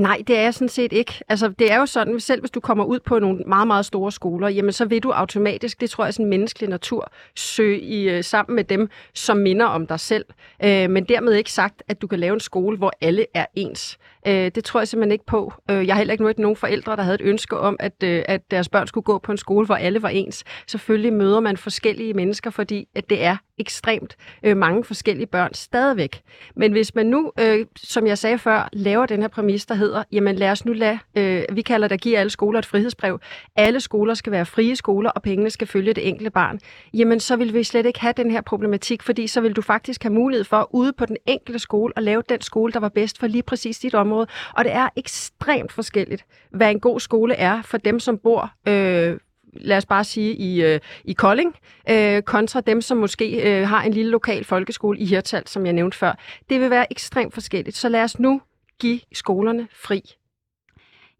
Nej, 0.00 0.22
det 0.26 0.38
er 0.38 0.42
jeg 0.42 0.54
sådan 0.54 0.68
set 0.68 0.92
ikke. 0.92 1.20
Altså, 1.28 1.48
det 1.48 1.72
er 1.72 1.76
jo 1.76 1.86
sådan, 1.86 2.20
selv 2.20 2.40
hvis 2.40 2.50
du 2.50 2.60
kommer 2.60 2.84
ud 2.84 2.98
på 3.00 3.18
nogle 3.18 3.42
meget, 3.46 3.66
meget 3.66 3.86
store 3.86 4.12
skoler, 4.12 4.48
jamen 4.48 4.72
så 4.72 4.84
vil 4.84 5.02
du 5.02 5.10
automatisk, 5.10 5.80
det 5.80 5.90
tror 5.90 6.04
jeg 6.04 6.08
er 6.08 6.12
sådan 6.12 6.26
menneskelig 6.26 6.68
natur, 6.68 7.12
søge 7.36 7.80
i, 7.80 8.08
øh, 8.08 8.24
sammen 8.24 8.56
med 8.56 8.64
dem, 8.64 8.88
som 9.14 9.36
minder 9.36 9.66
om 9.66 9.86
dig 9.86 10.00
selv. 10.00 10.24
Øh, 10.64 10.90
men 10.90 11.04
dermed 11.04 11.32
ikke 11.32 11.52
sagt, 11.52 11.82
at 11.88 12.02
du 12.02 12.06
kan 12.06 12.18
lave 12.18 12.34
en 12.34 12.40
skole, 12.40 12.76
hvor 12.76 12.92
alle 13.00 13.26
er 13.34 13.46
ens. 13.54 13.98
Øh, 14.26 14.50
det 14.54 14.64
tror 14.64 14.80
jeg 14.80 14.88
simpelthen 14.88 15.12
ikke 15.12 15.26
på. 15.26 15.52
Øh, 15.70 15.86
jeg 15.86 15.94
har 15.94 15.98
heller 15.98 16.12
ikke 16.12 16.24
mødt 16.24 16.38
nogen 16.38 16.56
forældre, 16.56 16.96
der 16.96 17.02
havde 17.02 17.14
et 17.14 17.24
ønske 17.24 17.58
om, 17.58 17.76
at, 17.80 18.02
øh, 18.04 18.22
at 18.28 18.50
deres 18.50 18.68
børn 18.68 18.86
skulle 18.86 19.04
gå 19.04 19.18
på 19.18 19.32
en 19.32 19.38
skole, 19.38 19.66
hvor 19.66 19.74
alle 19.74 20.02
var 20.02 20.08
ens. 20.08 20.44
Selvfølgelig 20.66 21.12
møder 21.12 21.40
man 21.40 21.56
forskellige 21.56 22.14
mennesker, 22.14 22.50
fordi 22.50 22.88
at 22.94 23.10
det 23.10 23.24
er 23.24 23.36
ekstremt 23.58 24.16
øh, 24.42 24.56
mange 24.56 24.84
forskellige 24.84 25.26
børn 25.26 25.54
stadigvæk. 25.54 26.22
Men 26.56 26.72
hvis 26.72 26.94
man 26.94 27.06
nu, 27.06 27.32
øh, 27.40 27.66
som 27.76 28.06
jeg 28.06 28.18
sagde 28.18 28.38
før, 28.38 28.68
laver 28.72 29.06
den 29.06 29.20
her 29.20 29.28
præmis, 29.28 29.66
der 29.66 29.74
hedder, 29.74 29.89
jamen 30.12 30.36
lad 30.36 30.50
os 30.50 30.64
nu 30.64 30.72
lade, 30.72 30.98
øh, 31.14 31.42
vi 31.52 31.62
kalder 31.62 31.88
det 31.88 31.94
at 31.94 32.00
give 32.00 32.18
alle 32.18 32.30
skoler 32.30 32.58
et 32.58 32.66
frihedsbrev. 32.66 33.20
Alle 33.56 33.80
skoler 33.80 34.14
skal 34.14 34.32
være 34.32 34.46
frie 34.46 34.76
skoler, 34.76 35.10
og 35.10 35.22
pengene 35.22 35.50
skal 35.50 35.66
følge 35.66 35.92
det 35.92 36.08
enkelte 36.08 36.30
barn. 36.30 36.60
Jamen 36.94 37.20
så 37.20 37.36
vil 37.36 37.54
vi 37.54 37.64
slet 37.64 37.86
ikke 37.86 38.00
have 38.00 38.14
den 38.16 38.30
her 38.30 38.40
problematik, 38.40 39.02
fordi 39.02 39.26
så 39.26 39.40
vil 39.40 39.52
du 39.52 39.62
faktisk 39.62 40.02
have 40.02 40.12
mulighed 40.12 40.44
for 40.44 40.68
ude 40.74 40.92
på 40.92 41.06
den 41.06 41.16
enkelte 41.26 41.58
skole 41.58 41.92
at 41.96 42.02
lave 42.02 42.22
den 42.28 42.40
skole, 42.40 42.72
der 42.72 42.80
var 42.80 42.88
bedst 42.88 43.18
for 43.18 43.26
lige 43.26 43.42
præcis 43.42 43.78
dit 43.78 43.94
område. 43.94 44.26
Og 44.54 44.64
det 44.64 44.72
er 44.72 44.88
ekstremt 44.96 45.72
forskelligt, 45.72 46.24
hvad 46.50 46.70
en 46.70 46.80
god 46.80 47.00
skole 47.00 47.34
er 47.34 47.62
for 47.62 47.78
dem, 47.78 48.00
som 48.00 48.18
bor 48.18 48.52
øh, 48.68 49.18
lad 49.52 49.76
os 49.76 49.86
bare 49.86 50.04
sige, 50.04 50.34
i, 50.34 50.62
øh, 50.62 50.80
i 51.04 51.12
Kolding, 51.12 51.54
øh, 51.90 52.22
kontra 52.22 52.60
dem, 52.60 52.80
som 52.80 52.98
måske 52.98 53.60
øh, 53.60 53.68
har 53.68 53.82
en 53.82 53.92
lille 53.92 54.10
lokal 54.10 54.44
folkeskole 54.44 54.98
i 54.98 55.04
Hirtals, 55.04 55.50
som 55.50 55.66
jeg 55.66 55.72
nævnte 55.72 55.98
før. 55.98 56.18
Det 56.50 56.60
vil 56.60 56.70
være 56.70 56.92
ekstremt 56.92 57.34
forskelligt. 57.34 57.76
Så 57.76 57.88
lad 57.88 58.02
os 58.02 58.18
nu 58.18 58.40
give 58.80 59.00
skolerne 59.12 59.68
fri. 59.72 60.02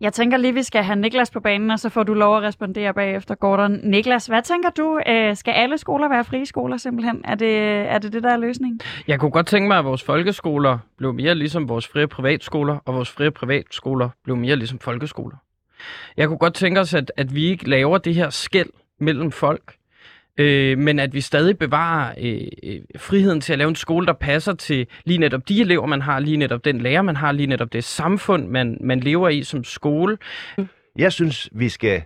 Jeg 0.01 0.12
tænker 0.12 0.37
lige, 0.37 0.55
vi 0.55 0.62
skal 0.62 0.83
have 0.85 0.96
Niklas 0.96 1.31
på 1.31 1.40
banen, 1.40 1.70
og 1.70 1.79
så 1.79 1.88
får 1.88 2.03
du 2.03 2.14
lov 2.14 2.37
at 2.37 2.42
respondere 2.42 2.94
bagefter, 2.94 3.35
Gordon. 3.35 3.81
Niklas, 3.83 4.27
hvad 4.27 4.42
tænker 4.42 4.70
du? 4.70 5.01
Øh, 5.07 5.37
skal 5.37 5.53
alle 5.53 5.79
skoler 5.79 6.09
være 6.09 6.25
frie 6.25 6.46
skoler 6.46 6.77
simpelthen? 6.77 7.20
Er 7.25 7.35
det, 7.35 7.57
er 7.66 7.99
det 7.99 8.12
det, 8.12 8.23
der 8.23 8.31
er 8.31 8.37
løsningen? 8.37 8.81
Jeg 9.09 9.20
kunne 9.20 9.31
godt 9.31 9.46
tænke 9.46 9.68
mig, 9.68 9.79
at 9.79 9.85
vores 9.85 10.03
folkeskoler 10.03 10.79
blev 10.96 11.14
mere 11.14 11.35
ligesom 11.35 11.68
vores 11.68 11.88
frie 11.88 12.09
privatskoler, 12.09 12.79
og 12.85 12.94
vores 12.94 13.11
frie 13.11 13.31
privatskoler 13.31 14.09
blev 14.25 14.37
mere 14.37 14.57
ligesom 14.57 14.79
folkeskoler. 14.79 15.37
Jeg 16.16 16.29
kunne 16.29 16.38
godt 16.38 16.55
tænke 16.55 16.81
os, 16.81 16.94
at, 16.94 17.12
at 17.16 17.35
vi 17.35 17.44
ikke 17.44 17.70
laver 17.70 17.99
det 17.99 18.14
her 18.14 18.31
skæld 18.31 18.70
mellem 19.01 19.33
folk, 19.33 19.75
øh, 20.40 20.79
men 20.79 20.98
at 20.98 21.14
vi 21.14 21.20
stadig 21.20 21.59
bevarer 21.59 22.14
øh, 22.18 22.48
øh, 22.62 22.81
friheden 22.96 23.40
til 23.40 23.53
at 23.53 23.59
lave 23.59 23.68
en 23.68 23.74
skole, 23.74 24.07
der 24.07 24.12
passer 24.12 24.55
til 24.55 24.87
lige 25.05 25.18
netop 25.18 25.48
de 25.48 25.61
elever, 25.61 25.87
man 25.87 26.03
har, 26.03 26.18
lige 26.18 26.37
netop 26.37 26.64
den 26.64 26.81
lærer, 26.81 27.03
man 27.03 27.16
har, 27.16 27.33
lige 27.33 27.46
netop 27.46 27.72
det 27.72 27.85
samfund, 27.85 28.48
man, 28.48 28.79
man 28.81 29.00
lever 29.00 29.29
i 29.29 29.42
som 29.42 29.64
skole. 29.64 30.18
Mm. 30.59 30.68
Jeg 30.96 31.12
synes, 31.12 31.48
vi 31.53 31.68
skal 31.68 32.03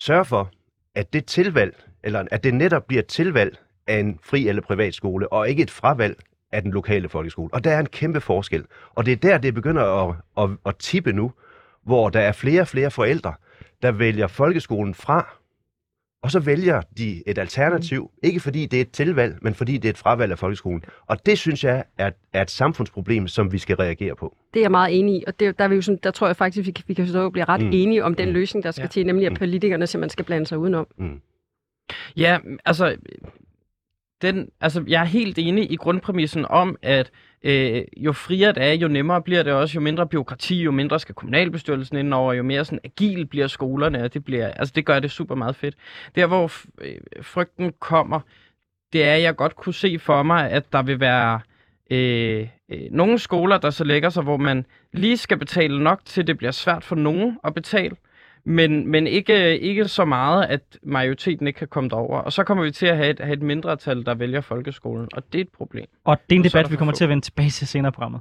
sørge 0.00 0.24
for, 0.24 0.50
at 0.94 1.12
det 1.12 1.26
tilvalg, 1.26 1.76
eller 2.04 2.24
at 2.30 2.44
det 2.44 2.54
netop 2.54 2.86
bliver 2.86 3.02
et 3.02 3.06
tilvalg 3.06 3.56
af 3.86 3.98
en 3.98 4.18
fri 4.22 4.48
eller 4.48 4.62
privat 4.62 4.94
skole, 4.94 5.32
og 5.32 5.48
ikke 5.48 5.62
et 5.62 5.70
fravalg 5.70 6.16
af 6.52 6.62
den 6.62 6.72
lokale 6.72 7.08
folkeskole. 7.08 7.54
Og 7.54 7.64
der 7.64 7.70
er 7.70 7.80
en 7.80 7.86
kæmpe 7.86 8.20
forskel. 8.20 8.64
Og 8.94 9.06
det 9.06 9.12
er 9.12 9.16
der, 9.16 9.38
det 9.38 9.54
begynder 9.54 10.08
at, 10.08 10.14
at, 10.38 10.50
at 10.66 10.76
tippe 10.76 11.12
nu, 11.12 11.32
hvor 11.84 12.08
der 12.08 12.20
er 12.20 12.32
flere 12.32 12.60
og 12.60 12.68
flere 12.68 12.90
forældre, 12.90 13.34
der 13.82 13.92
vælger 13.92 14.26
folkeskolen 14.26 14.94
fra, 14.94 15.37
og 16.22 16.30
så 16.30 16.40
vælger 16.40 16.82
de 16.98 17.22
et 17.26 17.38
alternativ, 17.38 18.02
mm. 18.02 18.28
ikke 18.28 18.40
fordi 18.40 18.66
det 18.66 18.76
er 18.76 18.80
et 18.80 18.90
tilvalg, 18.90 19.38
men 19.42 19.54
fordi 19.54 19.76
det 19.78 19.84
er 19.84 19.90
et 19.90 19.98
fravalg 19.98 20.32
af 20.32 20.38
folkeskolen. 20.38 20.84
Og 21.06 21.26
det 21.26 21.38
synes 21.38 21.64
jeg 21.64 21.84
er, 21.98 22.10
er 22.32 22.42
et 22.42 22.50
samfundsproblem, 22.50 23.28
som 23.28 23.52
vi 23.52 23.58
skal 23.58 23.76
reagere 23.76 24.16
på. 24.16 24.36
Det 24.54 24.60
er 24.60 24.64
jeg 24.64 24.70
meget 24.70 24.98
enig 24.98 25.14
i, 25.14 25.24
og 25.26 25.40
det, 25.40 25.58
der, 25.58 25.64
er 25.64 25.68
vi 25.68 25.74
jo 25.74 25.82
sådan, 25.82 25.98
der 26.02 26.10
tror 26.10 26.26
jeg 26.26 26.36
faktisk, 26.36 26.66
vi 26.66 26.72
kan, 26.72 26.84
vi 26.88 26.94
kan 26.94 27.06
så 27.06 27.30
blive 27.30 27.44
ret 27.44 27.60
mm. 27.60 27.70
enige 27.72 28.04
om 28.04 28.14
den 28.14 28.28
mm. 28.28 28.34
løsning, 28.34 28.64
der 28.64 28.70
skal 28.70 28.82
ja. 28.82 28.88
til, 28.88 29.06
nemlig 29.06 29.26
at 29.26 29.38
politikerne 29.38 29.86
simpelthen 29.86 30.10
skal 30.10 30.24
blande 30.24 30.46
sig 30.46 30.58
udenom. 30.58 30.86
Mm. 30.98 31.20
Ja, 32.16 32.38
altså, 32.64 32.96
den, 34.22 34.48
altså, 34.60 34.84
jeg 34.86 35.00
er 35.00 35.06
helt 35.06 35.38
enig 35.38 35.72
i 35.72 35.76
grundpræmissen 35.76 36.46
om, 36.50 36.76
at 36.82 37.10
øh, 37.42 37.82
jo 37.96 38.12
friere 38.12 38.52
det 38.52 38.62
er, 38.64 38.72
jo 38.72 38.88
nemmere 38.88 39.22
bliver 39.22 39.42
det 39.42 39.52
også, 39.52 39.74
jo 39.74 39.80
mindre 39.80 40.06
byråkrati, 40.06 40.62
jo 40.62 40.70
mindre 40.70 41.00
skal 41.00 41.14
kommunalbestyrelsen 41.14 41.96
indover, 41.96 42.32
jo 42.32 42.42
mere 42.42 42.64
sådan 42.64 42.80
agil 42.84 43.26
bliver 43.26 43.46
skolerne, 43.46 44.04
og 44.04 44.14
det, 44.14 44.24
bliver, 44.24 44.48
altså, 44.48 44.72
det 44.76 44.86
gør 44.86 44.98
det 44.98 45.10
super 45.10 45.34
meget 45.34 45.56
fedt. 45.56 45.74
Der, 46.14 46.26
hvor 46.26 46.52
øh, 46.80 46.96
frygten 47.22 47.72
kommer, 47.80 48.20
det 48.92 49.04
er, 49.04 49.14
at 49.14 49.22
jeg 49.22 49.36
godt 49.36 49.56
kunne 49.56 49.74
se 49.74 49.98
for 49.98 50.22
mig, 50.22 50.50
at 50.50 50.72
der 50.72 50.82
vil 50.82 51.00
være 51.00 51.40
øh, 51.90 52.48
øh, 52.68 52.80
nogle 52.90 53.18
skoler, 53.18 53.58
der 53.58 53.70
så 53.70 53.84
lægger 53.84 54.08
sig, 54.10 54.22
hvor 54.22 54.36
man 54.36 54.66
lige 54.92 55.16
skal 55.16 55.38
betale 55.38 55.82
nok 55.82 56.00
til, 56.04 56.26
det 56.26 56.38
bliver 56.38 56.50
svært 56.50 56.84
for 56.84 56.96
nogen 56.96 57.38
at 57.44 57.54
betale, 57.54 57.96
men, 58.44 58.86
men 58.86 59.06
ikke, 59.06 59.58
ikke 59.58 59.88
så 59.88 60.04
meget, 60.04 60.44
at 60.46 60.60
majoriteten 60.82 61.46
ikke 61.46 61.58
kan 61.58 61.68
komme 61.68 61.90
derover. 61.90 62.18
Og 62.18 62.32
så 62.32 62.44
kommer 62.44 62.64
vi 62.64 62.70
til 62.70 62.86
at 62.86 62.96
have 62.96 63.10
et, 63.10 63.20
have 63.20 63.32
et 63.32 63.42
mindretal, 63.42 64.06
der 64.06 64.14
vælger 64.14 64.40
folkeskolen, 64.40 65.08
og 65.12 65.32
det 65.32 65.38
er 65.38 65.42
et 65.42 65.52
problem. 65.56 65.86
Og 66.04 66.18
det 66.30 66.36
er 66.36 66.38
en 66.38 66.42
Og 66.42 66.46
er 66.46 66.50
debat, 66.50 66.64
der 66.64 66.70
vi 66.70 66.76
kommer 66.76 66.92
for 66.92 66.96
til 66.96 67.04
at 67.04 67.10
vende 67.10 67.24
tilbage 67.24 67.50
til 67.50 67.66
senere 67.66 67.88
i 67.88 67.92
programmet. 67.92 68.20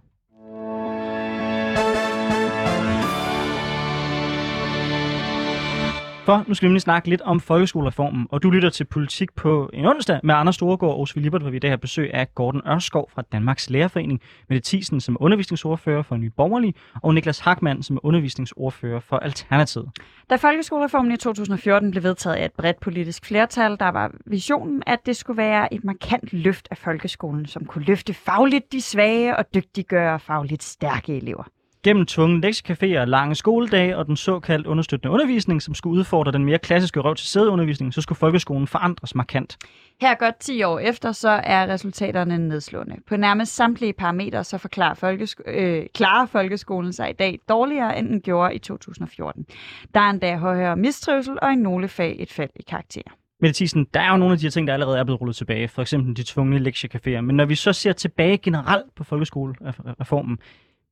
For 6.28 6.44
nu 6.48 6.54
skal 6.54 6.66
vi 6.66 6.70
nemlig 6.70 6.82
snakke 6.82 7.10
lidt 7.10 7.22
om 7.22 7.40
folkeskolereformen, 7.40 8.28
og 8.32 8.44
du 8.44 8.50
lytter 8.50 8.70
til 8.70 8.84
Politik 8.84 9.34
på 9.36 9.70
en 9.74 9.86
onsdag 9.86 10.20
med 10.24 10.36
Anders 10.36 10.56
Storegård 10.56 10.92
og 10.92 11.00
Osvi 11.00 11.22
Lippert, 11.22 11.42
hvor 11.42 11.52
vi 11.52 11.58
i 11.58 11.60
dag 11.60 11.72
har 11.72 11.78
besøg 11.78 12.14
af 12.14 12.36
Gordon 12.36 12.62
Ørskov 12.68 13.10
fra 13.14 13.22
Danmarks 13.32 13.70
Lærerforening, 13.70 14.22
Mette 14.50 14.70
Thiesen 14.70 15.02
som 15.02 15.16
er 15.16 15.22
undervisningsordfører 15.22 16.02
for 16.02 16.16
Nye 16.16 16.30
Borgerlige, 16.30 16.74
og 17.04 17.14
Niklas 17.14 17.40
Hackmann 17.40 17.84
som 17.84 17.96
er 17.96 18.06
undervisningsordfører 18.06 19.00
for 19.00 19.18
Alternativet. 19.18 19.90
Da 20.30 20.36
folkeskolereformen 20.36 21.12
i 21.12 21.18
2014 21.18 21.92
blev 21.92 22.04
vedtaget 22.04 22.36
af 22.36 22.46
et 22.46 22.52
bredt 22.58 22.80
politisk 22.80 23.26
flertal, 23.26 23.78
der 23.80 23.90
var 23.90 24.12
visionen, 24.26 24.84
at 24.88 25.00
det 25.06 25.16
skulle 25.16 25.38
være 25.38 25.74
et 25.74 25.84
markant 25.84 26.34
løft 26.34 26.68
af 26.72 26.78
folkeskolen, 26.78 27.46
som 27.46 27.66
kunne 27.66 27.86
løfte 27.86 28.14
fagligt 28.14 28.72
de 28.72 28.82
svage 28.82 29.38
og 29.38 29.46
dygtiggøre 29.54 30.20
fagligt 30.20 30.64
stærke 30.64 31.18
elever. 31.18 31.44
Gennem 31.88 32.06
tvungne 32.06 32.48
lektiecaféer, 32.48 33.06
lange 33.06 33.36
skoledage 33.36 33.98
og 33.98 34.06
den 34.06 34.16
såkaldt 34.16 34.68
understøttende 34.68 35.14
undervisning, 35.14 35.62
som 35.62 35.74
skulle 35.74 36.00
udfordre 36.00 36.32
den 36.32 36.46
mere 36.46 36.60
klassiske 36.60 37.00
røv 37.00 37.16
til 37.16 37.28
sædeundervisning, 37.28 37.94
så 37.94 38.02
skulle 38.02 38.18
folkeskolen 38.18 38.68
forandres 38.68 39.16
markant. 39.16 39.58
Her 40.02 40.16
godt 40.16 40.40
10 40.40 40.64
år 40.64 40.80
efter, 40.80 41.12
så 41.12 41.30
er 41.30 41.68
resultaterne 41.68 42.38
nedslående. 42.38 42.96
På 43.08 43.18
nærmest 43.18 43.56
samtlige 43.56 43.94
parametre, 43.94 44.44
så 44.44 44.58
forklarer 44.58 44.94
folkesko- 44.94 45.52
øh, 45.52 45.86
klarer 45.94 46.26
folkeskolen 46.26 46.94
sig 46.94 47.10
i 47.10 47.14
dag 47.14 47.40
dårligere, 47.50 48.00
end 48.00 48.08
den 48.08 48.22
gjorde 48.22 48.56
i 48.56 48.60
2014. 48.60 49.46
Der 49.94 50.00
er 50.00 50.10
endda 50.10 50.38
højere 50.38 50.76
mistrivsel 50.76 51.38
og 51.42 51.54
i 51.54 51.56
nogle 51.56 51.88
fag 51.88 52.16
et 52.20 52.32
fald 52.32 52.50
i 52.56 52.64
karakter. 52.68 53.02
Mette 53.42 53.58
Thiesen, 53.58 53.88
der 53.94 54.00
er 54.00 54.12
jo 54.12 54.18
nogle 54.18 54.34
af 54.34 54.40
de 54.40 54.46
her 54.46 54.52
ting, 54.52 54.68
der 54.68 54.74
allerede 54.74 54.98
er 54.98 55.04
blevet 55.04 55.22
rullet 55.22 55.36
tilbage. 55.36 55.68
For 55.68 55.82
eksempel 55.82 56.18
de 56.18 56.24
tvungne 56.24 56.70
lektiecaféer. 56.70 57.22
Men 57.22 57.36
når 57.36 57.46
vi 57.46 57.56
så 57.56 57.74
ser 57.74 57.94
tilbage 57.94 58.38
generelt 58.38 58.96
på 58.96 59.04
folkeskolereformen, 59.04 60.38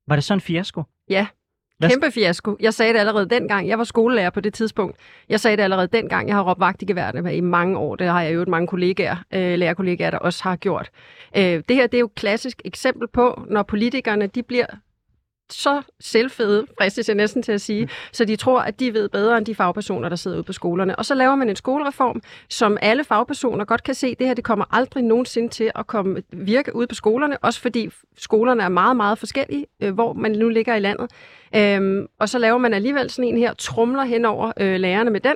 var 0.08 0.16
det 0.16 0.24
så 0.24 0.34
en 0.34 0.42
fiasko? 0.42 0.84
Ja, 1.10 1.28
Hvad- 1.78 1.90
Kæmpe 1.90 2.12
fiasko. 2.12 2.58
Jeg 2.60 2.74
sagde 2.74 2.94
det 2.94 3.00
allerede 3.00 3.30
dengang. 3.30 3.68
Jeg 3.68 3.78
var 3.78 3.84
skolelærer 3.84 4.30
på 4.30 4.40
det 4.42 4.54
tidspunkt. 4.54 4.98
Jeg 5.30 5.40
sagde 5.40 5.58
det 5.58 5.64
allerede 5.64 5.88
dengang. 5.88 6.28
Jeg 6.28 6.36
har 6.36 6.44
råbt 6.50 6.60
vagt 6.60 6.82
i 6.82 6.86
geværene 6.86 7.36
i 7.36 7.40
mange 7.42 7.78
år. 7.78 7.96
Det 7.96 8.08
har 8.08 8.22
jeg 8.22 8.34
jo 8.36 8.46
mange 8.48 8.68
kollegaer, 8.68 9.16
øh, 9.34 9.58
lærerkollegaer, 9.60 10.10
der 10.12 10.18
også 10.18 10.44
har 10.44 10.56
gjort. 10.56 10.90
Øh, 11.38 11.44
det 11.44 11.76
her 11.76 11.88
det 11.88 11.94
er 11.98 12.00
jo 12.00 12.06
et 12.06 12.16
klassisk 12.16 12.62
eksempel 12.66 13.08
på, 13.08 13.44
når 13.50 13.64
politikerne 13.64 14.28
de 14.28 14.44
bliver 14.44 14.66
så 15.52 15.82
selvfede, 16.00 16.66
fristes 16.78 17.08
jeg 17.08 17.16
næsten 17.16 17.44
til 17.44 17.52
at 17.52 17.62
sige, 17.62 17.90
så 18.12 18.26
de 18.26 18.36
tror, 18.36 18.60
at 18.62 18.80
de 18.80 18.94
ved 18.94 19.10
bedre 19.10 19.38
end 19.38 19.46
de 19.46 19.56
fagpersoner, 19.56 20.10
der 20.10 20.16
sidder 20.16 20.38
ude 20.38 20.44
på 20.44 20.54
skolerne. 20.54 20.96
Og 20.96 21.06
så 21.06 21.16
laver 21.16 21.36
man 21.36 21.50
en 21.50 21.56
skolereform, 21.56 22.22
som 22.50 22.78
alle 22.82 23.04
fagpersoner 23.04 23.66
godt 23.66 23.84
kan 23.84 23.96
se, 23.96 24.16
det 24.16 24.28
her 24.28 24.34
det 24.34 24.44
kommer 24.44 24.66
aldrig 24.72 25.04
nogensinde 25.04 25.50
til 25.50 25.72
at 25.76 25.88
komme 25.88 26.22
virke 26.32 26.76
ude 26.76 26.88
på 26.88 26.96
skolerne, 26.96 27.38
også 27.38 27.62
fordi 27.62 27.90
skolerne 28.18 28.64
er 28.64 28.70
meget, 28.70 28.98
meget 28.98 29.18
forskellige, 29.18 29.66
øh, 29.80 29.94
hvor 29.94 30.14
man 30.14 30.32
nu 30.32 30.50
ligger 30.50 30.76
i 30.76 30.80
landet. 30.80 31.12
Øhm, 31.56 32.06
og 32.20 32.30
så 32.30 32.40
laver 32.40 32.58
man 32.58 32.74
alligevel 32.74 33.10
sådan 33.10 33.30
en 33.30 33.38
her, 33.38 33.54
trumler 33.54 34.04
hen 34.04 34.26
over 34.26 34.52
øh, 34.60 34.80
lærerne 34.80 35.10
med 35.10 35.20
den, 35.20 35.36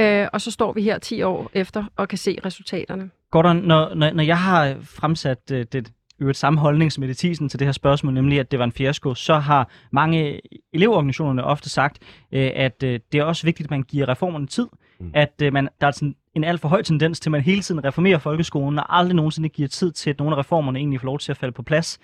øh, 0.00 0.28
og 0.32 0.40
så 0.40 0.50
står 0.50 0.72
vi 0.72 0.82
her 0.82 0.98
10 0.98 1.22
år 1.22 1.50
efter 1.54 1.84
og 1.96 2.08
kan 2.08 2.18
se 2.18 2.38
resultaterne. 2.44 3.10
Gordon, 3.30 3.56
når, 3.56 3.94
når, 3.94 4.10
når 4.10 4.22
jeg 4.22 4.38
har 4.38 4.76
fremsat 4.82 5.38
øh, 5.52 5.66
det 5.72 5.92
øvrigt 6.20 6.38
samme 6.38 6.60
holdning 6.60 6.92
som 6.92 7.00
Mette 7.00 7.14
Thiesen 7.14 7.48
til 7.48 7.58
det 7.58 7.66
her 7.66 7.72
spørgsmål, 7.72 8.14
nemlig 8.14 8.40
at 8.40 8.50
det 8.50 8.58
var 8.58 8.64
en 8.64 8.72
fiasko, 8.72 9.14
så 9.14 9.34
har 9.34 9.68
mange 9.92 10.40
elevorganisationerne 10.72 11.44
ofte 11.44 11.70
sagt, 11.70 11.98
øh, 12.32 12.50
at 12.54 12.82
øh, 12.82 13.00
det 13.12 13.20
er 13.20 13.24
også 13.24 13.46
vigtigt, 13.46 13.66
at 13.66 13.70
man 13.70 13.82
giver 13.82 14.08
reformerne 14.08 14.46
tid. 14.46 14.66
Mm. 15.00 15.10
At 15.14 15.32
øh, 15.42 15.52
man, 15.52 15.68
der 15.80 15.86
er 15.86 15.90
sådan 15.90 16.14
en 16.34 16.44
alt 16.44 16.60
for 16.60 16.68
høj 16.68 16.82
tendens 16.82 17.20
til, 17.20 17.28
at 17.28 17.32
man 17.32 17.40
hele 17.40 17.62
tiden 17.62 17.84
reformerer 17.84 18.18
folkeskolen, 18.18 18.78
og 18.78 18.98
aldrig 18.98 19.16
nogensinde 19.16 19.48
giver 19.48 19.68
tid 19.68 19.92
til, 19.92 20.10
at 20.10 20.18
nogle 20.18 20.36
af 20.36 20.38
reformerne 20.38 20.78
egentlig 20.78 21.00
får 21.00 21.06
lov 21.06 21.18
til 21.18 21.32
at 21.32 21.36
falde 21.36 21.52
på 21.52 21.62
plads. 21.62 21.98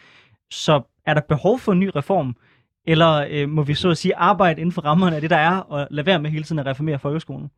Så 0.50 0.83
er 1.07 1.14
der 1.14 1.20
behov 1.20 1.59
for 1.59 1.72
en 1.72 1.81
ny 1.81 1.90
reform, 1.96 2.37
eller 2.87 3.26
øh, 3.31 3.48
må 3.48 3.62
vi 3.62 3.74
så 3.74 3.90
at 3.90 3.98
sige 3.98 4.16
arbejde 4.16 4.61
inden 4.61 4.72
for 4.72 4.83
rammerne 4.83 5.16
af 5.16 5.20
det, 5.20 5.31
der 5.31 5.37
er, 5.37 5.57
og 5.57 5.88
lade 5.90 6.07
være 6.07 6.20
med 6.20 6.31
hele 6.31 6.44
tiden 6.44 6.59
at 6.59 6.66
reformere 6.66 6.98
folkeskolen? 6.98 7.50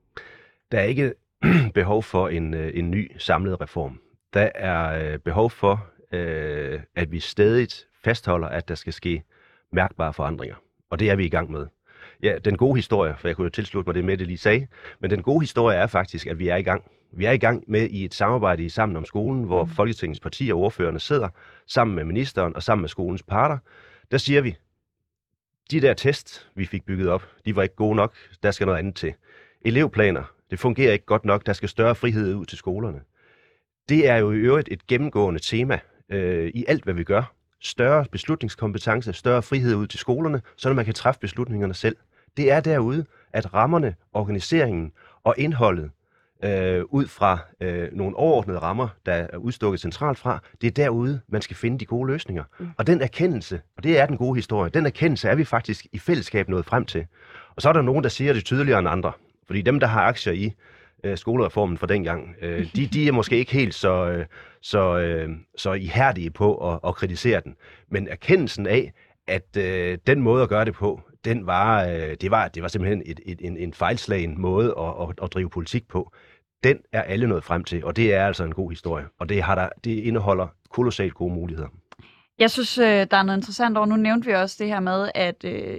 Der 0.72 0.78
er 0.78 0.84
ikke 0.84 1.14
behov 1.74 2.02
for 2.02 2.28
en, 2.28 2.54
en 2.54 2.90
ny 2.90 3.10
samlet 3.18 3.60
reform. 3.60 4.00
Der 4.34 4.48
er 4.54 5.18
behov 5.18 5.50
for, 5.50 5.86
øh, 6.12 6.80
at 6.94 7.12
vi 7.12 7.20
stadig 7.20 7.68
fastholder, 8.04 8.48
at 8.48 8.68
der 8.68 8.74
skal 8.74 8.92
ske 8.92 9.22
mærkbare 9.72 10.12
forandringer. 10.12 10.56
Og 10.90 10.98
det 10.98 11.10
er 11.10 11.16
vi 11.16 11.24
i 11.24 11.28
gang 11.28 11.50
med. 11.50 11.66
Ja, 12.22 12.38
den 12.44 12.56
gode 12.56 12.76
historie, 12.76 13.14
for 13.18 13.28
jeg 13.28 13.36
kunne 13.36 13.44
jo 13.44 13.50
tilslutte 13.50 13.88
mig 13.88 13.94
det 13.94 14.04
med, 14.04 14.16
det 14.16 14.26
lige 14.26 14.38
sagde, 14.38 14.66
men 15.00 15.10
den 15.10 15.22
gode 15.22 15.40
historie 15.40 15.76
er 15.76 15.86
faktisk, 15.86 16.26
at 16.26 16.38
vi 16.38 16.48
er 16.48 16.56
i 16.56 16.62
gang. 16.62 16.84
Vi 17.12 17.24
er 17.24 17.32
i 17.32 17.38
gang 17.38 17.64
med 17.66 17.88
i 17.90 18.04
et 18.04 18.14
samarbejde 18.14 18.64
i 18.64 18.68
Sammen 18.68 18.96
om 18.96 19.04
skolen, 19.04 19.44
hvor 19.44 19.64
Folketingets 19.64 20.20
partier 20.20 20.54
og 20.54 20.60
ordførerne 20.60 21.00
sidder 21.00 21.28
sammen 21.66 21.96
med 21.96 22.04
ministeren 22.04 22.56
og 22.56 22.62
sammen 22.62 22.82
med 22.82 22.88
skolens 22.88 23.22
parter. 23.22 23.58
Der 24.10 24.18
siger 24.18 24.40
vi, 24.40 24.56
de 25.70 25.80
der 25.80 25.94
test, 25.94 26.50
vi 26.54 26.66
fik 26.66 26.84
bygget 26.84 27.08
op, 27.08 27.28
de 27.44 27.56
var 27.56 27.62
ikke 27.62 27.74
gode 27.74 27.96
nok. 27.96 28.14
Der 28.42 28.50
skal 28.50 28.66
noget 28.66 28.78
andet 28.78 28.94
til. 28.94 29.14
Elevplaner, 29.64 30.34
det 30.50 30.58
fungerer 30.58 30.92
ikke 30.92 31.04
godt 31.04 31.24
nok. 31.24 31.46
Der 31.46 31.52
skal 31.52 31.68
større 31.68 31.94
frihed 31.94 32.34
ud 32.34 32.46
til 32.46 32.58
skolerne. 32.58 33.00
Det 33.88 34.08
er 34.08 34.16
jo 34.16 34.32
i 34.32 34.36
øvrigt 34.36 34.68
et 34.72 34.86
gennemgående 34.86 35.40
tema 35.40 35.80
øh, 36.10 36.50
i 36.54 36.64
alt, 36.68 36.84
hvad 36.84 36.94
vi 36.94 37.04
gør. 37.04 37.32
Større 37.60 38.04
beslutningskompetence, 38.12 39.12
større 39.12 39.42
frihed 39.42 39.74
ud 39.74 39.86
til 39.86 39.98
skolerne, 39.98 40.42
så 40.56 40.72
man 40.72 40.84
kan 40.84 40.94
træffe 40.94 41.20
beslutningerne 41.20 41.74
selv. 41.74 41.96
Det 42.36 42.52
er 42.52 42.60
derude, 42.60 43.04
at 43.32 43.54
rammerne, 43.54 43.94
organiseringen 44.12 44.92
og 45.24 45.34
indholdet 45.38 45.90
øh, 46.44 46.84
ud 46.88 47.06
fra 47.06 47.38
øh, 47.60 47.88
nogle 47.92 48.16
overordnede 48.16 48.58
rammer, 48.58 48.88
der 49.06 49.12
er 49.12 49.36
udstukket 49.36 49.80
centralt 49.80 50.18
fra, 50.18 50.42
det 50.60 50.66
er 50.66 50.70
derude, 50.70 51.20
man 51.28 51.42
skal 51.42 51.56
finde 51.56 51.78
de 51.78 51.84
gode 51.84 52.06
løsninger. 52.06 52.44
Mm. 52.58 52.68
Og 52.76 52.86
den 52.86 53.02
erkendelse, 53.02 53.60
og 53.76 53.82
det 53.82 53.98
er 53.98 54.06
den 54.06 54.16
gode 54.16 54.34
historie, 54.34 54.70
den 54.70 54.86
erkendelse 54.86 55.28
er 55.28 55.34
vi 55.34 55.44
faktisk 55.44 55.86
i 55.92 55.98
fællesskab 55.98 56.48
nået 56.48 56.64
frem 56.64 56.84
til. 56.84 57.06
Og 57.56 57.62
så 57.62 57.68
er 57.68 57.72
der 57.72 57.82
nogen, 57.82 58.02
der 58.02 58.08
siger 58.10 58.32
det 58.32 58.44
tydeligere 58.44 58.78
end 58.78 58.88
andre. 58.88 59.12
Fordi 59.46 59.62
dem, 59.62 59.80
der 59.80 59.86
har 59.86 60.02
aktier 60.02 60.32
i 60.32 60.52
øh, 61.04 61.18
skolereformen 61.18 61.78
fra 61.78 61.86
dengang, 61.86 62.34
øh, 62.42 62.66
de, 62.76 62.86
de 62.86 63.08
er 63.08 63.12
måske 63.12 63.36
ikke 63.36 63.52
helt 63.52 63.74
så, 63.74 64.06
øh, 64.06 64.26
så, 64.62 64.98
øh, 64.98 65.30
så 65.56 65.72
ihærdige 65.72 66.30
på 66.30 66.72
at, 66.72 66.80
at 66.86 66.94
kritisere 66.94 67.40
den. 67.40 67.56
Men 67.90 68.08
erkendelsen 68.08 68.66
af, 68.66 68.92
at 69.26 69.56
øh, 69.56 69.98
den 70.06 70.20
måde 70.20 70.42
at 70.42 70.48
gøre 70.48 70.64
det 70.64 70.74
på, 70.74 71.00
den 71.24 71.46
var, 71.46 71.84
øh, 71.84 72.16
det, 72.20 72.30
var, 72.30 72.48
det 72.48 72.62
var 72.62 72.68
simpelthen 72.68 73.02
et, 73.06 73.20
et, 73.26 73.40
en, 73.40 73.56
en 73.56 73.74
fejlslagen 73.74 74.40
måde 74.40 74.74
at, 74.78 75.08
at, 75.08 75.24
at 75.24 75.32
drive 75.32 75.50
politik 75.50 75.88
på. 75.88 76.12
Den 76.64 76.78
er 76.92 77.02
alle 77.02 77.26
nået 77.26 77.44
frem 77.44 77.64
til, 77.64 77.84
og 77.84 77.96
det 77.96 78.14
er 78.14 78.26
altså 78.26 78.44
en 78.44 78.54
god 78.54 78.70
historie. 78.70 79.04
Og 79.18 79.28
det, 79.28 79.42
har 79.42 79.54
der, 79.54 79.68
det 79.84 79.90
indeholder 79.90 80.46
kolossalt 80.70 81.14
gode 81.14 81.34
muligheder. 81.34 81.68
Jeg 82.38 82.50
synes, 82.50 82.78
øh, 82.78 83.06
der 83.10 83.16
er 83.16 83.22
noget 83.22 83.38
interessant 83.38 83.76
over. 83.76 83.86
Nu 83.86 83.96
nævnte 83.96 84.26
vi 84.26 84.34
også 84.34 84.56
det 84.58 84.66
her 84.66 84.80
med, 84.80 85.10
at 85.14 85.44
øh, 85.44 85.78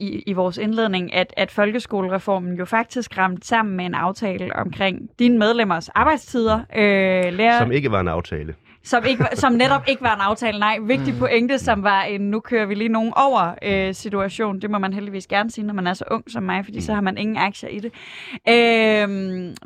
i, 0.00 0.22
i 0.26 0.32
vores 0.32 0.56
indledning, 0.58 1.14
at, 1.14 1.34
at 1.36 1.50
folkeskolereformen 1.50 2.54
jo 2.56 2.64
faktisk 2.64 3.18
ramte 3.18 3.46
sammen 3.46 3.76
med 3.76 3.84
en 3.84 3.94
aftale 3.94 4.56
omkring 4.56 5.10
dine 5.18 5.38
medlemmers 5.38 5.88
arbejdstider. 5.88 6.60
Øh, 6.76 7.32
lærer, 7.32 7.58
Som 7.58 7.72
ikke 7.72 7.90
var 7.90 8.00
en 8.00 8.08
aftale. 8.08 8.54
som, 8.82 9.04
ikke, 9.04 9.26
som 9.34 9.52
netop 9.52 9.82
ikke 9.88 10.02
var 10.02 10.14
en 10.14 10.20
aftale. 10.20 10.58
Nej, 10.58 10.78
vigtig 10.82 11.14
pointe, 11.18 11.58
som 11.58 11.82
var 11.82 12.02
en 12.02 12.20
nu 12.20 12.40
kører 12.40 12.66
vi 12.66 12.74
lige 12.74 12.88
nogen 12.88 13.12
over 13.16 13.54
øh, 13.62 13.94
situation. 13.94 14.60
Det 14.60 14.70
må 14.70 14.78
man 14.78 14.92
heldigvis 14.92 15.26
gerne 15.26 15.50
sige, 15.50 15.66
når 15.66 15.74
man 15.74 15.86
er 15.86 15.94
så 15.94 16.04
ung 16.10 16.30
som 16.30 16.42
mig, 16.42 16.64
fordi 16.64 16.80
så 16.80 16.94
har 16.94 17.00
man 17.00 17.18
ingen 17.18 17.36
aktier 17.36 17.70
i 17.70 17.78
det. 17.78 17.92
Øh, 18.48 19.08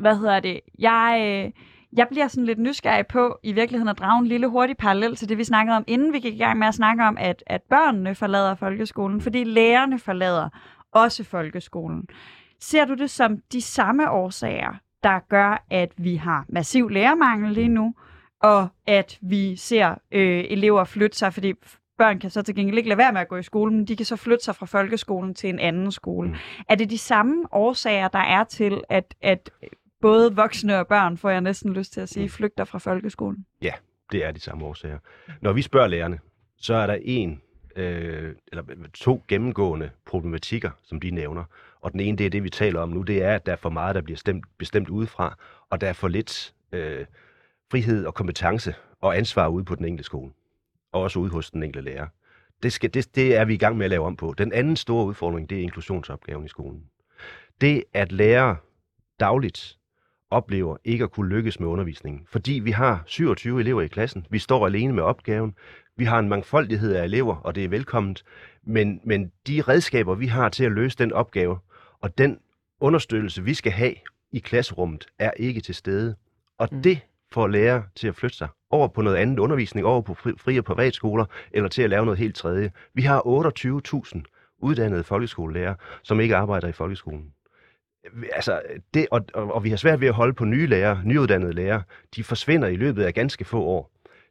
hvad 0.00 0.16
hedder 0.18 0.40
det? 0.40 0.60
Jeg... 0.78 1.42
Øh, 1.46 1.50
jeg 1.96 2.08
bliver 2.10 2.28
sådan 2.28 2.44
lidt 2.44 2.58
nysgerrig 2.58 3.06
på 3.06 3.38
i 3.42 3.52
virkeligheden 3.52 3.88
at 3.88 3.98
drage 3.98 4.18
en 4.18 4.26
lille 4.26 4.46
hurtig 4.46 4.76
parallel 4.76 5.16
til 5.16 5.28
det, 5.28 5.38
vi 5.38 5.44
snakkede 5.44 5.76
om, 5.76 5.84
inden 5.86 6.12
vi 6.12 6.18
gik 6.18 6.34
i 6.34 6.38
gang 6.38 6.58
med 6.58 6.66
at 6.66 6.74
snakke 6.74 7.02
om, 7.02 7.16
at, 7.20 7.44
at 7.46 7.62
børnene 7.62 8.14
forlader 8.14 8.54
folkeskolen, 8.54 9.20
fordi 9.20 9.44
lærerne 9.44 9.98
forlader 9.98 10.48
også 10.92 11.24
folkeskolen. 11.24 12.08
Ser 12.60 12.84
du 12.84 12.94
det 12.94 13.10
som 13.10 13.38
de 13.52 13.60
samme 13.60 14.10
årsager, 14.10 14.74
der 15.02 15.18
gør, 15.28 15.64
at 15.70 15.92
vi 15.96 16.16
har 16.16 16.44
massiv 16.48 16.88
lærermangel 16.88 17.52
lige 17.52 17.68
nu, 17.68 17.94
og 18.42 18.68
at 18.86 19.18
vi 19.20 19.56
ser 19.56 19.94
øh, 20.12 20.44
elever 20.48 20.84
flytte 20.84 21.18
sig, 21.18 21.34
fordi 21.34 21.54
børn 21.98 22.18
kan 22.18 22.30
så 22.30 22.42
til 22.42 22.54
gengæld 22.54 22.78
ikke 22.78 22.88
lade 22.88 22.98
være 22.98 23.12
med 23.12 23.20
at 23.20 23.28
gå 23.28 23.36
i 23.36 23.42
skole, 23.42 23.72
men 23.72 23.84
de 23.84 23.96
kan 23.96 24.06
så 24.06 24.16
flytte 24.16 24.44
sig 24.44 24.56
fra 24.56 24.66
folkeskolen 24.66 25.34
til 25.34 25.50
en 25.50 25.58
anden 25.58 25.92
skole. 25.92 26.28
Mm. 26.28 26.34
Er 26.68 26.74
det 26.74 26.90
de 26.90 26.98
samme 26.98 27.44
årsager, 27.52 28.08
der 28.08 28.18
er 28.18 28.44
til, 28.44 28.80
at, 28.88 29.14
at 29.22 29.50
både 30.02 30.36
voksne 30.36 30.78
og 30.78 30.86
børn, 30.86 31.16
får 31.18 31.30
jeg 31.30 31.40
næsten 31.40 31.72
lyst 31.72 31.92
til 31.92 32.00
at 32.00 32.08
sige, 32.08 32.28
flygter 32.28 32.64
fra 32.64 32.78
folkeskolen? 32.78 33.46
Det 34.12 34.24
er 34.24 34.30
de 34.30 34.40
samme 34.40 34.64
årsager. 34.64 34.98
Når 35.40 35.52
vi 35.52 35.62
spørger 35.62 35.88
lærerne, 35.88 36.18
så 36.56 36.74
er 36.74 36.86
der 36.86 36.98
en 37.02 37.42
øh, 37.76 38.34
eller 38.52 38.64
to 38.94 39.24
gennemgående 39.28 39.90
problematikker, 40.06 40.70
som 40.82 41.00
de 41.00 41.10
nævner. 41.10 41.44
Og 41.80 41.92
den 41.92 42.00
ene, 42.00 42.18
det 42.18 42.26
er 42.26 42.30
det, 42.30 42.44
vi 42.44 42.50
taler 42.50 42.80
om 42.80 42.88
nu, 42.88 43.02
det 43.02 43.22
er, 43.22 43.34
at 43.34 43.46
der 43.46 43.52
er 43.52 43.56
for 43.56 43.70
meget, 43.70 43.94
der 43.94 44.00
bliver 44.00 44.16
stemt, 44.16 44.44
bestemt 44.58 44.88
udefra, 44.88 45.38
og 45.70 45.80
der 45.80 45.88
er 45.88 45.92
for 45.92 46.08
lidt 46.08 46.54
øh, 46.72 47.06
frihed 47.70 48.06
og 48.06 48.14
kompetence 48.14 48.74
og 49.00 49.16
ansvar 49.16 49.48
ude 49.48 49.64
på 49.64 49.74
den 49.74 49.84
enkelte 49.84 50.04
skole. 50.04 50.32
Og 50.92 51.00
også 51.00 51.18
ude 51.18 51.30
hos 51.30 51.50
den 51.50 51.62
enkelte 51.62 51.90
lærer. 51.90 52.06
Det, 52.62 52.72
skal, 52.72 52.94
det, 52.94 53.14
det 53.14 53.36
er 53.36 53.44
vi 53.44 53.54
i 53.54 53.58
gang 53.58 53.76
med 53.76 53.84
at 53.84 53.90
lave 53.90 54.06
om 54.06 54.16
på. 54.16 54.34
Den 54.38 54.52
anden 54.52 54.76
store 54.76 55.06
udfordring, 55.06 55.50
det 55.50 55.58
er 55.58 55.62
inklusionsopgaven 55.62 56.44
i 56.44 56.48
skolen. 56.48 56.84
Det, 57.60 57.84
at 57.92 58.12
lærere 58.12 58.56
dagligt 59.20 59.78
oplever 60.32 60.76
ikke 60.84 61.04
at 61.04 61.10
kunne 61.10 61.28
lykkes 61.28 61.60
med 61.60 61.68
undervisningen. 61.68 62.22
Fordi 62.28 62.52
vi 62.52 62.70
har 62.70 63.02
27 63.06 63.60
elever 63.60 63.82
i 63.82 63.86
klassen. 63.88 64.26
Vi 64.30 64.38
står 64.38 64.66
alene 64.66 64.92
med 64.92 65.02
opgaven. 65.02 65.54
Vi 65.96 66.04
har 66.04 66.18
en 66.18 66.28
mangfoldighed 66.28 66.94
af 66.94 67.04
elever, 67.04 67.36
og 67.36 67.54
det 67.54 67.64
er 67.64 67.68
velkomment. 67.68 68.24
Men, 68.66 69.00
men 69.04 69.32
de 69.46 69.60
redskaber, 69.62 70.14
vi 70.14 70.26
har 70.26 70.48
til 70.48 70.64
at 70.64 70.72
løse 70.72 70.98
den 70.98 71.12
opgave, 71.12 71.58
og 72.00 72.18
den 72.18 72.38
understøttelse, 72.80 73.42
vi 73.44 73.54
skal 73.54 73.72
have 73.72 73.94
i 74.32 74.38
klasserummet, 74.38 75.06
er 75.18 75.30
ikke 75.36 75.60
til 75.60 75.74
stede. 75.74 76.14
Og 76.58 76.68
Mm. 76.72 76.82
det 76.82 77.00
får 77.32 77.46
lærere 77.46 77.82
til 77.94 78.08
at 78.08 78.14
flytte 78.16 78.36
sig 78.36 78.48
over 78.70 78.88
på 78.88 79.02
noget 79.02 79.16
andet 79.16 79.38
undervisning, 79.38 79.86
over 79.86 80.00
på 80.00 80.14
fri, 80.14 80.32
fri- 80.36 80.58
og 80.58 80.64
privatskoler, 80.64 81.24
eller 81.52 81.68
til 81.68 81.82
at 81.82 81.90
lave 81.90 82.04
noget 82.04 82.18
helt 82.18 82.34
tredje. 82.36 82.70
Vi 82.94 83.02
har 83.02 83.22
28.000 83.26 84.22
uddannede 84.58 85.04
folkeskolelærer, 85.04 85.74
som 86.02 86.20
ikke 86.20 86.36
arbejder 86.36 86.68
i 86.68 86.72
folkeskolen 86.72 87.32
altså, 88.32 88.60
det, 88.94 89.06
og, 89.10 89.24
og, 89.34 89.54
og 89.54 89.64
vi 89.64 89.70
har 89.70 89.76
svært 89.76 90.00
ved 90.00 90.08
at 90.08 90.14
holde 90.14 90.34
på 90.34 90.44
nye 90.44 90.66
lærere, 90.66 91.02
nyuddannede 91.04 91.52
lærere. 91.52 91.82
De 92.16 92.24
forsvinder 92.24 92.68
i 92.68 92.76
løbet 92.76 93.02
af 93.02 93.14
ganske 93.14 93.44
få 93.44 93.62
år. 93.62 93.90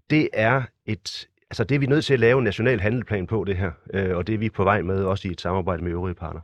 Det 0.10 0.30
er 0.34 0.62
et, 0.86 1.28
altså 1.50 1.64
det 1.64 1.76
er 1.76 1.80
vi 1.80 1.86
nødt 1.86 2.06
til 2.06 2.14
at 2.14 2.20
lave 2.20 2.38
en 2.38 2.44
national 2.44 2.80
handelplan 2.80 3.28
på 3.28 3.44
det 3.44 3.58
her, 3.58 3.72
øh, 3.94 4.18
og 4.18 4.28
det 4.28 4.36
er 4.36 4.40
vi 4.40 4.50
på 4.50 4.64
vej 4.64 4.82
med, 4.82 5.04
også 5.04 5.28
i 5.28 5.32
et 5.32 5.42
samarbejde 5.42 5.84
med 5.84 5.92
øvrige 5.92 6.16
parter. 6.16 6.40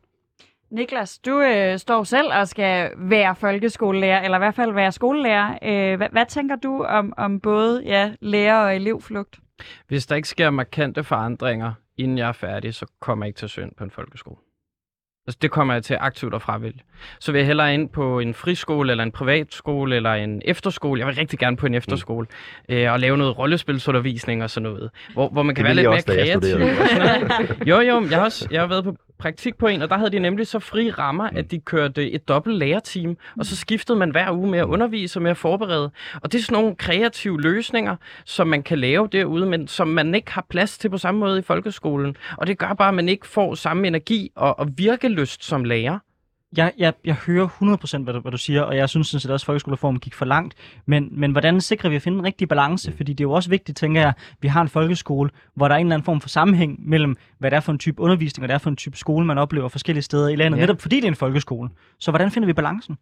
Niklas, 0.71 1.19
du 1.19 1.41
øh, 1.41 1.77
står 1.77 2.03
selv 2.03 2.27
og 2.33 2.47
skal 2.47 2.91
være 2.97 3.35
folkeskolelærer, 3.35 4.21
eller 4.21 4.37
i 4.37 4.39
hvert 4.39 4.55
fald 4.55 4.73
være 4.73 4.91
skolelærer. 4.91 5.57
Øh, 5.63 5.97
hvad, 5.97 6.07
hvad 6.11 6.25
tænker 6.25 6.55
du 6.55 6.83
om, 6.83 7.13
om 7.17 7.39
både 7.39 7.83
ja, 7.85 8.13
lærer- 8.21 8.63
og 8.63 8.75
elevflugt? 8.75 9.39
Hvis 9.87 10.05
der 10.05 10.15
ikke 10.15 10.27
sker 10.27 10.49
markante 10.49 11.03
forandringer, 11.03 11.73
inden 11.97 12.17
jeg 12.17 12.27
er 12.27 12.33
færdig, 12.33 12.73
så 12.73 12.85
kommer 12.99 13.25
jeg 13.25 13.27
ikke 13.27 13.37
til 13.37 13.45
at 13.45 13.49
søge 13.49 13.69
på 13.77 13.83
en 13.83 13.91
folkeskole. 13.91 14.37
Altså, 15.27 15.37
det 15.41 15.51
kommer 15.51 15.73
jeg 15.73 15.83
til 15.83 15.97
aktivt 15.99 16.33
at 16.35 16.41
fravælge. 16.41 16.79
Så 17.19 17.31
vil 17.31 17.39
jeg 17.39 17.45
hellere 17.45 17.73
ind 17.73 17.89
på 17.89 18.19
en 18.19 18.33
friskole, 18.33 18.91
eller 18.91 19.03
en 19.03 19.11
privatskole, 19.11 19.95
eller 19.95 20.13
en 20.13 20.41
efterskole. 20.45 20.99
Jeg 20.99 21.07
vil 21.07 21.15
rigtig 21.15 21.39
gerne 21.39 21.57
på 21.57 21.65
en 21.65 21.73
efterskole. 21.73 22.27
Mm. 22.69 22.75
Øh, 22.75 22.91
og 22.93 22.99
lave 22.99 23.17
noget 23.17 23.37
rollespilsundervisning 23.37 24.43
og 24.43 24.49
sådan 24.49 24.69
noget. 24.69 24.89
Hvor, 25.13 25.29
hvor 25.29 25.43
man 25.43 25.55
kan 25.55 25.65
Det 25.65 25.75
være 25.85 25.93
lidt 25.95 26.07
mere 26.07 26.37
kreativ. 26.39 27.67
jo, 27.69 27.79
jo, 27.79 28.07
jeg 28.09 28.17
har, 28.17 28.25
også, 28.25 28.47
jeg 28.51 28.61
har 28.61 28.67
været 28.67 28.83
på 28.83 28.95
praktik 29.19 29.57
på 29.57 29.67
en, 29.67 29.81
og 29.81 29.89
der 29.89 29.97
havde 29.97 30.11
de 30.11 30.19
nemlig 30.19 30.47
så 30.47 30.59
fri 30.59 30.91
rammer, 30.91 31.29
at 31.35 31.51
de 31.51 31.59
kørte 31.59 32.11
et 32.11 32.27
dobbelt 32.27 32.57
lærerteam, 32.57 33.17
og 33.39 33.45
så 33.45 33.55
skiftede 33.55 33.97
man 33.97 34.11
hver 34.11 34.31
uge 34.31 34.49
med 34.49 34.59
at 34.59 34.65
undervise 34.65 35.19
og 35.19 35.23
med 35.23 35.31
at 35.31 35.37
forberede. 35.37 35.91
Og 36.21 36.31
det 36.31 36.39
er 36.39 36.43
sådan 36.43 36.61
nogle 36.61 36.75
kreative 36.75 37.41
løsninger, 37.41 37.95
som 38.25 38.47
man 38.47 38.63
kan 38.63 38.79
lave 38.79 39.09
derude, 39.11 39.45
men 39.45 39.67
som 39.67 39.87
man 39.87 40.15
ikke 40.15 40.31
har 40.31 40.45
plads 40.49 40.77
til 40.77 40.89
på 40.89 40.97
samme 40.97 41.19
måde 41.19 41.39
i 41.39 41.41
folkeskolen. 41.41 42.17
Og 42.37 42.47
det 42.47 42.57
gør 42.57 42.73
bare, 42.73 42.87
at 42.87 42.93
man 42.93 43.09
ikke 43.09 43.27
får 43.27 43.55
samme 43.55 43.87
energi 43.87 44.31
og, 44.35 44.59
og 44.59 44.67
virkelyst 44.77 45.43
som 45.43 45.63
lærer. 45.63 45.99
Jeg, 46.57 46.71
jeg, 46.77 46.93
jeg 47.05 47.15
hører 47.15 47.47
100% 47.47 48.03
hvad 48.03 48.13
du, 48.13 48.19
hvad 48.19 48.31
du 48.31 48.37
siger, 48.37 48.61
og 48.61 48.75
jeg 48.77 48.89
synes 48.89 49.07
sådan 49.07 49.19
set 49.19 49.31
også, 49.31 49.43
at 49.43 49.45
folkeskolereformen 49.45 49.99
gik 49.99 50.13
for 50.13 50.25
langt. 50.25 50.55
Men, 50.85 51.09
men 51.11 51.31
hvordan 51.31 51.61
sikrer 51.61 51.89
vi 51.89 51.95
at 51.95 52.01
finde 52.01 52.17
en 52.17 52.23
rigtig 52.25 52.47
balance? 52.49 52.91
Fordi 52.97 53.13
det 53.13 53.19
er 53.23 53.25
jo 53.27 53.31
også 53.31 53.49
vigtigt, 53.49 53.77
tænker 53.77 54.01
jeg, 54.01 54.09
at 54.09 54.15
vi 54.41 54.47
har 54.47 54.61
en 54.61 54.69
folkeskole, 54.69 55.29
hvor 55.55 55.67
der 55.67 55.75
er 55.75 55.79
en 55.79 55.85
eller 55.85 55.95
anden 55.95 56.05
form 56.05 56.21
for 56.21 56.29
sammenhæng 56.29 56.89
mellem, 56.89 57.15
hvad 57.39 57.51
det 57.51 57.57
er 57.57 57.61
for 57.61 57.71
en 57.71 57.79
type 57.79 58.01
undervisning, 58.01 58.43
og 58.43 58.47
hvad 58.47 58.47
det 58.49 58.53
er 58.53 58.63
for 58.63 58.69
en 58.69 58.75
type 58.75 58.97
skole, 58.97 59.25
man 59.25 59.37
oplever 59.37 59.69
forskellige 59.69 60.03
steder 60.03 60.27
i 60.29 60.35
landet, 60.35 60.57
Ja. 60.57 60.61
netop 60.63 60.81
fordi 60.81 60.95
det 60.95 61.03
er 61.03 61.07
en 61.07 61.15
folkeskole. 61.15 61.69
Så 61.99 62.11
hvordan 62.11 62.31
finder 62.31 62.47
vi 62.47 62.53
balancen? 62.53 62.97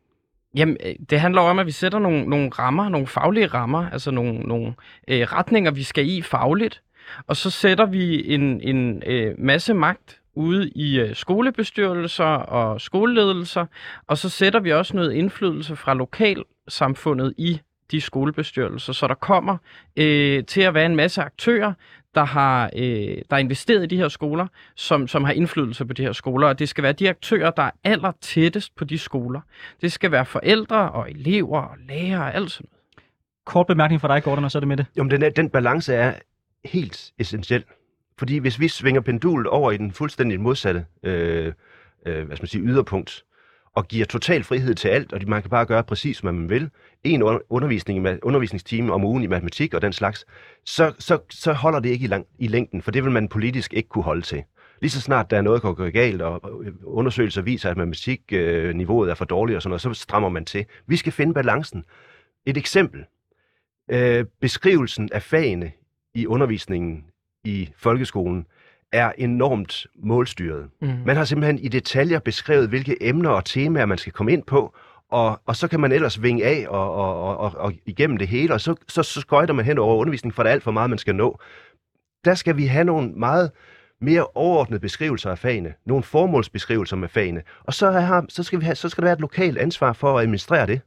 Jamen, 0.55 0.77
øh, 0.85 0.95
det 1.09 1.19
handler 1.19 1.41
om, 1.41 1.59
at 1.59 1.65
vi 1.65 1.71
sætter 1.71 1.99
nogle, 1.99 2.23
nogle 2.29 2.49
rammer, 2.49 2.89
nogle 2.89 3.07
faglige 3.07 3.47
rammer, 3.47 3.89
altså 3.89 4.11
nogle, 4.11 4.39
nogle 4.39 4.73
øh, 5.07 5.21
retninger, 5.21 5.71
vi 5.71 5.83
skal 5.83 6.09
i 6.09 6.21
fagligt. 6.21 6.81
Og 7.27 7.35
så 7.35 7.49
sætter 7.49 7.85
vi 7.85 8.33
en, 8.33 8.61
en 8.61 9.03
øh, 9.05 9.35
masse 9.37 9.73
magt 9.73 10.19
ude 10.35 10.69
i 10.69 10.99
øh, 10.99 11.15
skolebestyrelser 11.15 12.25
og 12.25 12.81
skoleledelser, 12.81 13.65
og 14.07 14.17
så 14.17 14.29
sætter 14.29 14.59
vi 14.59 14.71
også 14.71 14.95
noget 14.95 15.13
indflydelse 15.13 15.75
fra 15.75 15.93
lokalsamfundet 15.93 17.33
i 17.37 17.59
de 17.91 18.01
skolebestyrelser, 18.01 18.93
så 18.93 19.07
der 19.07 19.13
kommer 19.13 19.57
øh, 19.95 20.43
til 20.45 20.61
at 20.61 20.73
være 20.73 20.85
en 20.85 20.95
masse 20.95 21.21
aktører, 21.21 21.73
der 22.15 22.23
har 22.23 22.69
øh, 22.75 23.17
der 23.29 23.35
er 23.35 23.37
investeret 23.37 23.83
i 23.83 23.85
de 23.85 23.97
her 23.97 24.07
skoler, 24.07 24.47
som, 24.75 25.07
som 25.07 25.23
har 25.23 25.31
indflydelse 25.31 25.85
på 25.85 25.93
de 25.93 26.01
her 26.01 26.11
skoler, 26.11 26.47
og 26.47 26.59
det 26.59 26.69
skal 26.69 26.83
være 26.83 26.93
de 26.93 27.09
aktører, 27.09 27.51
der 27.51 27.63
er 27.63 27.71
aller 27.83 28.11
tættest 28.21 28.75
på 28.75 28.85
de 28.85 28.97
skoler. 28.97 29.41
Det 29.81 29.91
skal 29.91 30.11
være 30.11 30.25
forældre 30.25 30.91
og 30.91 31.11
elever 31.11 31.61
og 31.61 31.77
lærere 31.89 32.21
og 32.21 32.35
alt 32.35 32.51
sådan 32.51 32.67
noget. 32.71 32.75
Kort 33.45 33.67
bemærkning 33.67 34.01
fra 34.01 34.07
dig, 34.07 34.23
Gordon, 34.23 34.43
og 34.43 34.51
så 34.51 34.57
er 34.57 34.59
det 34.59 34.67
med 34.67 34.77
det. 34.77 34.85
Jo, 34.97 35.03
men 35.03 35.11
den, 35.11 35.31
den 35.35 35.49
balance 35.49 35.93
er 35.93 36.13
helt 36.65 37.11
essentiel. 37.19 37.63
Fordi 38.17 38.37
hvis 38.37 38.59
vi 38.59 38.67
svinger 38.67 39.01
pendulet 39.01 39.47
over 39.47 39.71
i 39.71 39.77
den 39.77 39.91
fuldstændig 39.91 40.39
modsatte 40.39 40.85
øh, 41.03 41.53
øh, 42.05 42.25
hvad 42.25 42.35
skal 42.35 42.43
man 42.43 42.47
sige, 42.47 42.63
yderpunkt, 42.63 43.25
og 43.75 43.87
giver 43.87 44.05
total 44.05 44.43
frihed 44.43 44.75
til 44.75 44.87
alt, 44.87 45.13
og 45.13 45.21
man 45.27 45.41
kan 45.41 45.49
bare 45.49 45.65
gøre 45.65 45.83
præcis, 45.83 46.19
hvad 46.19 46.31
man 46.31 46.49
vil, 46.49 46.69
en 47.03 47.23
undervisning 47.49 48.07
undervisningstime 48.23 48.93
om 48.93 49.03
ugen 49.03 49.23
i 49.23 49.27
matematik 49.27 49.73
og 49.73 49.81
den 49.81 49.93
slags, 49.93 50.25
så, 50.65 50.93
så, 50.99 51.19
så 51.29 51.53
holder 51.53 51.79
det 51.79 51.89
ikke 51.89 52.03
i, 52.03 52.07
lang, 52.07 52.25
i 52.39 52.47
længden, 52.47 52.81
for 52.81 52.91
det 52.91 53.03
vil 53.03 53.11
man 53.11 53.27
politisk 53.27 53.73
ikke 53.73 53.89
kunne 53.89 54.03
holde 54.03 54.21
til. 54.21 54.43
Lige 54.81 54.91
så 54.91 55.01
snart 55.01 55.31
der 55.31 55.37
er 55.37 55.41
noget, 55.41 55.61
der 55.61 55.73
går 55.73 55.89
galt, 55.89 56.21
og 56.21 56.63
øh, 56.63 56.73
undersøgelser 56.83 57.41
viser, 57.41 57.69
at 57.69 57.77
matematikniveauet 57.77 59.07
øh, 59.07 59.11
er 59.11 59.15
for 59.15 59.25
dårligt 59.25 59.55
og 59.55 59.61
sådan 59.61 59.69
noget, 59.69 59.81
så 59.81 59.93
strammer 59.93 60.29
man 60.29 60.45
til. 60.45 60.65
Vi 60.87 60.95
skal 60.95 61.11
finde 61.11 61.33
balancen. 61.33 61.83
Et 62.45 62.57
eksempel. 62.57 63.05
Øh, 63.91 64.25
beskrivelsen 64.41 65.09
af 65.11 65.21
fagene 65.21 65.71
i 66.13 66.27
undervisningen 66.27 67.05
i 67.45 67.69
folkeskolen 67.77 68.45
er 68.91 69.11
enormt 69.17 69.87
målstyret. 69.95 70.69
Mm. 70.81 70.87
Man 71.05 71.15
har 71.15 71.25
simpelthen 71.25 71.59
i 71.59 71.67
detaljer 71.67 72.19
beskrevet, 72.19 72.69
hvilke 72.69 73.03
emner 73.03 73.29
og 73.29 73.45
temaer 73.45 73.85
man 73.85 73.97
skal 73.97 74.13
komme 74.13 74.33
ind 74.33 74.43
på, 74.43 74.75
og, 75.11 75.41
og 75.45 75.55
så 75.55 75.67
kan 75.67 75.79
man 75.79 75.91
ellers 75.91 76.21
vinge 76.21 76.45
af 76.45 76.65
og, 76.69 76.93
og, 76.93 77.23
og, 77.23 77.37
og, 77.37 77.51
og 77.57 77.73
igennem 77.85 78.17
det 78.17 78.27
hele, 78.27 78.53
og 78.53 78.61
så, 78.61 78.75
så, 78.87 79.03
så 79.03 79.21
skøjter 79.21 79.53
man 79.53 79.65
hen 79.65 79.77
over 79.77 79.95
undervisningen, 79.95 80.35
for 80.35 80.43
der 80.43 80.49
er 80.49 80.53
alt 80.53 80.63
for 80.63 80.71
meget, 80.71 80.89
man 80.89 80.99
skal 80.99 81.15
nå. 81.15 81.39
Der 82.25 82.35
skal 82.35 82.57
vi 82.57 82.65
have 82.65 82.83
nogle 82.83 83.11
meget 83.11 83.51
mere 84.01 84.27
overordnede 84.35 84.79
beskrivelser 84.79 85.31
af 85.31 85.39
fagene, 85.39 85.73
nogle 85.85 86.03
formålsbeskrivelser 86.03 86.95
med 86.95 87.09
fagene, 87.09 87.41
og 87.63 87.73
så, 87.73 87.91
har, 87.91 88.25
så, 88.29 88.43
skal 88.43 88.59
vi 88.59 88.65
have, 88.65 88.75
så 88.75 88.89
skal 88.89 89.01
der 89.01 89.05
være 89.05 89.13
et 89.13 89.21
lokalt 89.21 89.57
ansvar 89.57 89.93
for 89.93 90.17
at 90.17 90.21
administrere 90.21 90.67
det. 90.67 90.81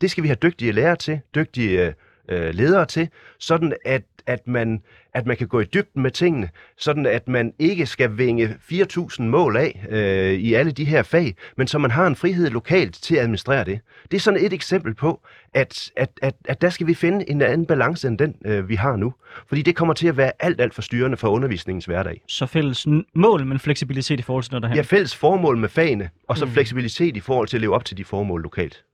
Det 0.00 0.10
skal 0.10 0.22
vi 0.22 0.28
have 0.28 0.38
dygtige 0.42 0.72
lærere 0.72 0.96
til, 0.96 1.20
dygtige 1.34 1.94
øh, 2.28 2.54
ledere 2.54 2.86
til, 2.86 3.08
sådan 3.38 3.72
at, 3.84 4.02
at, 4.26 4.46
man, 4.46 4.82
at 5.14 5.26
man 5.26 5.36
kan 5.36 5.48
gå 5.48 5.60
i 5.60 5.64
dybden 5.64 6.02
med 6.02 6.10
tingene, 6.10 6.48
sådan 6.78 7.06
at 7.06 7.28
man 7.28 7.52
ikke 7.58 7.86
skal 7.86 8.18
vinge 8.18 8.56
4.000 8.72 9.22
mål 9.22 9.56
af 9.56 9.86
øh, 9.90 10.32
i 10.32 10.54
alle 10.54 10.72
de 10.72 10.84
her 10.84 11.02
fag, 11.02 11.34
men 11.56 11.66
så 11.66 11.78
man 11.78 11.90
har 11.90 12.06
en 12.06 12.16
frihed 12.16 12.50
lokalt 12.50 12.94
til 12.94 13.14
at 13.16 13.20
administrere 13.22 13.64
det. 13.64 13.80
Det 14.10 14.16
er 14.16 14.20
sådan 14.20 14.40
et 14.46 14.52
eksempel 14.52 14.94
på, 14.94 15.20
at, 15.54 15.90
at, 15.96 16.10
at, 16.22 16.34
at 16.44 16.60
der 16.60 16.70
skal 16.70 16.86
vi 16.86 16.94
finde 16.94 17.30
en 17.30 17.42
anden 17.42 17.66
balance 17.66 18.08
end 18.08 18.18
den, 18.18 18.34
øh, 18.46 18.68
vi 18.68 18.74
har 18.74 18.96
nu. 18.96 19.14
Fordi 19.48 19.62
det 19.62 19.76
kommer 19.76 19.94
til 19.94 20.08
at 20.08 20.16
være 20.16 20.32
alt, 20.40 20.60
alt 20.60 20.74
for 20.74 20.82
styrende 20.82 21.16
for 21.16 21.28
undervisningens 21.28 21.84
hverdag. 21.84 22.20
Så 22.28 22.46
fælles 22.46 22.86
mål, 23.14 23.46
men 23.46 23.58
fleksibilitet 23.58 24.18
i 24.20 24.22
forhold 24.22 24.44
til 24.44 24.52
noget 24.52 24.62
der 24.62 24.68
Vi 24.68 24.74
her. 24.74 24.82
har 24.82 24.86
fælles 24.86 25.16
formål 25.16 25.56
med 25.58 25.68
fagene, 25.68 26.08
og 26.28 26.38
så 26.38 26.44
Mm. 26.44 26.50
fleksibilitet 26.50 27.16
i 27.16 27.20
forhold 27.20 27.48
til 27.48 27.56
at 27.56 27.60
leve 27.60 27.74
op 27.74 27.84
til 27.84 27.96
de 27.96 28.04
formål 28.04 28.42
lokalt. 28.42 28.84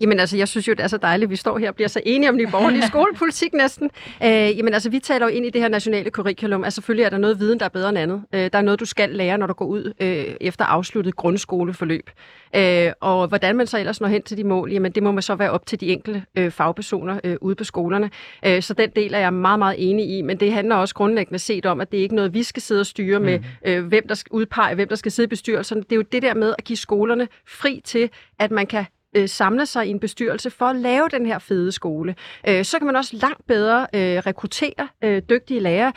Jamen 0.00 0.20
altså, 0.20 0.36
jeg 0.36 0.48
synes 0.48 0.68
jo, 0.68 0.72
det 0.72 0.80
er 0.80 0.88
så 0.88 0.96
dejligt, 0.96 1.26
at 1.26 1.30
vi 1.30 1.36
står 1.36 1.58
her 1.58 1.68
og 1.68 1.74
bliver 1.74 1.88
så 1.88 2.00
enige 2.06 2.28
om 2.28 2.36
nye 2.36 2.46
borgerlige 2.46 2.86
skolepolitik 2.92 3.52
næsten. 3.52 3.90
Øh, 4.22 4.30
jamen 4.30 4.74
altså, 4.74 4.90
vi 4.90 4.98
taler 4.98 5.26
jo 5.26 5.32
ind 5.32 5.46
i 5.46 5.50
det 5.50 5.60
her 5.60 5.68
nationale 5.68 6.10
curriculum. 6.10 6.64
Altså 6.64 6.74
selvfølgelig 6.74 7.04
er 7.04 7.10
der 7.10 7.18
noget 7.18 7.38
viden, 7.38 7.58
der 7.58 7.64
er 7.64 7.68
bedre 7.68 7.88
end 7.88 7.98
andet. 7.98 8.22
Øh, 8.32 8.50
der 8.52 8.58
er 8.58 8.62
noget, 8.62 8.80
du 8.80 8.84
skal 8.84 9.10
lære, 9.10 9.38
når 9.38 9.46
du 9.46 9.52
går 9.52 9.66
ud 9.66 9.92
øh, 10.00 10.24
efter 10.40 10.64
afsluttet 10.64 11.16
grundskoleforløb. 11.16 12.10
Øh, 12.56 12.92
og 13.00 13.28
hvordan 13.28 13.56
man 13.56 13.66
så 13.66 13.78
ellers 13.78 14.00
når 14.00 14.08
hen 14.08 14.22
til 14.22 14.36
de 14.36 14.44
mål, 14.44 14.72
jamen 14.72 14.92
det 14.92 15.02
må 15.02 15.12
man 15.12 15.22
så 15.22 15.34
være 15.34 15.50
op 15.50 15.66
til 15.66 15.80
de 15.80 15.88
enkelte 15.88 16.24
øh, 16.38 16.50
fagpersoner 16.50 17.20
øh, 17.24 17.36
ude 17.40 17.54
på 17.54 17.64
skolerne. 17.64 18.10
Øh, 18.46 18.62
så 18.62 18.74
den 18.74 18.90
del 18.96 19.14
er 19.14 19.18
jeg 19.18 19.32
meget, 19.32 19.58
meget 19.58 19.90
enig 19.90 20.18
i, 20.18 20.22
men 20.22 20.40
det 20.40 20.52
handler 20.52 20.76
også 20.76 20.94
grundlæggende 20.94 21.38
set 21.38 21.66
om, 21.66 21.80
at 21.80 21.92
det 21.92 21.98
er 21.98 22.02
ikke 22.02 22.14
noget, 22.14 22.34
vi 22.34 22.42
skal 22.42 22.62
sidde 22.62 22.80
og 22.80 22.86
styre 22.86 23.20
med, 23.20 23.40
øh, 23.66 23.86
hvem 23.86 24.08
der 24.08 24.14
skal 24.14 24.30
udpege, 24.30 24.74
hvem 24.74 24.88
der 24.88 24.96
skal 24.96 25.12
sidde 25.12 25.26
i 25.26 25.28
bestyrelserne. 25.28 25.82
Det 25.82 25.92
er 25.92 25.96
jo 25.96 26.02
det 26.02 26.22
der 26.22 26.34
med 26.34 26.54
at 26.58 26.64
give 26.64 26.76
skolerne 26.76 27.28
fri 27.46 27.80
til, 27.84 28.10
at 28.38 28.50
man 28.50 28.66
kan 28.66 28.86
øh, 29.14 29.28
samle 29.28 29.66
sig 29.66 29.86
i 29.86 29.90
en 29.90 30.00
bestyrelse 30.00 30.50
for 30.50 30.66
at 30.66 30.76
lave 30.76 31.08
den 31.08 31.26
her 31.26 31.38
fede 31.38 31.72
skole. 31.72 32.14
Øh, 32.48 32.64
så 32.64 32.78
kan 32.78 32.86
man 32.86 32.96
også 32.96 33.16
langt 33.16 33.46
bedre 33.46 33.86
øh, 33.94 34.18
rekruttere 34.18 34.88
øh, 35.04 35.22
dygtige 35.30 35.60
lærere. 35.60 35.92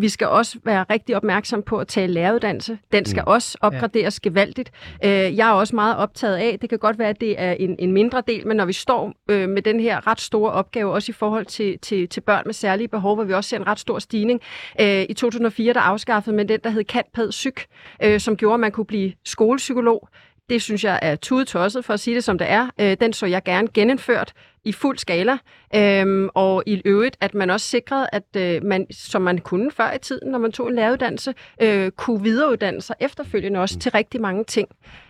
Vi 0.00 0.08
skal 0.08 0.26
også 0.26 0.58
være 0.64 0.84
rigtig 0.90 1.16
opmærksom 1.16 1.62
på 1.62 1.78
at 1.78 1.88
tage 1.88 2.06
læreruddannelse. 2.06 2.78
Den 2.92 3.04
skal 3.04 3.22
mm. 3.26 3.30
også 3.32 3.58
opgraderes 3.60 4.20
ja. 4.24 4.28
gevaldigt. 4.28 4.70
Øh, 5.04 5.10
jeg 5.10 5.48
er 5.48 5.52
også 5.52 5.74
meget 5.74 5.96
optaget 5.96 6.36
af, 6.36 6.58
det 6.60 6.68
kan 6.68 6.78
godt 6.78 6.98
være, 6.98 7.08
at 7.08 7.20
det 7.20 7.40
er 7.40 7.52
en, 7.52 7.76
en 7.78 7.92
mindre 7.92 8.22
del, 8.26 8.46
men 8.46 8.56
når 8.56 8.64
vi 8.64 8.72
står 8.72 9.12
øh, 9.30 9.48
med 9.48 9.62
den 9.62 9.80
her 9.80 10.06
ret 10.06 10.20
store 10.20 10.52
opgave, 10.52 10.92
også 10.92 11.12
i 11.12 11.12
forhold 11.12 11.46
til, 11.46 11.78
til, 11.78 12.08
til 12.08 12.20
børn 12.20 12.42
med 12.46 12.54
særlige 12.54 12.88
behov, 12.88 13.14
hvor 13.14 13.24
vi 13.24 13.32
også 13.32 13.50
ser 13.50 13.56
en 13.56 13.66
ret 13.66 13.78
stor 13.78 13.98
stigning. 13.98 14.40
Øh, 14.80 15.02
I 15.08 15.14
2004 15.14 15.72
der 15.72 15.80
afskaffede 15.80 16.36
man 16.36 16.48
den, 16.48 16.60
der 16.64 16.70
hed 16.70 16.84
CAT-PAD 16.84 17.30
Psyk, 17.30 17.66
øh, 18.02 18.20
som 18.20 18.36
gjorde, 18.36 18.54
at 18.54 18.60
man 18.60 18.72
kunne 18.72 18.86
blive 18.86 19.12
skolepsykolog. 19.24 20.08
Det 20.50 20.62
synes 20.62 20.84
jeg 20.84 20.98
er 21.02 21.16
tudetosset, 21.16 21.84
for 21.84 21.94
at 21.94 22.00
sige 22.00 22.14
det 22.14 22.24
som 22.24 22.38
det 22.38 22.50
er. 22.50 22.68
Øh, 22.80 22.96
den 23.00 23.12
så 23.12 23.26
jeg 23.26 23.42
gerne 23.44 23.68
genindført 23.74 24.32
i 24.64 24.72
fuld 24.72 24.98
skala. 24.98 25.38
Øhm, 25.74 26.28
og 26.34 26.62
i 26.66 26.82
øvrigt, 26.84 27.16
at 27.20 27.34
man 27.34 27.50
også 27.50 27.66
sikrede, 27.66 28.06
at 28.12 28.36
øh, 28.36 28.64
man, 28.64 28.86
som 28.92 29.22
man 29.22 29.38
kunne 29.38 29.70
før 29.70 29.92
i 29.92 29.98
tiden, 29.98 30.30
når 30.30 30.38
man 30.38 30.52
tog 30.52 30.68
en 30.68 30.74
læreruddannelse, 30.74 31.34
øh, 31.62 31.90
kunne 31.90 32.22
videreuddanne 32.22 32.80
sig 32.80 32.96
efterfølgende 33.00 33.60
også 33.60 33.78
til 33.78 33.92
rigtig 33.92 34.20
mange 34.20 34.44
ting. 34.44 34.68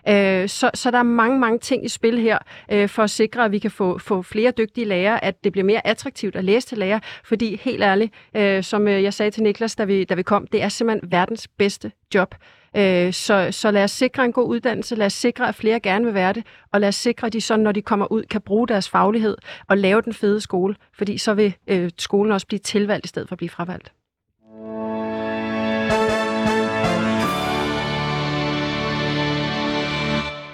Øh, 0.09 0.49
så, 0.49 0.70
så 0.74 0.91
der 0.91 0.99
er 0.99 1.03
mange, 1.03 1.38
mange 1.38 1.59
ting 1.59 1.84
i 1.84 1.88
spil 1.88 2.18
her, 2.18 2.38
øh, 2.72 2.88
for 2.88 3.03
at 3.03 3.11
sikre, 3.11 3.45
at 3.45 3.53
vi 3.53 3.59
kan 3.59 3.70
få, 3.70 3.99
få 3.99 4.22
flere 4.22 4.51
dygtige 4.51 4.84
lærere, 4.84 5.24
at 5.24 5.45
det 5.45 5.53
bliver 5.53 5.64
mere 5.64 5.86
attraktivt 5.86 6.36
at 6.36 6.45
læse 6.45 6.66
til 6.66 6.78
lærer, 6.78 7.01
fordi 7.24 7.61
helt 7.62 7.82
ærligt, 7.82 8.14
øh, 8.36 8.62
som 8.62 8.88
øh, 8.88 9.03
jeg 9.03 9.14
sagde 9.14 9.30
til 9.30 9.43
Niklas, 9.43 9.76
da 9.76 9.84
vi, 9.84 10.05
da 10.05 10.14
vi 10.14 10.22
kom, 10.22 10.47
det 10.47 10.62
er 10.62 10.68
simpelthen 10.68 11.12
verdens 11.12 11.49
bedste 11.49 11.93
job. 12.14 12.34
Øh, 12.77 13.12
så, 13.12 13.49
så 13.51 13.71
lad 13.71 13.85
os 13.85 13.91
sikre 13.91 14.25
en 14.25 14.33
god 14.33 14.49
uddannelse, 14.49 14.95
lad 14.95 15.07
os 15.07 15.12
sikre, 15.12 15.49
at 15.49 15.55
flere 15.55 15.81
gerne 15.81 16.05
vil 16.05 16.14
være 16.14 16.33
det, 16.33 16.47
og 16.73 16.81
lad 16.81 16.89
os 16.89 16.95
sikre, 16.95 17.27
at 17.27 17.33
de 17.33 17.41
så, 17.41 17.57
når 17.57 17.73
de 17.73 17.83
kommer 17.83 18.12
ud, 18.12 18.23
kan 18.23 18.41
bruge 18.41 18.68
deres 18.68 18.89
faglighed 18.89 19.37
og 19.68 19.79
lave 19.79 20.03
den 20.03 20.14
fede 20.14 20.41
skole, 20.41 20.77
fordi 20.93 21.18
så 21.18 21.35
vil 21.35 21.55
øh, 21.66 21.91
skolen 21.99 22.33
også 22.33 22.47
blive 22.47 22.59
tilvalgt 22.59 23.05
i 23.05 23.09
stedet 23.09 23.29
for 23.29 23.35
at 23.35 23.39
blive 23.39 23.51
fravalgt. 23.51 23.93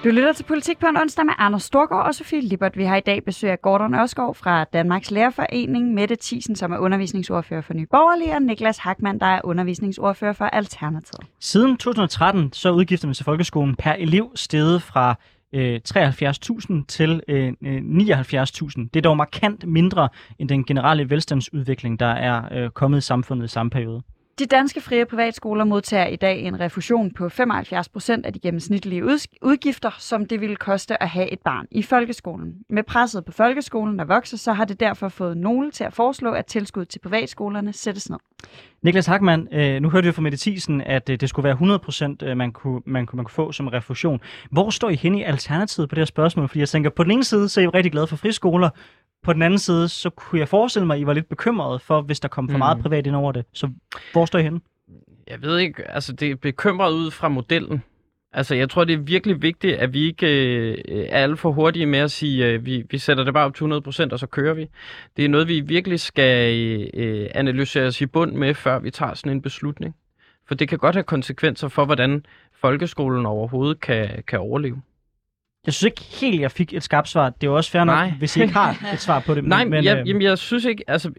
Du 0.07 0.11
lytter 0.11 0.33
til 0.33 0.45
Politik 0.45 0.79
på 0.79 0.87
en 0.87 0.97
onsdag 0.97 1.27
med 1.27 1.35
Anders 1.39 1.63
Storgård 1.63 2.07
og 2.07 2.15
Sofie 2.15 2.41
Lippert. 2.41 2.77
Vi 2.77 2.85
har 2.85 2.97
i 2.97 3.01
dag 3.01 3.25
besøg 3.25 3.51
af 3.51 3.63
Gordon 3.63 3.95
Ørskov 3.95 4.35
fra 4.35 4.65
Danmarks 4.65 5.11
Lærerforening, 5.11 5.95
Mette 5.95 6.17
Thiesen, 6.23 6.57
som 6.57 6.73
er 6.73 6.79
undervisningsordfører 6.79 7.61
for 7.61 7.75
Nye 7.75 7.87
Borgerlige, 7.87 8.35
og 8.35 8.43
Niklas 8.43 8.79
Hackmann, 8.79 9.21
der 9.21 9.27
er 9.27 9.41
undervisningsordfører 9.45 10.33
for 10.33 10.45
Alternativet. 10.45 11.27
Siden 11.41 11.77
2013 11.77 12.53
så 12.53 12.69
er 12.69 12.73
udgifterne 12.73 13.15
til 13.15 13.25
folkeskolen 13.25 13.77
per 13.77 13.93
elev 13.93 14.33
steget 14.35 14.83
fra 14.83 15.15
øh, 15.53 15.81
73.000 15.89 16.85
til 16.89 17.23
øh, 17.29 17.53
øh 17.63 17.77
79.000. 17.77 18.89
Det 18.95 18.97
er 18.97 19.01
dog 19.03 19.17
markant 19.17 19.67
mindre 19.69 20.09
end 20.39 20.49
den 20.49 20.65
generelle 20.65 21.11
velstandsudvikling, 21.11 22.01
der 22.01 22.07
er 22.07 22.43
øh, 22.53 22.71
kommet 22.71 22.99
i 22.99 23.01
samfundet 23.01 23.45
i 23.45 23.49
samme 23.49 23.71
periode. 23.71 24.03
De 24.39 24.47
danske 24.47 24.80
frie 24.80 25.07
privatskoler 25.07 25.64
modtager 25.64 26.07
i 26.07 26.16
dag 26.16 26.41
en 26.41 26.61
refusion 26.61 27.11
på 27.14 27.28
75 27.28 27.89
procent 27.89 28.26
af 28.26 28.32
de 28.32 28.39
gennemsnitlige 28.39 29.05
udgifter, 29.43 29.91
som 29.99 30.26
det 30.26 30.41
ville 30.41 30.57
koste 30.57 31.03
at 31.03 31.09
have 31.09 31.30
et 31.32 31.41
barn 31.41 31.66
i 31.70 31.82
folkeskolen. 31.82 32.55
Med 32.68 32.82
presset 32.82 33.24
på 33.24 33.32
folkeskolen, 33.32 33.99
der 33.99 34.05
vokser, 34.05 34.37
så 34.37 34.53
har 34.53 34.64
det 34.64 34.80
derfor 34.80 35.09
fået 35.09 35.37
nogle 35.37 35.70
til 35.70 35.84
at 35.84 35.93
foreslå, 35.93 36.32
at 36.32 36.47
tilskud 36.47 36.84
til 36.84 36.99
privatskolerne 36.99 37.72
sættes 37.72 38.11
ned. 38.11 38.18
Niklas 38.87 39.07
Hackmann, 39.07 39.49
øh, 39.53 39.80
nu 39.82 39.91
hørte 39.91 40.07
vi 40.07 40.12
fra 40.12 40.22
Mette 40.22 40.39
Thiesen, 40.39 40.80
at 40.80 41.11
øh, 41.11 41.20
det 41.20 41.28
skulle 41.28 41.45
være 41.45 41.53
100 41.53 41.78
procent, 41.78 42.22
øh, 42.22 42.37
man, 42.37 42.53
kunne, 42.53 42.80
man, 42.87 43.07
kunne, 43.07 43.16
man 43.16 43.24
kunne 43.24 43.32
få 43.32 43.53
som 43.53 43.68
refusion. 43.68 44.20
Hvor 44.51 44.70
står 44.70 44.91
I 44.91 44.95
hen 44.95 45.14
i 45.14 45.22
alternativet 45.22 45.89
på 45.89 45.95
det 45.95 46.01
her 46.01 46.07
spørgsmål? 46.07 46.49
Fordi 46.49 46.61
jeg 46.61 46.68
tænker, 46.68 46.91
på 46.91 47.03
den 47.03 47.11
ene 47.12 47.24
side, 47.24 47.49
så 47.49 47.61
er 47.61 47.64
I 47.64 47.68
rigtig 47.68 47.93
glade 47.93 48.07
for 48.07 48.16
friskoler. 48.16 48.70
På 49.22 49.32
den 49.32 49.43
anden 49.43 49.59
side, 49.59 49.89
så 49.89 50.11
kunne 50.11 50.39
jeg 50.39 50.49
forestille 50.49 50.87
mig, 50.87 50.95
at 50.95 51.01
I 51.01 51.07
var 51.07 51.12
lidt 51.12 51.28
bekymrede 51.28 51.78
for, 51.78 52.01
hvis 52.01 52.20
der 52.20 52.28
kom 52.28 52.49
for 52.49 52.57
Mm. 52.57 52.59
meget 52.59 52.78
privat 52.82 53.07
ind 53.07 53.16
over 53.16 53.32
det. 53.32 53.45
Så 53.53 53.70
hvor 54.12 54.24
står 54.24 54.39
I 54.39 54.43
henne? 54.43 54.61
Jeg 55.28 55.43
ved 55.43 55.59
ikke, 55.59 55.91
altså 55.91 56.12
det 56.12 56.30
er 56.30 56.37
bekymret 56.37 56.93
ud 56.93 57.11
fra 57.11 57.28
modellen. 57.28 57.82
Altså 58.33 58.55
jeg 58.55 58.70
tror, 58.70 58.85
det 58.85 58.95
er 58.95 58.99
virkelig 58.99 59.43
vigtigt, 59.43 59.77
at 59.77 59.93
vi 59.93 60.07
ikke 60.07 60.27
øh, 60.27 60.79
er 60.89 61.22
alt 61.22 61.39
for 61.39 61.53
hurtige 61.53 61.87
med 61.87 61.99
at 61.99 62.11
sige, 62.11 62.47
øh, 62.47 62.66
vi, 62.66 62.85
vi 62.91 62.99
sætter 62.99 63.24
det 63.24 63.35
bare 63.35 63.45
op 63.45 63.55
til 63.55 63.64
100%, 63.64 64.12
og 64.12 64.18
så 64.18 64.27
kører 64.31 64.55
vi. 64.55 64.66
Det 65.16 65.24
er 65.24 65.29
noget, 65.29 65.49
vi 65.49 65.61
virkelig 65.61 66.01
skal 66.01 66.57
øh, 66.95 67.29
analysere 67.35 67.87
os 67.87 68.01
i 68.01 68.07
bund 68.07 68.33
med, 68.33 68.55
før 68.55 68.79
vi 68.79 68.91
tager 68.91 69.14
sådan 69.14 69.33
en 69.33 69.43
beslutning. 69.43 69.95
For 70.49 70.55
det 70.55 70.68
kan 70.68 70.79
godt 70.79 70.95
have 70.95 71.03
konsekvenser 71.05 71.68
for, 71.68 71.85
hvordan 71.85 72.27
folkeskolen 72.61 73.27
overhovedet 73.27 73.81
kan, 73.81 74.22
kan 74.27 74.39
overleve. 74.39 74.83
Jeg 75.66 75.74
synes 75.74 75.91
ikke 75.91 76.03
helt, 76.20 76.41
jeg 76.41 76.51
fik 76.51 76.74
et 76.74 76.83
skarpt 76.83 77.09
svar. 77.09 77.31
Det 77.31 77.47
er 77.47 77.51
jo 77.51 77.57
også 77.57 77.70
fair 77.70 77.85
nok, 77.85 77.95
Nej. 77.95 78.11
hvis 78.18 78.37
I 78.37 78.43
ikke 78.43 78.55
har 78.55 78.91
et 78.93 79.01
svar 79.01 79.20
på 79.20 79.35
det. 79.35 79.45
Nej, 79.55 79.64
men, 79.64 79.85
jeg, 79.85 79.99
øh, 79.99 80.09
jamen, 80.09 80.22
jeg 80.22 80.39
synes 80.39 80.64
ikke, 80.64 80.85
altså... 80.87 81.12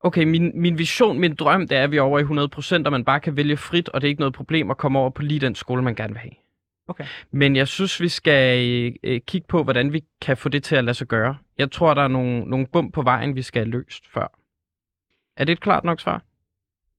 Okay, 0.00 0.24
min, 0.24 0.52
min 0.54 0.78
vision, 0.78 1.18
min 1.18 1.34
drøm, 1.34 1.68
det 1.68 1.78
er, 1.78 1.84
at 1.84 1.90
vi 1.90 1.96
er 1.96 2.02
over 2.02 2.18
i 2.18 2.82
100%, 2.82 2.86
og 2.86 2.92
man 2.92 3.04
bare 3.04 3.20
kan 3.20 3.36
vælge 3.36 3.56
frit, 3.56 3.88
og 3.88 4.00
det 4.00 4.06
er 4.06 4.10
ikke 4.10 4.20
noget 4.20 4.34
problem 4.34 4.70
at 4.70 4.76
komme 4.76 4.98
over 4.98 5.10
på 5.10 5.22
lige 5.22 5.40
den 5.40 5.54
skole, 5.54 5.82
man 5.82 5.94
gerne 5.94 6.12
vil 6.12 6.20
have. 6.20 6.32
Okay. 6.88 7.04
Men 7.30 7.56
jeg 7.56 7.68
synes, 7.68 8.00
vi 8.00 8.08
skal 8.08 8.68
øh, 8.68 8.92
øh, 9.02 9.20
kigge 9.20 9.46
på, 9.48 9.62
hvordan 9.62 9.92
vi 9.92 10.04
kan 10.20 10.36
få 10.36 10.48
det 10.48 10.62
til 10.62 10.76
at 10.76 10.84
lade 10.84 10.94
sig 10.94 11.06
gøre. 11.06 11.36
Jeg 11.58 11.70
tror, 11.70 11.94
der 11.94 12.02
er 12.02 12.08
nogle, 12.08 12.40
nogle 12.40 12.66
bump 12.66 12.94
på 12.94 13.02
vejen, 13.02 13.36
vi 13.36 13.42
skal 13.42 13.62
have 13.64 13.70
løst 13.70 14.08
før. 14.12 14.38
Er 15.36 15.44
det 15.44 15.52
et 15.52 15.60
klart 15.60 15.84
nok 15.84 16.00
svar? 16.00 16.22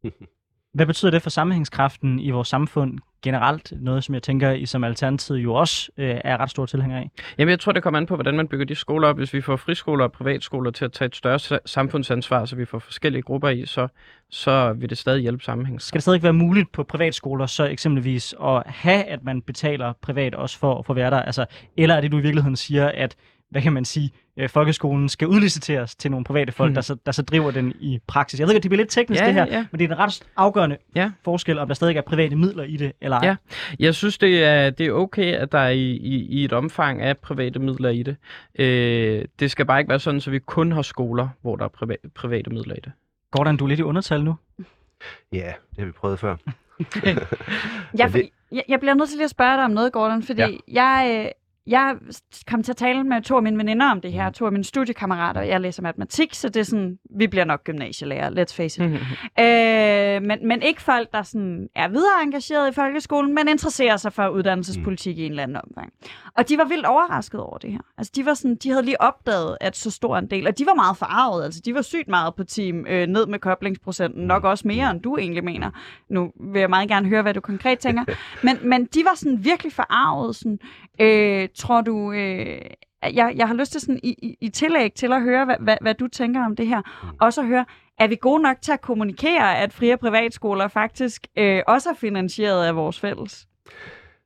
Hvad 0.73 0.85
betyder 0.85 1.11
det 1.11 1.21
for 1.21 1.29
sammenhængskraften 1.29 2.19
i 2.19 2.29
vores 2.29 2.47
samfund 2.47 2.97
generelt? 3.23 3.73
Noget, 3.81 4.03
som 4.03 4.15
jeg 4.15 4.23
tænker, 4.23 4.51
I 4.51 4.65
som 4.65 4.83
alternativ 4.83 5.35
jo 5.35 5.53
også 5.53 5.91
øh, 5.97 6.15
er 6.23 6.37
ret 6.37 6.49
stor 6.49 6.65
tilhænger 6.65 6.97
af. 6.97 7.11
Jamen, 7.37 7.49
jeg 7.49 7.59
tror, 7.59 7.71
det 7.71 7.83
kommer 7.83 7.99
an 7.99 8.05
på, 8.05 8.15
hvordan 8.15 8.35
man 8.35 8.47
bygger 8.47 8.65
de 8.65 8.75
skoler 8.75 9.07
op. 9.07 9.17
Hvis 9.17 9.33
vi 9.33 9.41
får 9.41 9.55
friskoler 9.55 10.03
og 10.03 10.11
privatskoler 10.11 10.71
til 10.71 10.85
at 10.85 10.91
tage 10.91 11.07
et 11.07 11.15
større 11.15 11.39
sa- 11.39 11.57
samfundsansvar, 11.65 12.45
så 12.45 12.55
vi 12.55 12.65
får 12.65 12.79
forskellige 12.79 13.21
grupper 13.21 13.49
i, 13.49 13.65
så, 13.65 13.87
så 14.29 14.73
vil 14.73 14.89
det 14.89 14.97
stadig 14.97 15.21
hjælpe 15.21 15.43
sammenhæng. 15.43 15.81
Skal 15.81 15.97
det 15.97 16.03
stadig 16.03 16.23
være 16.23 16.33
muligt 16.33 16.71
på 16.71 16.83
privatskoler 16.83 17.45
så 17.45 17.65
eksempelvis 17.65 18.35
at 18.43 18.63
have, 18.65 19.03
at 19.03 19.23
man 19.23 19.41
betaler 19.41 19.93
privat 20.01 20.35
også 20.35 20.57
for, 20.59 20.85
at 20.89 20.95
være 20.95 21.11
der? 21.11 21.21
Altså, 21.21 21.45
eller 21.77 21.95
er 21.95 22.01
det, 22.01 22.11
du 22.11 22.17
i 22.17 22.21
virkeligheden 22.21 22.55
siger, 22.55 22.91
at 22.93 23.15
hvad 23.51 23.61
kan 23.61 23.73
man 23.73 23.85
sige, 23.85 24.11
øh, 24.37 24.49
folkeskolen 24.49 25.09
skal 25.09 25.27
udliciteres 25.27 25.95
til 25.95 26.11
nogle 26.11 26.23
private 26.23 26.51
folk, 26.51 26.69
Mhm. 26.69 26.73
der, 26.75 26.81
så, 26.81 26.95
der 27.05 27.11
så 27.11 27.21
driver 27.21 27.51
den 27.51 27.73
i 27.79 27.99
praksis. 28.07 28.39
Jeg 28.39 28.47
ved 28.47 28.55
godt, 28.55 28.63
det 28.63 28.69
bliver 28.69 28.81
lidt 28.81 28.89
teknisk 28.89 29.21
Ja, 29.21 29.25
det 29.27 29.33
her, 29.33 29.45
ja, 29.45 29.53
ja. 29.55 29.65
men 29.71 29.79
det 29.79 29.85
er 29.85 29.93
en 29.93 29.99
ret 29.99 30.23
afgørende 30.37 30.77
Ja. 30.95 31.11
forskel, 31.23 31.59
om 31.59 31.67
der 31.67 31.75
stadig 31.75 31.97
er 31.97 32.01
private 32.01 32.35
midler 32.35 32.63
i 32.63 32.77
det, 32.77 32.91
eller 33.01 33.17
ej. 33.17 33.27
Ja. 33.27 33.35
Jeg 33.79 33.95
synes, 33.95 34.17
det 34.17 34.43
er, 34.43 34.69
det 34.69 34.87
er 34.87 34.91
okay, 34.91 35.33
at 35.33 35.51
der 35.51 35.59
er 35.59 35.69
i, 35.69 35.91
i, 35.91 36.25
i 36.25 36.43
et 36.43 36.53
omfang 36.53 37.01
af 37.01 37.17
private 37.17 37.59
midler 37.59 37.89
i 37.89 38.03
det. 38.03 38.15
Øh, 38.59 39.25
det 39.39 39.51
skal 39.51 39.65
bare 39.65 39.79
ikke 39.79 39.89
være 39.89 39.99
sådan, 39.99 40.21
så 40.21 40.31
vi 40.31 40.39
kun 40.39 40.71
har 40.71 40.81
skoler, 40.81 41.27
hvor 41.41 41.55
der 41.55 41.65
er 41.65 41.69
priva- 41.69 42.09
private 42.15 42.49
midler 42.49 42.75
i 42.75 42.79
det. 42.83 42.91
Gordon, 43.31 43.57
du 43.57 43.63
er 43.65 43.67
lidt 43.69 43.79
i 43.79 43.83
undertal 43.83 44.23
nu. 44.23 44.35
Ja, 45.33 45.53
det 45.69 45.79
har 45.79 45.85
vi 45.85 45.91
prøvet 45.91 46.19
før. 46.19 46.35
Jeg, 47.97 48.09
Men 48.11 48.13
det- 48.13 48.29
jeg, 48.51 48.63
jeg 48.67 48.79
bliver 48.79 48.93
nødt 48.93 49.09
til 49.09 49.17
lige 49.17 49.23
at 49.23 49.29
spørge 49.29 49.55
dig 49.57 49.65
om 49.65 49.71
noget, 49.71 49.93
Gordon, 49.93 50.23
fordi 50.23 50.41
ja. 50.41 50.49
jeg, 50.67 51.21
øh, 51.25 51.31
jeg 51.69 51.95
kom 52.47 52.63
til 52.63 52.71
at 52.71 52.77
tale 52.77 53.03
med 53.03 53.21
to 53.21 53.35
af 53.35 53.43
mine 53.43 53.57
veninder 53.57 53.91
om 53.91 54.01
det 54.01 54.11
her, 54.11 54.29
to 54.29 54.45
af 54.45 54.51
mine 54.51 54.63
studiekammerater. 54.63 55.41
Jeg 55.41 55.61
læser 55.61 55.83
matematik, 55.83 56.33
så 56.33 56.49
det 56.49 56.59
er 56.59 56.63
sådan, 56.63 56.97
vi 57.17 57.27
bliver 57.27 57.45
nok 57.45 57.63
gymnasielærer, 57.63 58.29
let's 58.29 58.55
face 58.55 58.85
it. 58.85 58.91
Øh, 59.39 60.27
men, 60.27 60.47
men 60.47 60.61
ikke 60.61 60.81
folk, 60.81 61.11
der 61.11 61.23
sådan 61.23 61.67
er 61.75 61.87
videre 61.87 62.23
engageret 62.23 62.71
i 62.71 62.73
folkeskolen, 62.73 63.35
men 63.35 63.47
interesserer 63.47 63.97
sig 63.97 64.13
for 64.13 64.27
uddannelsespolitik 64.27 65.15
mm. 65.15 65.21
i 65.21 65.25
en 65.25 65.31
eller 65.31 65.43
anden 65.43 65.57
omfang. 65.57 65.93
Og 66.37 66.49
de 66.49 66.57
var 66.57 66.65
vildt 66.65 66.85
overrasket 66.85 67.41
over 67.41 67.57
det 67.57 67.71
her. 67.71 67.79
Altså, 67.97 68.11
de, 68.15 68.25
var 68.25 68.33
sådan, 68.33 68.55
de 68.55 68.69
havde 68.69 68.83
lige 68.83 69.01
opdaget, 69.01 69.57
at 69.61 69.77
så 69.77 69.91
stor 69.91 70.17
en 70.17 70.27
del, 70.27 70.47
og 70.47 70.57
de 70.57 70.65
var 70.65 70.73
meget 70.73 70.97
forarvet. 70.97 71.43
Altså, 71.43 71.61
de 71.65 71.73
var 71.73 71.81
sygt 71.81 72.07
meget 72.07 72.35
på 72.35 72.43
team 72.43 72.85
øh, 72.87 73.07
ned 73.07 73.25
med 73.25 73.39
koblingsprocenten, 73.39 74.27
nok 74.27 74.43
også 74.43 74.67
mere, 74.67 74.91
end 74.91 75.01
du 75.01 75.17
egentlig 75.17 75.43
mener. 75.43 75.71
Nu 76.09 76.31
vil 76.53 76.59
jeg 76.59 76.69
meget 76.69 76.89
gerne 76.89 77.09
høre, 77.09 77.21
hvad 77.21 77.33
du 77.33 77.41
konkret 77.41 77.79
tænker. 77.79 78.03
Men, 78.43 78.57
men 78.63 78.85
de 78.85 78.99
var 79.05 79.15
sådan 79.15 79.43
virkelig 79.43 79.73
forarvet. 79.73 80.35
Sådan, 80.35 80.59
øh, 81.01 81.47
tror 81.59 81.81
du... 81.81 82.11
Øh, 82.11 82.61
jeg, 83.03 83.33
jeg 83.35 83.47
har 83.47 83.53
lyst 83.53 83.71
til 83.71 83.81
sådan 83.81 83.99
i, 84.03 84.15
i, 84.21 84.37
i 84.41 84.49
tillæg 84.49 84.93
til 84.93 85.13
at 85.13 85.21
høre, 85.21 85.45
hvad, 85.45 85.55
hvad, 85.59 85.77
hvad 85.81 85.93
du 85.93 86.07
tænker 86.07 86.45
om 86.45 86.55
det 86.55 86.67
her. 86.67 86.81
Også 87.21 87.41
at 87.41 87.47
høre, 87.47 87.65
er 87.99 88.07
vi 88.07 88.15
gode 88.15 88.41
nok 88.43 88.57
til 88.61 88.71
at 88.71 88.81
kommunikere, 88.81 89.57
at 89.57 89.73
fri- 89.73 89.89
og 89.89 89.99
privatskoler 89.99 90.67
faktisk 90.67 91.27
øh, 91.35 91.63
også 91.67 91.89
er 91.89 91.93
finansieret 91.93 92.65
af 92.65 92.75
vores 92.75 92.99
fælles? 92.99 93.47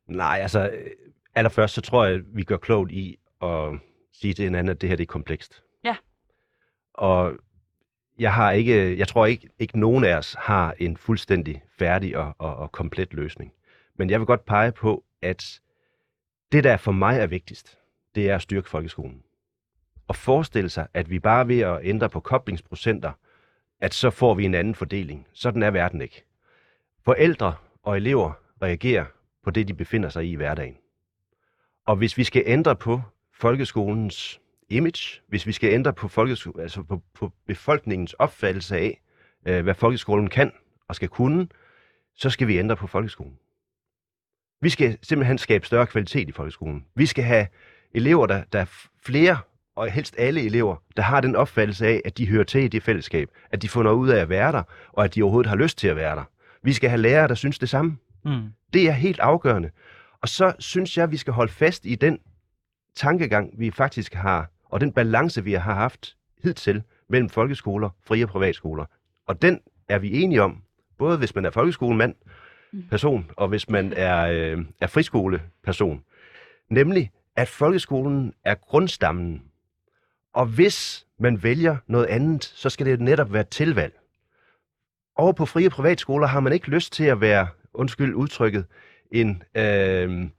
Nej, 0.07 0.39
altså 0.41 0.69
øh, 0.69 0.91
allerførst 1.35 1.73
så 1.73 1.81
tror 1.81 2.05
jeg, 2.05 2.15
at 2.15 2.21
vi 2.33 2.43
gør 2.43 2.57
klogt 2.57 2.91
i 2.91 3.17
at 3.41 3.69
sige 4.13 4.33
til 4.33 4.43
hinanden, 4.43 4.69
at 4.69 4.81
det 4.81 4.89
her 4.89 4.95
det 4.95 5.03
er 5.03 5.07
komplekst. 5.07 5.63
Ja. 5.83 5.95
Og 6.93 7.33
jeg 8.19 8.33
har 8.33 8.51
ikke, 8.51 8.97
jeg 8.97 9.07
tror 9.07 9.25
ikke, 9.25 9.49
ikke 9.59 9.79
nogen 9.79 10.03
af 10.03 10.17
os 10.17 10.35
har 10.39 10.73
en 10.79 10.97
fuldstændig 10.97 11.63
færdig 11.79 12.17
og, 12.17 12.35
og, 12.39 12.55
og 12.55 12.71
komplet 12.71 13.13
løsning. 13.13 13.51
Men 13.97 14.09
jeg 14.09 14.19
vil 14.19 14.25
godt 14.25 14.45
pege 14.45 14.71
på, 14.71 15.03
at 15.21 15.59
det, 16.53 16.63
der 16.63 16.77
for 16.77 16.91
mig 16.91 17.19
er 17.19 17.27
vigtigst, 17.27 17.77
det 18.15 18.29
er 18.29 18.35
at 18.35 18.41
styrke 18.41 18.69
folkeskolen. 18.69 19.23
Og 20.07 20.15
forestille 20.15 20.69
sig, 20.69 20.87
at 20.93 21.09
vi 21.09 21.19
bare 21.19 21.47
ved 21.47 21.59
at 21.59 21.79
ændre 21.83 22.09
på 22.09 22.19
koblingsprocenter, 22.19 23.11
at 23.81 23.93
så 23.93 24.09
får 24.09 24.33
vi 24.33 24.45
en 24.45 24.53
anden 24.53 24.75
fordeling. 24.75 25.27
Sådan 25.33 25.63
er 25.63 25.71
verden 25.71 26.01
ikke. 26.01 26.23
Forældre 27.05 27.55
og 27.83 27.97
elever 27.97 28.31
reagerer 28.61 29.05
på 29.43 29.51
det, 29.51 29.67
de 29.67 29.73
befinder 29.73 30.09
sig 30.09 30.25
i 30.25 30.31
i 30.31 30.35
hverdagen. 30.35 30.77
Og 31.85 31.95
hvis 31.95 32.17
vi 32.17 32.23
skal 32.23 32.43
ændre 32.45 32.75
på 32.75 33.01
folkeskolens 33.33 34.41
image, 34.69 35.21
hvis 35.27 35.47
vi 35.47 35.51
skal 35.51 35.73
ændre 35.73 35.93
på, 35.93 36.07
folkesko- 36.07 36.61
altså 36.61 36.83
på, 36.83 37.03
på 37.13 37.31
befolkningens 37.47 38.13
opfattelse 38.13 38.77
af, 38.77 39.01
øh, 39.45 39.63
hvad 39.63 39.73
folkeskolen 39.73 40.29
kan 40.29 40.51
og 40.87 40.95
skal 40.95 41.09
kunne, 41.09 41.47
så 42.15 42.29
skal 42.29 42.47
vi 42.47 42.59
ændre 42.59 42.75
på 42.75 42.87
folkeskolen. 42.87 43.39
Vi 44.63 44.69
skal 44.69 44.97
simpelthen 45.01 45.37
skabe 45.37 45.65
større 45.65 45.87
kvalitet 45.87 46.29
i 46.29 46.31
folkeskolen. 46.31 46.85
Vi 46.95 47.05
skal 47.05 47.23
have 47.23 47.47
elever, 47.93 48.25
der, 48.25 48.43
der 48.53 48.59
er 48.59 48.65
flere, 49.05 49.37
og 49.75 49.91
helst 49.91 50.15
alle 50.17 50.41
elever, 50.41 50.75
der 50.97 51.03
har 51.03 51.21
den 51.21 51.35
opfattelse 51.35 51.87
af, 51.87 52.01
at 52.05 52.17
de 52.17 52.29
hører 52.29 52.43
til 52.43 52.63
i 52.63 52.67
det 52.67 52.83
fællesskab, 52.83 53.29
at 53.51 53.61
de 53.61 53.69
får 53.69 53.83
noget 53.83 53.97
ud 53.97 54.09
af 54.09 54.21
at 54.21 54.29
være 54.29 54.51
der, 54.51 54.63
og 54.91 55.03
at 55.03 55.15
de 55.15 55.23
overhovedet 55.23 55.49
har 55.49 55.55
lyst 55.55 55.77
til 55.77 55.87
at 55.87 55.95
være 55.95 56.15
der. 56.15 56.23
Vi 56.63 56.73
skal 56.73 56.89
have 56.89 57.01
lærere, 57.01 57.27
der 57.27 57.35
synes 57.35 57.59
det 57.59 57.69
samme. 57.69 57.97
Mm. 58.25 58.53
Det 58.73 58.87
er 58.87 58.91
helt 58.91 59.19
afgørende. 59.19 59.69
Og 60.21 60.29
så 60.29 60.53
synes 60.59 60.97
jeg, 60.97 61.11
vi 61.11 61.17
skal 61.17 61.33
holde 61.33 61.51
fast 61.51 61.85
i 61.85 61.95
den 61.95 62.19
tankegang, 62.95 63.49
vi 63.57 63.71
faktisk 63.71 64.13
har, 64.13 64.51
og 64.65 64.81
den 64.81 64.91
balance, 64.91 65.43
vi 65.43 65.53
har 65.53 65.73
haft 65.73 66.15
hidtil 66.43 66.83
mellem 67.09 67.29
folkeskoler, 67.29 67.89
fri- 68.07 68.23
og 68.23 68.29
privatskoler. 68.29 68.85
Og 69.27 69.41
den 69.41 69.59
er 69.89 69.99
vi 69.99 70.23
enige 70.23 70.41
om, 70.41 70.61
både 70.97 71.17
hvis 71.17 71.35
man 71.35 71.45
er 71.45 71.51
folkeskolemand, 71.51 72.15
Mm. 72.73 72.83
person, 72.89 73.31
og 73.37 73.47
hvis 73.47 73.69
man 73.69 73.93
er, 73.95 74.27
øh, 74.27 74.65
er 74.81 74.87
friskoleperson. 74.87 76.03
Nemlig, 76.69 77.11
at 77.35 77.47
folkeskolen 77.47 78.33
er 78.43 78.55
grundstammen. 78.55 79.43
Og 80.33 80.45
hvis 80.45 81.05
man 81.19 81.43
vælger 81.43 81.77
noget 81.87 82.05
andet, 82.05 82.43
så 82.43 82.69
skal 82.69 82.85
det 82.85 83.01
netop 83.01 83.33
være 83.33 83.43
tilvalg. 83.43 83.93
Over 85.15 85.33
på 85.33 85.45
frie 85.45 85.69
privatskoler 85.69 86.27
har 86.27 86.39
man 86.39 86.53
ikke 86.53 86.69
lyst 86.69 86.93
til 86.93 87.03
at 87.03 87.21
være, 87.21 87.47
undskyld 87.73 88.13
udtrykket, 88.13 88.65
en, 89.11 89.43
øh, 89.55 90.29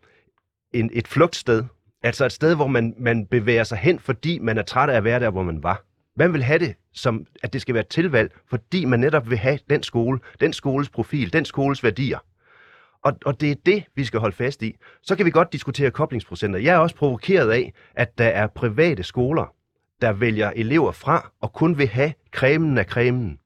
en, 0.72 0.91
et 0.93 1.09
flugtsted. 1.09 1.64
Altså 2.03 2.24
et 2.24 2.32
sted, 2.32 2.55
hvor 2.55 2.66
man, 2.66 2.95
man 2.99 3.26
bevæger 3.26 3.64
sig 3.64 3.78
hen, 3.78 3.99
fordi 3.99 4.39
man 4.39 4.59
er 4.59 4.62
træt 4.62 4.91
af 4.91 4.97
at 4.97 5.05
være 5.05 5.20
der, 5.20 5.30
hvor 5.30 5.43
man 5.43 5.62
var. 5.62 5.85
Man 6.17 6.33
vil 6.33 6.43
have 6.43 6.59
det 6.59 6.75
som, 6.93 7.27
at 7.43 7.53
det 7.53 7.61
skal 7.61 7.75
være 7.75 7.81
et 7.81 7.89
tilvalg, 7.89 8.33
fordi 8.51 8.85
man 8.85 9.01
netop 9.01 9.31
vil 9.31 9.39
have 9.39 9.59
den 9.71 9.83
skole, 9.83 10.19
den 10.41 10.53
skoles 10.53 10.89
profil, 10.89 11.33
den 11.33 11.45
skoles 11.45 11.85
værdier. 11.85 12.19
Og, 13.03 13.12
og 13.25 13.41
det 13.41 13.51
er 13.51 13.55
det, 13.67 13.85
vi 13.95 14.05
skal 14.05 14.21
holde 14.21 14.37
fast 14.37 14.62
i. 14.62 14.77
Så 15.03 15.17
kan 15.17 15.27
vi 15.27 15.31
godt 15.31 15.53
diskutere 15.53 15.91
koblingsprocenter. 15.91 16.59
Jeg 16.59 16.75
er 16.75 16.79
også 16.79 16.97
provokeret 16.97 17.51
af, 17.51 17.73
at 17.95 18.19
der 18.19 18.29
er 18.29 18.47
private 18.47 19.03
skoler, 19.03 19.55
der 20.01 20.12
vælger 20.12 20.51
elever 20.57 20.93
fra 20.93 21.33
og 21.41 21.53
kun 21.53 21.79
vil 21.79 21.89
have 21.89 22.12
cremen 22.33 22.79
af 22.79 22.85
cremen. 22.85 23.39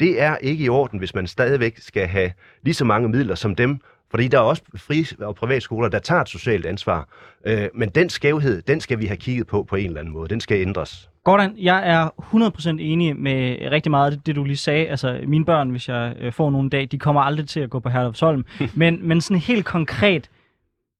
Det 0.00 0.20
er 0.20 0.36
ikke 0.36 0.64
i 0.64 0.68
orden, 0.68 0.98
hvis 0.98 1.14
man 1.14 1.26
stadigvæk 1.26 1.78
skal 1.78 2.06
have 2.06 2.32
lige 2.62 2.74
så 2.74 2.84
mange 2.84 3.08
midler 3.08 3.34
som 3.34 3.56
dem, 3.56 3.78
fordi 4.10 4.28
der 4.28 4.38
er 4.38 4.42
også 4.42 4.62
fri- 4.76 5.16
og 5.24 5.34
privatskoler, 5.34 5.88
der 5.88 5.98
tager 5.98 6.20
et 6.20 6.28
socialt 6.28 6.66
ansvar. 6.66 7.08
Øh, 7.46 7.68
men 7.74 7.88
den 7.88 8.10
skævhed, 8.10 8.62
den 8.62 8.80
skal 8.80 8.98
vi 8.98 9.06
have 9.06 9.16
kigget 9.16 9.46
på 9.46 9.62
på 9.62 9.76
en 9.76 9.86
eller 9.86 10.00
anden 10.00 10.14
måde. 10.14 10.28
Den 10.28 10.40
skal 10.40 10.60
ændres. 10.60 11.09
Gordon, 11.24 11.58
jeg 11.58 11.88
er 11.88 12.08
100% 12.34 12.68
enig 12.68 13.16
med 13.16 13.56
rigtig 13.70 13.90
meget 13.90 14.12
af 14.12 14.20
det, 14.20 14.36
du 14.36 14.44
lige 14.44 14.56
sagde. 14.56 14.86
Altså, 14.86 15.20
mine 15.26 15.44
børn, 15.44 15.70
hvis 15.70 15.88
jeg 15.88 16.16
øh, 16.20 16.32
får 16.32 16.50
nogle 16.50 16.70
dag, 16.70 16.88
de 16.90 16.98
kommer 16.98 17.20
aldrig 17.20 17.48
til 17.48 17.60
at 17.60 17.70
gå 17.70 17.80
på 17.80 17.88
Herlufsholm. 17.88 18.44
men, 18.74 19.08
men 19.08 19.20
sådan 19.20 19.40
helt 19.40 19.64
konkret, 19.64 20.30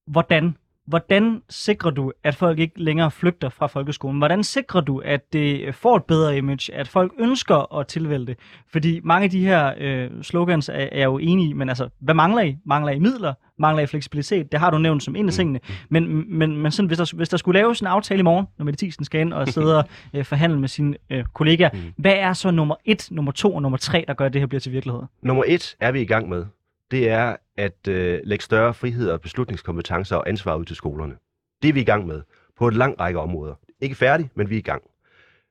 hvordan? 0.07 0.57
Hvordan 0.91 1.43
sikrer 1.49 1.91
du, 1.91 2.12
at 2.24 2.34
folk 2.34 2.59
ikke 2.59 2.82
længere 2.82 3.11
flygter 3.11 3.49
fra 3.49 3.66
folkeskolen? 3.66 4.18
Hvordan 4.18 4.45
sikrer 4.45 4.80
du, 4.80 4.99
at 4.99 5.32
det 5.32 5.74
får 5.74 5.97
et 5.97 6.05
bedre 6.05 6.36
image, 6.36 6.74
at 6.74 6.88
folk 6.88 7.12
ønsker 7.18 7.78
at 7.78 7.86
tilvælge 7.86 8.26
det? 8.26 8.38
Fordi 8.72 9.01
mange 9.05 9.24
af 9.24 9.30
de 9.30 9.45
her 9.45 9.74
øh, 9.78 10.11
slogans 10.22 10.68
er, 10.68 10.72
er 10.72 10.99
jeg 10.99 11.05
jo 11.05 11.18
enige 11.18 11.51
i, 11.51 11.53
men 11.53 11.68
altså, 11.68 11.88
hvad 12.01 12.14
mangler 12.14 12.43
I? 12.43 12.57
Mangler 12.66 12.93
I 12.93 12.99
midler? 12.99 13.34
Mangler 13.59 13.82
I 13.82 13.86
fleksibilitet? 13.86 14.53
Det 14.53 14.61
har 14.61 14.70
du 14.70 14.78
nævnt 14.78 15.03
som 15.03 15.16
en 15.16 15.26
af 15.26 15.32
tingene. 15.32 15.61
Men, 15.88 16.38
men, 16.38 16.57
men 16.57 16.72
sådan, 16.72 16.86
hvis, 16.86 16.99
der, 16.99 17.16
hvis 17.16 17.28
der 17.28 17.36
skulle 17.36 17.61
laves 17.61 17.80
en 17.80 17.86
aftale 17.86 18.20
i 18.20 18.22
morgen, 18.22 18.47
når 18.59 18.64
Mette 18.64 18.78
Thiesen 18.78 19.05
skal 19.05 19.20
ind 19.20 19.32
og 19.32 19.49
sidde 19.57 19.78
og 19.78 19.84
øh, 20.14 20.24
forhandle 20.24 20.61
med 20.61 20.68
sine 20.68 20.97
øh, 21.11 21.24
kollegaer, 21.34 21.70
hvad 21.97 22.14
er 22.14 22.32
så 22.32 22.51
nummer 22.51 22.74
et, 22.84 23.09
nummer 23.11 23.32
to 23.32 23.55
og 23.55 23.62
nummer 23.62 23.78
tre, 23.78 24.05
der 24.09 24.14
gør, 24.14 24.26
at 24.26 24.32
det 24.32 24.41
her 24.43 24.47
bliver 24.47 24.61
til 24.61 24.72
virkelighed? 24.72 25.03
Nummer 25.22 25.45
et 25.47 25.76
er 25.80 25.93
vi 25.93 26.01
i 26.01 26.07
gang 26.07 26.28
med. 26.28 26.45
Det 26.91 27.09
er 27.09 27.36
at 27.57 27.88
øh, 27.88 28.20
lægge 28.24 28.45
større 28.45 28.74
frihed 28.74 29.11
og 29.11 29.20
beslutningskompetencer 29.20 30.16
og 30.16 30.28
ansvar 30.28 30.57
ud 30.57 30.64
til 30.64 30.76
skolerne. 30.76 31.16
Det 31.62 31.68
er 31.68 31.72
vi 31.72 31.80
i 31.80 31.84
gang 31.84 32.07
med 32.07 32.22
på 32.59 32.68
et 32.68 32.74
lang 32.74 33.01
række 33.01 33.20
områder. 33.20 33.55
Ikke 33.80 33.95
færdig, 33.95 34.30
men 34.34 34.51
vi 34.51 34.55
er 34.55 34.59
i 34.59 34.62
gang. 34.62 34.82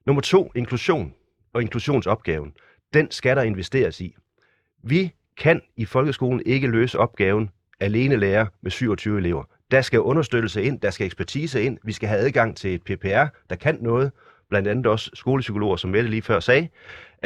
Nummer 0.05 0.21
to, 0.21 0.51
inklusion 0.55 1.13
og 1.53 1.61
inklusionsopgaven. 1.61 2.53
Den 2.93 3.11
skal 3.11 3.37
der 3.37 3.43
investeres 3.43 4.01
i. 4.01 4.15
Vi 4.83 5.13
kan 5.37 5.61
i 5.75 5.85
folkeskolen 5.85 6.41
ikke 6.45 6.67
løse 6.67 6.99
opgaven 6.99 7.49
alene 7.79 8.15
lærer 8.15 8.45
med 8.61 8.71
27 8.71 9.17
elever. 9.17 9.43
Der 9.71 9.81
skal 9.81 9.99
understøttelse 9.99 10.63
ind, 10.63 10.79
der 10.79 10.89
skal 10.89 11.05
ekspertise 11.05 11.63
ind, 11.63 11.77
vi 11.83 11.91
skal 11.91 12.09
have 12.09 12.21
adgang 12.21 12.57
til 12.57 12.73
et 12.73 12.83
PPR, 12.83 13.25
der 13.49 13.55
kan 13.55 13.77
noget, 13.81 14.11
blandt 14.49 14.67
andet 14.67 14.85
også 14.85 15.11
skolepsykologer, 15.13 15.75
som 15.75 15.89
Mette 15.89 16.09
lige 16.09 16.21
før 16.21 16.39
sagde, 16.39 16.67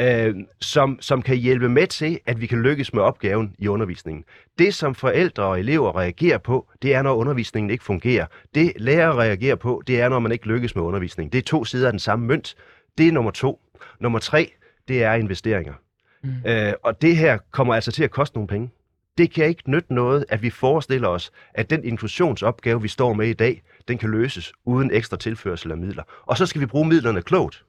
øh, 0.00 0.34
som, 0.60 0.98
som 1.00 1.22
kan 1.22 1.36
hjælpe 1.36 1.68
med 1.68 1.86
til, 1.86 2.18
at 2.26 2.40
vi 2.40 2.46
kan 2.46 2.62
lykkes 2.62 2.94
med 2.94 3.02
opgaven 3.02 3.54
i 3.58 3.68
undervisningen. 3.68 4.24
Det, 4.58 4.74
som 4.74 4.94
forældre 4.94 5.42
og 5.42 5.60
elever 5.60 5.96
reagerer 5.96 6.38
på, 6.38 6.68
det 6.82 6.94
er, 6.94 7.02
når 7.02 7.14
undervisningen 7.14 7.70
ikke 7.70 7.84
fungerer. 7.84 8.26
Det, 8.54 8.72
lærere 8.76 9.14
reagerer 9.14 9.56
på, 9.56 9.82
det 9.86 10.00
er, 10.00 10.08
når 10.08 10.18
man 10.18 10.32
ikke 10.32 10.46
lykkes 10.46 10.74
med 10.74 10.82
undervisningen. 10.82 11.32
Det 11.32 11.38
er 11.38 11.42
to 11.42 11.64
sider 11.64 11.86
af 11.86 11.92
den 11.92 12.00
samme 12.00 12.26
mønt. 12.26 12.54
Det 12.98 13.08
er 13.08 13.12
nummer 13.12 13.30
to. 13.30 13.60
Nummer 14.00 14.18
tre, 14.18 14.52
det 14.88 15.02
er 15.02 15.14
investeringer. 15.14 15.74
Mm. 16.22 16.30
Øh, 16.46 16.72
og 16.82 17.02
det 17.02 17.16
her 17.16 17.38
kommer 17.50 17.74
altså 17.74 17.92
til 17.92 18.04
at 18.04 18.10
koste 18.10 18.36
nogle 18.36 18.48
penge. 18.48 18.70
Det 19.18 19.30
kan 19.30 19.46
ikke 19.46 19.70
nytte 19.70 19.94
noget, 19.94 20.24
at 20.28 20.42
vi 20.42 20.50
forestiller 20.50 21.08
os, 21.08 21.32
at 21.54 21.70
den 21.70 21.84
inklusionsopgave, 21.84 22.82
vi 22.82 22.88
står 22.88 23.12
med 23.12 23.28
i 23.28 23.32
dag, 23.32 23.62
den 23.88 23.98
kan 23.98 24.10
løses 24.10 24.52
uden 24.64 24.90
ekstra 24.92 25.16
tilførsel 25.16 25.70
af 25.70 25.76
midler. 25.76 26.02
Og 26.22 26.36
så 26.36 26.46
skal 26.46 26.60
vi 26.60 26.66
bruge 26.66 26.88
midlerne 26.88 27.22
klogt. 27.22 27.64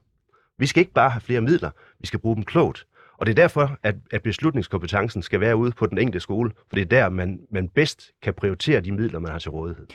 Vi 0.58 0.66
skal 0.66 0.80
ikke 0.80 0.92
bare 0.92 1.10
have 1.10 1.20
flere 1.20 1.40
midler, 1.40 1.70
vi 2.00 2.06
skal 2.06 2.20
bruge 2.20 2.36
dem 2.36 2.44
klogt. 2.44 2.86
Og 3.18 3.26
det 3.26 3.32
er 3.32 3.34
derfor, 3.34 3.78
at, 3.82 3.94
at 4.10 4.22
beslutningskompetencen 4.22 5.22
skal 5.22 5.40
være 5.40 5.56
ude 5.56 5.72
på 5.72 5.86
den 5.86 5.98
enkelte 5.98 6.20
skole, 6.20 6.50
for 6.68 6.76
det 6.76 6.80
er 6.82 6.86
der, 6.86 7.08
man, 7.08 7.40
man 7.50 7.68
bedst 7.68 8.10
kan 8.22 8.34
prioritere 8.34 8.80
de 8.80 8.92
midler, 8.92 9.18
man 9.18 9.30
har 9.32 9.38
til 9.38 9.50
rådighed. 9.50 9.86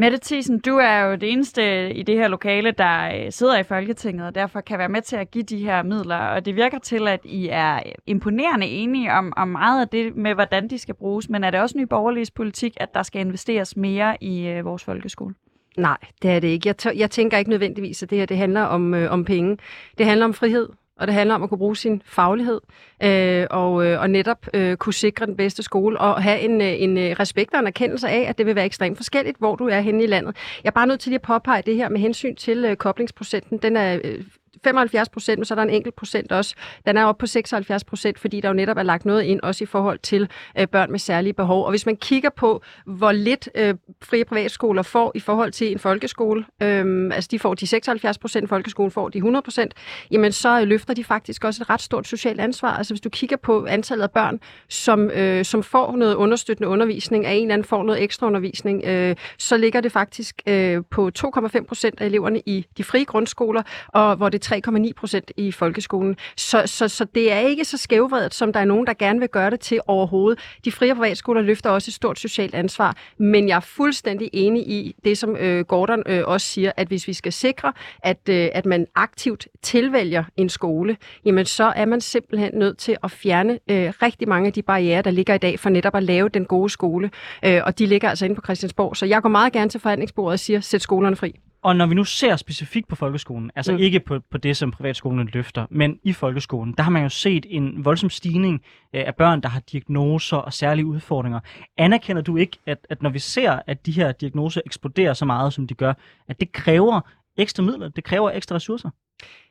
Mette 0.00 0.18
Thiesen, 0.22 0.58
du 0.58 0.76
er 0.76 0.98
jo 0.98 1.14
det 1.14 1.32
eneste 1.32 1.92
i 1.94 2.02
det 2.02 2.16
her 2.16 2.28
lokale, 2.28 2.70
der 2.70 3.24
øh, 3.24 3.32
sidder 3.32 3.58
i 3.58 3.62
Folketinget, 3.62 4.26
og 4.26 4.34
derfor 4.34 4.60
kan 4.60 4.78
være 4.78 4.88
med 4.88 5.02
til 5.02 5.16
at 5.16 5.30
give 5.30 5.44
de 5.44 5.58
her 5.58 5.82
midler. 5.82 6.16
Og 6.16 6.44
det 6.44 6.56
virker 6.56 6.78
til, 6.78 7.08
at 7.08 7.20
I 7.24 7.48
er 7.48 7.76
øh, 7.76 7.92
imponerende 8.06 8.66
enige 8.66 9.12
om, 9.12 9.32
om 9.36 9.48
meget 9.48 9.80
af 9.80 9.88
det 9.88 10.16
med, 10.16 10.34
hvordan 10.34 10.70
de 10.70 10.78
skal 10.78 10.94
bruges. 10.94 11.28
Men 11.28 11.44
er 11.44 11.50
det 11.50 11.60
også 11.60 11.78
ny 11.78 11.82
borgerligs 11.82 12.30
politik, 12.30 12.76
at 12.76 12.94
der 12.94 13.02
skal 13.02 13.20
investeres 13.20 13.76
mere 13.76 14.16
i 14.20 14.46
øh, 14.46 14.64
vores 14.64 14.84
folkeskole? 14.84 15.34
Nej, 15.76 15.98
det 16.22 16.30
er 16.30 16.40
det 16.40 16.48
ikke. 16.48 16.74
Jeg, 16.84 16.96
jeg 16.96 17.10
tænker 17.10 17.38
ikke 17.38 17.50
nødvendigvis, 17.50 18.02
at 18.02 18.10
det 18.10 18.18
her 18.18 18.26
det 18.26 18.36
handler 18.36 18.62
om, 18.62 18.94
øh, 18.94 19.12
om 19.12 19.24
penge. 19.24 19.58
Det 19.98 20.06
handler 20.06 20.26
om 20.26 20.34
frihed, 20.34 20.68
og 20.98 21.06
det 21.06 21.14
handler 21.14 21.34
om 21.34 21.42
at 21.42 21.48
kunne 21.48 21.58
bruge 21.58 21.76
sin 21.76 22.02
faglighed 22.04 22.60
øh, 23.02 23.46
og, 23.50 23.86
øh, 23.86 24.00
og 24.00 24.10
netop 24.10 24.46
øh, 24.54 24.76
kunne 24.76 24.94
sikre 24.94 25.26
den 25.26 25.36
bedste 25.36 25.62
skole 25.62 25.98
og 26.00 26.22
have 26.22 26.40
en, 26.40 26.60
øh, 26.60 26.82
en 26.82 26.98
øh, 26.98 27.10
respekt 27.20 27.54
og 27.54 27.60
en 27.60 27.66
erkendelse 27.66 28.08
af, 28.08 28.28
at 28.28 28.38
det 28.38 28.46
vil 28.46 28.54
være 28.54 28.64
ekstremt 28.64 28.98
forskelligt, 28.98 29.38
hvor 29.38 29.56
du 29.56 29.68
er 29.68 29.80
henne 29.80 30.04
i 30.04 30.06
landet. 30.06 30.36
Jeg 30.64 30.70
er 30.70 30.74
bare 30.74 30.86
nødt 30.86 31.00
til 31.00 31.10
lige 31.10 31.18
at 31.18 31.22
påpege 31.22 31.62
det 31.66 31.76
her 31.76 31.88
med 31.88 32.00
hensyn 32.00 32.34
til 32.34 32.64
øh, 32.64 32.76
koblingsprocenten. 32.76 33.58
Den 33.58 33.76
er 33.76 33.98
øh, 34.04 34.24
75 34.64 35.08
procent, 35.08 35.38
men 35.38 35.44
så 35.44 35.54
er 35.54 35.56
der 35.56 35.62
en 35.62 35.70
enkelt 35.70 35.96
procent 35.96 36.32
også. 36.32 36.54
Den 36.86 36.96
er 36.96 37.04
oppe 37.04 37.20
på 37.20 37.26
76 37.26 37.84
procent, 37.84 38.18
fordi 38.18 38.40
der 38.40 38.48
jo 38.48 38.54
netop 38.54 38.76
er 38.76 38.82
lagt 38.82 39.04
noget 39.04 39.22
ind, 39.22 39.40
også 39.42 39.64
i 39.64 39.66
forhold 39.66 39.98
til 39.98 40.28
øh, 40.58 40.66
børn 40.68 40.90
med 40.90 40.98
særlige 40.98 41.32
behov. 41.32 41.64
Og 41.64 41.70
hvis 41.70 41.86
man 41.86 41.96
kigger 41.96 42.30
på, 42.30 42.62
hvor 42.86 43.12
lidt 43.12 43.48
øh, 43.54 43.74
frie 44.02 44.24
privatskoler 44.24 44.82
får 44.82 45.12
i 45.14 45.20
forhold 45.20 45.52
til 45.52 45.72
en 45.72 45.78
folkeskole, 45.78 46.44
øh, 46.62 47.10
altså 47.14 47.28
de 47.30 47.38
får 47.38 47.54
de 47.54 47.66
76 47.66 48.18
procent, 48.18 48.48
folkeskolen 48.48 48.90
får 48.90 49.08
de 49.08 49.18
100 49.18 49.42
procent, 49.42 49.74
jamen 50.10 50.32
så 50.32 50.60
øh, 50.60 50.66
løfter 50.66 50.94
de 50.94 51.04
faktisk 51.04 51.44
også 51.44 51.62
et 51.62 51.70
ret 51.70 51.80
stort 51.80 52.06
socialt 52.06 52.40
ansvar. 52.40 52.76
Altså 52.76 52.94
hvis 52.94 53.00
du 53.00 53.08
kigger 53.08 53.36
på 53.36 53.66
antallet 53.66 54.02
af 54.02 54.10
børn, 54.10 54.40
som, 54.68 55.10
øh, 55.10 55.44
som 55.44 55.62
får 55.62 55.96
noget 55.96 56.14
understøttende 56.14 56.68
undervisning, 56.68 57.26
af 57.26 57.32
en 57.32 57.42
eller 57.42 57.54
anden 57.54 57.64
får 57.64 57.82
noget 57.82 58.02
ekstra 58.02 58.26
undervisning, 58.26 58.84
øh, 58.84 59.16
så 59.38 59.56
ligger 59.56 59.80
det 59.80 59.92
faktisk 59.92 60.42
øh, 60.46 60.82
på 60.90 61.10
2,5 61.18 61.64
procent 61.64 62.00
af 62.00 62.06
eleverne 62.06 62.42
i 62.46 62.66
de 62.76 62.84
frie 62.84 63.04
grundskoler, 63.04 63.62
og 63.88 64.16
hvor 64.16 64.28
det 64.28 64.40
3,9 64.52 64.92
procent 64.96 65.32
i 65.36 65.52
folkeskolen. 65.52 66.16
Så, 66.36 66.62
så, 66.66 66.88
så 66.88 67.04
det 67.04 67.32
er 67.32 67.38
ikke 67.38 67.64
så 67.64 67.76
skævvredet, 67.76 68.34
som 68.34 68.52
der 68.52 68.60
er 68.60 68.64
nogen, 68.64 68.86
der 68.86 68.94
gerne 68.94 69.20
vil 69.20 69.28
gøre 69.28 69.50
det 69.50 69.60
til 69.60 69.80
overhovedet. 69.86 70.38
De 70.64 70.72
frie 70.72 70.92
og 70.92 70.96
privatskoler 70.96 71.42
løfter 71.42 71.70
også 71.70 71.90
et 71.90 71.94
stort 71.94 72.18
socialt 72.18 72.54
ansvar, 72.54 72.96
men 73.18 73.48
jeg 73.48 73.56
er 73.56 73.60
fuldstændig 73.60 74.30
enig 74.32 74.68
i 74.68 74.94
det, 75.04 75.18
som 75.18 75.36
øh, 75.36 75.64
Gordon 75.64 76.02
øh, 76.06 76.22
også 76.26 76.46
siger, 76.46 76.72
at 76.76 76.88
hvis 76.88 77.08
vi 77.08 77.12
skal 77.12 77.32
sikre, 77.32 77.72
at, 78.02 78.28
øh, 78.28 78.48
at 78.52 78.66
man 78.66 78.86
aktivt 78.94 79.48
tilvælger 79.62 80.24
en 80.36 80.48
skole, 80.48 80.96
jamen 81.24 81.44
så 81.44 81.72
er 81.76 81.84
man 81.84 82.00
simpelthen 82.00 82.50
nødt 82.54 82.78
til 82.78 82.96
at 83.04 83.10
fjerne 83.10 83.58
øh, 83.70 83.92
rigtig 84.02 84.28
mange 84.28 84.46
af 84.46 84.52
de 84.52 84.62
barriere, 84.62 85.02
der 85.02 85.10
ligger 85.10 85.34
i 85.34 85.38
dag 85.38 85.60
for 85.60 85.70
netop 85.70 85.94
at 85.94 86.02
lave 86.02 86.28
den 86.28 86.44
gode 86.44 86.70
skole. 86.70 87.10
Øh, 87.44 87.60
og 87.64 87.78
de 87.78 87.86
ligger 87.86 88.08
altså 88.08 88.24
inde 88.24 88.34
på 88.34 88.42
Christiansborg. 88.44 88.96
Så 88.96 89.06
jeg 89.06 89.22
går 89.22 89.28
meget 89.28 89.52
gerne 89.52 89.70
til 89.70 89.80
forhandlingsbordet 89.80 90.32
og 90.32 90.38
siger, 90.38 90.60
sæt 90.60 90.82
skolerne 90.82 91.16
fri. 91.16 91.34
Og 91.62 91.76
når 91.76 91.86
vi 91.86 91.94
nu 91.94 92.04
ser 92.04 92.36
specifikt 92.36 92.88
på 92.88 92.96
folkeskolen, 92.96 93.50
altså 93.56 93.72
mm. 93.72 93.78
ikke 93.78 94.00
på, 94.00 94.20
på 94.30 94.38
det, 94.38 94.56
som 94.56 94.70
privatskolerne 94.70 95.30
løfter, 95.30 95.66
men 95.70 95.98
i 96.02 96.12
folkeskolen, 96.12 96.74
der 96.76 96.82
har 96.82 96.90
man 96.90 97.02
jo 97.02 97.08
set 97.08 97.46
en 97.48 97.84
voldsom 97.84 98.10
stigning 98.10 98.62
øh, 98.94 99.02
af 99.06 99.14
børn, 99.14 99.40
der 99.40 99.48
har 99.48 99.60
diagnoser 99.60 100.36
og 100.36 100.52
særlige 100.52 100.86
udfordringer. 100.86 101.40
Anerkender 101.76 102.22
du 102.22 102.36
ikke, 102.36 102.58
at, 102.66 102.86
at 102.90 103.02
når 103.02 103.10
vi 103.10 103.18
ser, 103.18 103.58
at 103.66 103.86
de 103.86 103.92
her 103.92 104.12
diagnoser 104.12 104.60
eksploderer 104.66 105.12
så 105.12 105.24
meget, 105.24 105.52
som 105.52 105.66
de 105.66 105.74
gør, 105.74 105.94
at 106.28 106.40
det 106.40 106.52
kræver 106.52 107.00
ekstra 107.36 107.62
midler, 107.62 107.88
det 107.88 108.04
kræver 108.04 108.30
ekstra 108.30 108.56
ressourcer? 108.56 108.90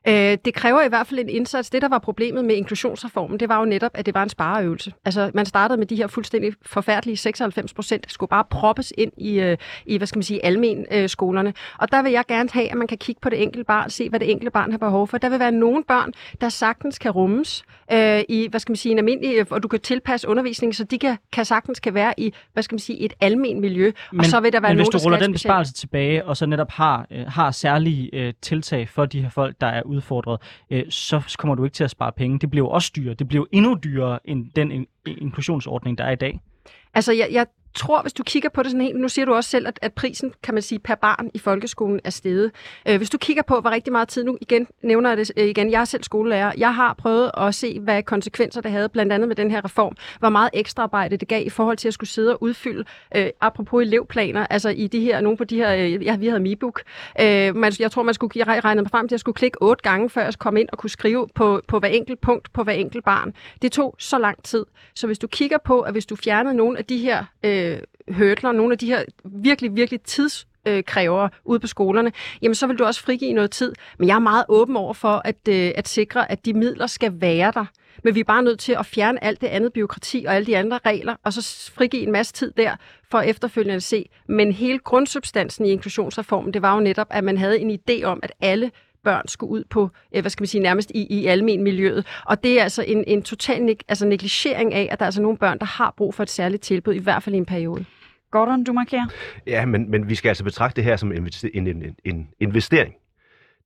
Øh, 0.07 0.37
det 0.45 0.53
kræver 0.53 0.81
i 0.81 0.87
hvert 0.87 1.07
fald 1.07 1.19
en 1.19 1.29
indsats. 1.29 1.69
Det, 1.69 1.81
der 1.81 1.89
var 1.89 1.99
problemet 1.99 2.45
med 2.45 2.55
inklusionsreformen, 2.55 3.39
det 3.39 3.49
var 3.49 3.59
jo 3.59 3.65
netop, 3.65 3.91
at 3.93 4.05
det 4.05 4.13
var 4.13 4.23
en 4.23 4.29
spareøvelse. 4.29 4.93
Altså, 5.05 5.31
man 5.33 5.45
startede 5.45 5.77
med 5.77 5.87
de 5.87 5.95
her 5.95 6.07
fuldstændig 6.07 6.53
forfærdelige 6.65 7.17
96 7.17 7.73
procent, 7.73 8.11
skulle 8.11 8.29
bare 8.29 8.43
proppes 8.49 8.93
ind 8.97 9.11
i, 9.17 9.39
øh, 9.39 9.57
i 9.85 9.97
hvad 9.97 10.07
skal 10.07 10.17
man 10.17 10.23
sige, 10.23 10.45
almen 10.45 10.85
øh, 10.91 11.09
skolerne. 11.09 11.53
Og 11.79 11.91
der 11.91 12.01
vil 12.01 12.11
jeg 12.11 12.25
gerne 12.27 12.49
have, 12.53 12.71
at 12.71 12.77
man 12.77 12.87
kan 12.87 12.97
kigge 12.97 13.19
på 13.21 13.29
det 13.29 13.43
enkelte 13.43 13.65
barn, 13.65 13.89
se, 13.89 14.09
hvad 14.09 14.19
det 14.19 14.31
enkelte 14.31 14.51
barn 14.51 14.71
har 14.71 14.77
behov 14.77 15.07
for. 15.07 15.17
Der 15.17 15.29
vil 15.29 15.39
være 15.39 15.51
nogle 15.51 15.83
børn, 15.83 16.11
der 16.41 16.49
sagtens 16.49 16.99
kan 16.99 17.11
rummes 17.11 17.63
øh, 17.91 18.21
i, 18.29 18.47
hvad 18.49 18.59
skal 18.59 18.71
man 18.71 18.77
sige, 18.77 18.91
en 18.91 18.97
almindelig, 18.97 19.51
og 19.51 19.63
du 19.63 19.67
kan 19.67 19.79
tilpasse 19.79 20.27
undervisningen, 20.27 20.73
så 20.73 20.83
de 20.83 20.99
kan, 20.99 21.17
kan 21.31 21.45
sagtens 21.45 21.79
kan 21.79 21.93
være 21.93 22.13
i, 22.17 22.33
hvad 22.53 22.63
skal 22.63 22.73
man 22.73 22.79
sige, 22.79 22.99
et 22.99 23.13
almen 23.21 23.61
miljø. 23.61 23.91
Men, 24.11 24.19
og 24.19 24.25
så 24.25 24.39
vil 24.39 24.53
der 24.53 24.59
være 24.59 24.71
men 24.71 24.77
nogen, 24.77 24.91
hvis 24.91 25.01
du 25.01 25.05
ruller 25.05 25.19
den 25.19 25.31
besparelse 25.31 25.73
tilbage, 25.73 26.25
og 26.25 26.37
så 26.37 26.45
netop 26.45 26.71
har, 26.71 27.07
øh, 27.11 27.25
har 27.27 27.51
særlige 27.51 28.09
øh, 28.13 28.33
tiltag 28.41 28.89
for 28.89 29.05
de 29.05 29.21
her 29.21 29.29
folk, 29.29 29.56
der 29.61 29.67
er 29.67 29.81
udfordret, 29.83 30.41
øh, 30.69 30.83
så 30.89 31.35
kommer 31.37 31.55
du 31.55 31.63
ikke 31.63 31.73
til 31.73 31.83
at 31.83 31.89
spare 31.91 32.11
penge. 32.11 32.39
Det 32.39 32.49
bliver 32.49 32.67
også 32.67 32.91
dyrere. 32.95 33.13
Det 33.13 33.27
bliver 33.27 33.45
endnu 33.51 33.77
dyrere 33.83 34.19
end 34.25 34.45
den 34.55 34.71
in- 34.71 34.87
inklusionsordning, 35.07 35.97
der 35.97 36.03
er 36.03 36.11
i 36.11 36.15
dag. 36.15 36.39
Altså, 36.93 37.13
jeg, 37.13 37.27
jeg 37.31 37.45
tror, 37.75 38.01
hvis 38.01 38.13
du 38.13 38.23
kigger 38.23 38.49
på 38.49 38.63
det 38.63 38.71
sådan 38.71 38.85
helt, 38.85 38.99
nu 38.99 39.09
siger 39.09 39.25
du 39.25 39.33
også 39.33 39.49
selv, 39.49 39.67
at, 39.67 39.79
at 39.81 39.93
prisen, 39.93 40.33
kan 40.43 40.53
man 40.53 40.63
sige, 40.63 40.79
per 40.79 40.95
barn 40.95 41.31
i 41.33 41.39
folkeskolen 41.39 41.99
er 42.03 42.09
steget. 42.09 42.51
Øh, 42.87 42.97
hvis 42.97 43.09
du 43.09 43.17
kigger 43.17 43.43
på, 43.43 43.59
hvor 43.59 43.69
rigtig 43.69 43.93
meget 43.93 44.07
tid, 44.07 44.23
nu 44.23 44.37
igen 44.41 44.67
nævner 44.83 45.09
jeg 45.09 45.17
det 45.17 45.31
øh, 45.37 45.47
igen, 45.47 45.71
jeg 45.71 45.81
er 45.81 45.85
selv 45.85 46.03
skolelærer, 46.03 46.51
jeg 46.57 46.75
har 46.75 46.93
prøvet 46.93 47.31
at 47.37 47.55
se, 47.55 47.79
hvad 47.79 48.03
konsekvenser 48.03 48.61
det 48.61 48.71
havde, 48.71 48.89
blandt 48.89 49.13
andet 49.13 49.27
med 49.27 49.35
den 49.35 49.51
her 49.51 49.65
reform, 49.65 49.95
hvor 50.19 50.29
meget 50.29 50.49
ekstra 50.53 50.83
arbejde 50.83 51.17
det 51.17 51.27
gav 51.27 51.45
i 51.45 51.49
forhold 51.49 51.77
til 51.77 51.87
at 51.87 51.93
skulle 51.93 52.09
sidde 52.09 52.33
og 52.33 52.43
udfylde, 52.43 52.83
øh, 53.15 53.29
apropos 53.41 53.81
elevplaner, 53.81 54.47
altså 54.49 54.69
i 54.69 54.87
de 54.87 54.99
her, 54.99 55.21
nogle 55.21 55.37
på 55.37 55.43
de 55.43 55.55
her, 55.55 55.75
øh, 55.75 56.05
ja, 56.05 56.15
vi 56.15 56.27
havde 56.27 56.39
MiBook, 56.39 56.81
øh, 57.21 57.55
man, 57.55 57.73
jeg 57.79 57.91
tror, 57.91 58.03
man 58.03 58.13
skulle 58.13 58.43
regne 58.43 58.81
mig 58.81 58.91
frem 58.91 59.07
til, 59.07 59.07
at 59.07 59.11
jeg 59.11 59.19
skulle 59.19 59.35
klikke 59.35 59.61
otte 59.61 59.83
gange, 59.83 60.09
før 60.09 60.23
jeg 60.23 60.33
komme 60.39 60.59
ind 60.59 60.69
og 60.71 60.77
kunne 60.77 60.89
skrive 60.89 61.27
på, 61.35 61.61
på 61.67 61.79
hver 61.79 61.89
enkelt 61.89 62.21
punkt, 62.21 62.53
på 62.53 62.63
hver 62.63 62.73
enkelt 62.73 63.05
barn. 63.05 63.33
Det 63.61 63.71
tog 63.71 63.95
så 63.99 64.17
lang 64.17 64.43
tid. 64.43 64.65
Så 64.95 65.07
hvis 65.07 65.19
du 65.19 65.27
kigger 65.27 65.57
på, 65.57 65.81
at 65.81 65.91
hvis 65.91 66.05
du 66.05 66.15
fjernede 66.15 66.55
nogle 66.55 66.77
af 66.77 66.85
de 66.85 66.97
her 66.97 67.25
øh, 67.43 67.56
Øh, 67.57 67.79
hurdler, 68.13 68.51
nogle 68.51 68.71
af 68.71 68.77
de 68.77 68.85
her 68.85 69.03
virkelig, 69.25 69.75
virkelig 69.75 70.01
tids 70.01 70.47
øh, 70.67 70.83
kræver 70.83 71.29
ude 71.45 71.59
på 71.59 71.67
skolerne, 71.67 72.11
jamen 72.41 72.55
så 72.55 72.67
vil 72.67 72.79
du 72.79 72.85
også 72.85 73.01
frigive 73.01 73.33
noget 73.33 73.51
tid. 73.51 73.73
Men 73.99 74.07
jeg 74.07 74.15
er 74.15 74.19
meget 74.19 74.45
åben 74.49 74.75
over 74.75 74.93
for 74.93 75.21
at, 75.25 75.47
øh, 75.49 75.71
at 75.75 75.87
sikre, 75.87 76.31
at 76.31 76.45
de 76.45 76.53
midler 76.53 76.87
skal 76.87 77.21
være 77.21 77.51
der. 77.51 77.65
Men 78.03 78.15
vi 78.15 78.19
er 78.19 78.23
bare 78.23 78.43
nødt 78.43 78.59
til 78.59 78.73
at 78.79 78.85
fjerne 78.85 79.23
alt 79.23 79.41
det 79.41 79.47
andet 79.47 79.73
byråkrati 79.73 80.25
og 80.27 80.35
alle 80.35 80.45
de 80.45 80.57
andre 80.57 80.79
regler, 80.85 81.15
og 81.23 81.33
så 81.33 81.71
frigive 81.75 82.03
en 82.03 82.11
masse 82.11 82.33
tid 82.33 82.51
der 82.57 82.75
for 83.11 83.19
efterfølgende 83.19 83.75
at 83.75 83.83
se. 83.83 84.09
Men 84.27 84.51
hele 84.51 84.79
grundsubstansen 84.79 85.65
i 85.65 85.69
inklusionsreformen, 85.69 86.53
det 86.53 86.61
var 86.61 86.73
jo 86.73 86.79
netop, 86.79 87.07
at 87.09 87.23
man 87.23 87.37
havde 87.37 87.59
en 87.59 87.79
idé 87.79 88.03
om, 88.03 88.19
at 88.23 88.31
alle 88.41 88.71
børn 89.03 89.27
skulle 89.27 89.51
ud 89.51 89.63
på, 89.69 89.89
øh, 90.15 90.21
hvad 90.21 90.29
skal 90.31 90.41
man 90.41 90.47
sige, 90.47 90.61
nærmest 90.61 90.91
i, 90.95 91.07
i 91.19 91.25
almen 91.25 91.63
miljøet. 91.63 92.05
Og 92.25 92.43
det 92.43 92.59
er 92.59 92.63
altså 92.63 92.83
en, 92.87 93.03
en 93.07 93.21
total 93.23 93.61
neg- 93.69 93.81
altså 93.87 94.05
negligering 94.07 94.73
af, 94.73 94.87
at 94.91 94.99
der 94.99 95.03
er 95.03 95.07
altså 95.07 95.21
nogle 95.21 95.37
børn, 95.37 95.59
der 95.59 95.65
har 95.65 95.93
brug 95.97 96.13
for 96.13 96.23
et 96.23 96.29
særligt 96.29 96.63
tilbud, 96.63 96.93
i 96.93 96.99
hvert 96.99 97.23
fald 97.23 97.35
i 97.35 97.37
en 97.37 97.45
periode. 97.45 97.85
Gordon, 98.31 98.63
du 98.63 98.73
markerer. 98.73 99.05
Ja, 99.47 99.65
men, 99.65 99.91
men 99.91 100.09
vi 100.09 100.15
skal 100.15 100.29
altså 100.29 100.43
betragte 100.43 100.75
det 100.75 100.83
her 100.83 100.95
som 100.95 101.11
en, 101.11 101.29
en, 101.53 101.67
en, 101.67 101.95
en 102.05 102.27
investering. 102.39 102.93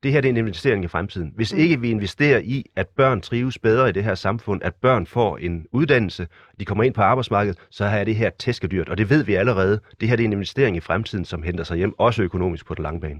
Det 0.04 0.12
her 0.12 0.22
det 0.22 0.28
er 0.28 0.32
en 0.32 0.38
investering 0.38 0.84
i 0.84 0.88
fremtiden. 0.88 1.32
Hvis 1.36 1.54
Mm. 1.54 1.60
ikke 1.60 1.82
vi 1.82 1.90
investerer 1.90 2.40
i, 2.40 2.66
at 2.76 2.88
børn 2.88 3.22
trives 3.22 3.60
bedre 3.60 3.90
i 3.90 3.92
det 3.92 4.04
her 4.04 4.16
samfund, 4.16 4.62
at 4.64 4.76
børn 4.76 5.06
får 5.06 5.38
en 5.38 5.66
uddannelse, 5.72 6.28
de 6.60 6.66
kommer 6.66 6.84
ind 6.84 6.94
på 6.94 7.02
arbejdsmarkedet, 7.02 7.58
så 7.72 7.86
er 7.86 8.04
det 8.04 8.16
her 8.16 8.30
tæskedyrt. 8.30 8.90
Og 8.90 8.98
det 8.98 9.10
ved 9.10 9.24
vi 9.24 9.34
allerede. 9.36 9.80
Det 10.02 10.10
her 10.10 10.16
det 10.16 10.24
er 10.24 10.28
en 10.28 10.34
investering 10.34 10.78
i 10.78 10.80
fremtiden, 10.80 11.26
som 11.26 11.44
henter 11.44 11.64
sig 11.64 11.78
hjem, 11.78 11.94
også 12.00 12.24
økonomisk 12.24 12.66
på 12.66 12.74
den 12.76 12.84
lange 12.84 13.02
bane. 13.02 13.20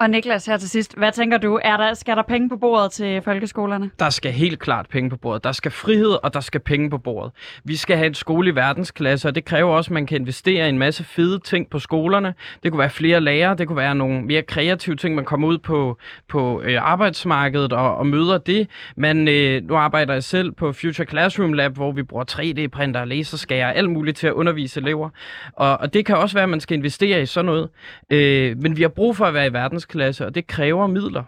Og 0.00 0.10
Niklas, 0.10 0.46
her 0.46 0.56
til 0.56 0.70
sidst, 0.70 0.96
hvad 0.96 1.12
tænker 1.12 1.38
du? 1.38 1.60
Er 1.62 1.76
der, 1.76 1.94
skal 1.94 2.16
der 2.16 2.22
penge 2.22 2.48
på 2.48 2.56
bordet 2.56 2.92
til 2.92 3.22
folkeskolerne? 3.22 3.90
Der 3.98 4.10
skal 4.10 4.32
helt 4.32 4.58
klart 4.58 4.86
penge 4.88 5.10
på 5.10 5.16
bordet. 5.16 5.44
Der 5.44 5.52
skal 5.52 5.70
frihed, 5.70 6.16
og 6.22 6.34
der 6.34 6.40
skal 6.40 6.60
penge 6.60 6.90
på 6.90 6.98
bordet. 6.98 7.32
Vi 7.64 7.76
skal 7.76 7.96
have 7.96 8.06
en 8.06 8.14
skole 8.14 8.50
i 8.50 8.54
verdensklasse, 8.54 9.28
og 9.28 9.34
det 9.34 9.44
kræver 9.44 9.76
også, 9.76 9.88
at 9.88 9.92
man 9.92 10.06
kan 10.06 10.20
investere 10.20 10.66
i 10.66 10.68
en 10.68 10.78
masse 10.78 11.04
fede 11.04 11.38
ting 11.38 11.70
på 11.70 11.78
skolerne. 11.78 12.34
Det 12.62 12.70
kunne 12.72 12.78
være 12.78 12.90
flere 12.90 13.20
lærere, 13.20 13.56
det 13.56 13.66
kunne 13.66 13.76
være 13.76 13.94
nogle 13.94 14.22
mere 14.22 14.42
kreative 14.42 14.96
ting, 14.96 15.14
man 15.14 15.24
kommer 15.24 15.48
ud 15.48 15.58
på, 15.58 15.98
på 16.28 16.62
øh, 16.62 16.82
arbejdsmarkedet 16.82 17.72
og, 17.72 17.96
og 17.96 18.06
møder 18.06 18.38
det. 18.38 18.68
Man, 18.96 19.28
øh, 19.28 19.62
nu 19.68 19.76
arbejder 19.76 20.12
jeg 20.12 20.24
selv 20.24 20.52
på 20.52 20.72
Future 20.72 21.06
Classroom 21.06 21.52
Lab, 21.52 21.72
hvor 21.74 21.92
vi 21.92 22.02
bruger 22.02 22.24
3D-printer, 22.30 23.04
laserskærer, 23.04 23.72
alt 23.72 23.90
muligt 23.90 24.16
til 24.16 24.26
at 24.26 24.32
undervise 24.32 24.80
elever. 24.80 25.10
Og, 25.52 25.78
og 25.78 25.94
det 25.94 26.06
kan 26.06 26.16
også 26.16 26.36
være, 26.36 26.44
at 26.44 26.50
man 26.50 26.60
skal 26.60 26.76
investere 26.76 27.22
i 27.22 27.26
sådan 27.26 27.46
noget. 27.46 27.68
Øh, 28.10 28.56
men 28.62 28.76
vi 28.76 28.82
har 28.82 28.88
brug 28.88 29.16
for 29.16 29.24
at 29.24 29.34
være 29.34 29.46
i 29.46 29.50
verdensklasse, 29.84 30.26
og 30.26 30.34
det 30.34 30.46
kræver 30.46 30.86
midler. 30.86 31.24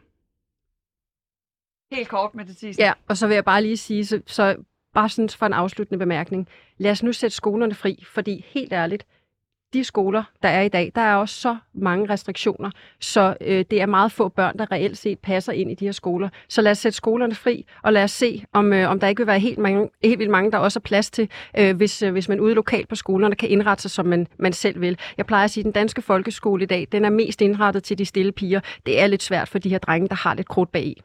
Helt 1.95 2.09
kort 2.09 2.35
med 2.35 2.45
det 2.45 2.57
sidste. 2.57 2.83
Ja, 2.83 2.93
og 3.09 3.17
så 3.17 3.27
vil 3.27 3.35
jeg 3.35 3.45
bare 3.45 3.63
lige 3.63 3.77
sige, 3.77 4.07
så, 4.07 4.21
så 4.27 4.57
bare 4.95 5.09
sådan 5.09 5.29
for 5.29 5.47
en 5.47 5.53
afsluttende 5.53 5.99
bemærkning. 5.99 6.49
Lad 6.79 6.91
os 6.91 7.03
nu 7.03 7.13
sætte 7.13 7.37
skolerne 7.37 7.75
fri, 7.75 8.05
fordi 8.07 8.45
helt 8.49 8.73
ærligt, 8.73 9.07
de 9.73 9.85
skoler, 9.85 10.23
der 10.43 10.49
er 10.49 10.63
i 10.63 10.69
dag, 10.69 10.93
der 10.95 11.01
er 11.01 11.15
også 11.15 11.35
så 11.35 11.57
mange 11.75 12.11
restriktioner, 12.11 12.71
så 13.01 13.37
øh, 13.41 13.65
det 13.71 13.81
er 13.81 13.87
meget 13.87 14.13
få 14.13 14.29
børn, 14.29 14.59
der 14.59 14.73
reelt 14.73 14.99
set 14.99 15.19
passer 15.19 15.53
ind 15.53 15.71
i 15.71 15.75
de 15.75 15.85
her 15.85 15.93
skoler. 15.93 16.29
Så 16.49 16.63
lad 16.63 16.71
os 16.71 16.79
sætte 16.79 16.97
skolerne 16.97 17.35
fri, 17.35 17.67
og 17.83 17.93
lad 17.93 18.05
os 18.05 18.11
se, 18.11 18.45
om, 18.53 18.73
øh, 18.73 18.91
om 18.91 19.01
der 19.01 19.07
ikke 19.07 19.21
vil 19.21 19.27
være 19.27 19.39
helt, 19.39 19.59
mange, 19.59 19.89
helt 20.05 20.19
vildt 20.19 20.31
mange, 20.31 20.53
der 20.53 20.59
også 20.59 20.79
er 20.79 20.83
plads 20.83 21.11
til, 21.11 21.31
øh, 21.59 21.77
hvis, 21.77 22.03
øh, 22.03 22.13
hvis 22.13 22.29
man 22.29 22.41
ude 22.41 22.55
lokalt 22.55 22.89
på 22.89 22.95
skolerne 22.95 23.35
kan 23.35 23.49
indrette 23.49 23.83
sig, 23.83 23.91
som 23.91 24.07
man, 24.07 24.27
man 24.39 24.53
selv 24.53 24.81
vil. 24.81 24.99
Jeg 25.17 25.27
plejer 25.27 25.45
at 25.45 25.51
sige, 25.51 25.63
at 25.63 25.65
den 25.65 25.73
danske 25.73 26.03
folkeskole 26.03 26.63
i 26.63 26.67
dag, 26.67 26.89
den 26.93 27.05
er 27.05 27.11
mest 27.11 27.41
indrettet 27.41 27.85
til 27.85 27.99
de 27.99 28.05
stille 28.05 28.33
piger. 28.33 28.61
Det 28.87 29.01
er 29.01 29.07
lidt 29.07 29.23
svært 29.23 29.49
for 29.49 29.59
de 29.59 29.69
her 29.69 29.79
drenge, 29.79 30.09
der 30.09 30.15
har 30.15 30.35
lidt 30.35 30.49
krudt 30.49 30.73
bag 30.73 30.85
i. 30.85 31.03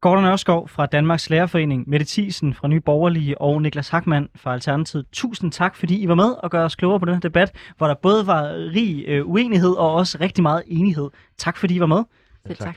Gordon 0.00 0.24
Ørskov 0.24 0.68
fra 0.68 0.86
Danmarks 0.86 1.30
Lærerforening, 1.30 1.88
Mette 1.88 2.06
Thiesen 2.06 2.54
fra 2.54 2.68
Nye 2.68 2.80
Borgerlige 2.80 3.40
og 3.40 3.62
Niklas 3.62 3.88
Hackmann 3.88 4.28
fra 4.34 4.52
Alternativet. 4.52 5.06
Tusind 5.12 5.52
tak, 5.52 5.76
fordi 5.76 6.02
I 6.02 6.08
var 6.08 6.14
med 6.14 6.30
og 6.42 6.50
gør 6.50 6.64
os 6.64 6.76
klogere 6.76 7.00
på 7.00 7.06
den 7.06 7.14
her 7.14 7.20
debat, 7.20 7.56
hvor 7.76 7.86
der 7.86 7.94
både 7.94 8.26
var 8.26 8.42
rig 8.74 9.04
øh, 9.06 9.26
uenighed 9.26 9.70
og 9.70 9.94
også 9.94 10.18
rigtig 10.20 10.42
meget 10.42 10.62
enighed. 10.66 11.10
Tak, 11.38 11.56
fordi 11.56 11.74
I 11.74 11.80
var 11.80 11.86
med. 11.86 12.02
Selv 12.46 12.58
tak. 12.58 12.76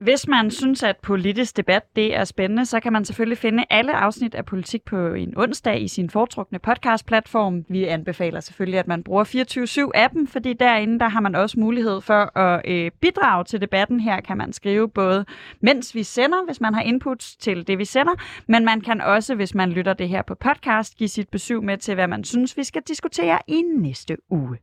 Hvis 0.00 0.28
man 0.28 0.50
synes, 0.50 0.82
at 0.82 0.96
politisk 0.96 1.56
debat 1.56 1.82
det 1.96 2.16
er 2.16 2.24
spændende, 2.24 2.66
så 2.66 2.80
kan 2.80 2.92
man 2.92 3.04
selvfølgelig 3.04 3.38
finde 3.38 3.64
alle 3.70 3.96
afsnit 3.96 4.34
af 4.34 4.46
Politik 4.46 4.84
på 4.84 5.14
en 5.14 5.36
onsdag 5.36 5.82
i 5.82 5.88
sin 5.88 6.10
foretrukne 6.10 6.58
podcastplatform. 6.58 7.64
Vi 7.68 7.84
anbefaler 7.84 8.40
selvfølgelig, 8.40 8.78
at 8.78 8.88
man 8.88 9.02
bruger 9.02 9.24
24-7-appen, 9.24 10.26
fordi 10.26 10.52
derinde 10.52 10.98
der 10.98 11.08
har 11.08 11.20
man 11.20 11.34
også 11.34 11.60
mulighed 11.60 12.00
for 12.00 12.38
at 12.38 12.62
øh, 12.64 12.90
bidrage 13.00 13.44
til 13.44 13.60
debatten. 13.60 14.00
Her 14.00 14.20
kan 14.20 14.36
man 14.36 14.52
skrive 14.52 14.88
både, 14.88 15.24
mens 15.62 15.94
vi 15.94 16.02
sender, 16.02 16.44
hvis 16.46 16.60
man 16.60 16.74
har 16.74 16.82
inputs 16.82 17.36
til 17.36 17.66
det, 17.66 17.78
vi 17.78 17.84
sender, 17.84 18.12
men 18.46 18.64
man 18.64 18.80
kan 18.80 19.00
også, 19.00 19.34
hvis 19.34 19.54
man 19.54 19.70
lytter 19.70 19.92
det 19.92 20.08
her 20.08 20.22
på 20.22 20.34
podcast, 20.34 20.96
give 20.96 21.08
sit 21.08 21.28
besøg 21.28 21.62
med 21.62 21.78
til, 21.78 21.94
hvad 21.94 22.08
man 22.08 22.24
synes, 22.24 22.56
vi 22.56 22.64
skal 22.64 22.82
diskutere 22.88 23.38
i 23.48 23.62
næste 23.76 24.16
uge. 24.30 24.58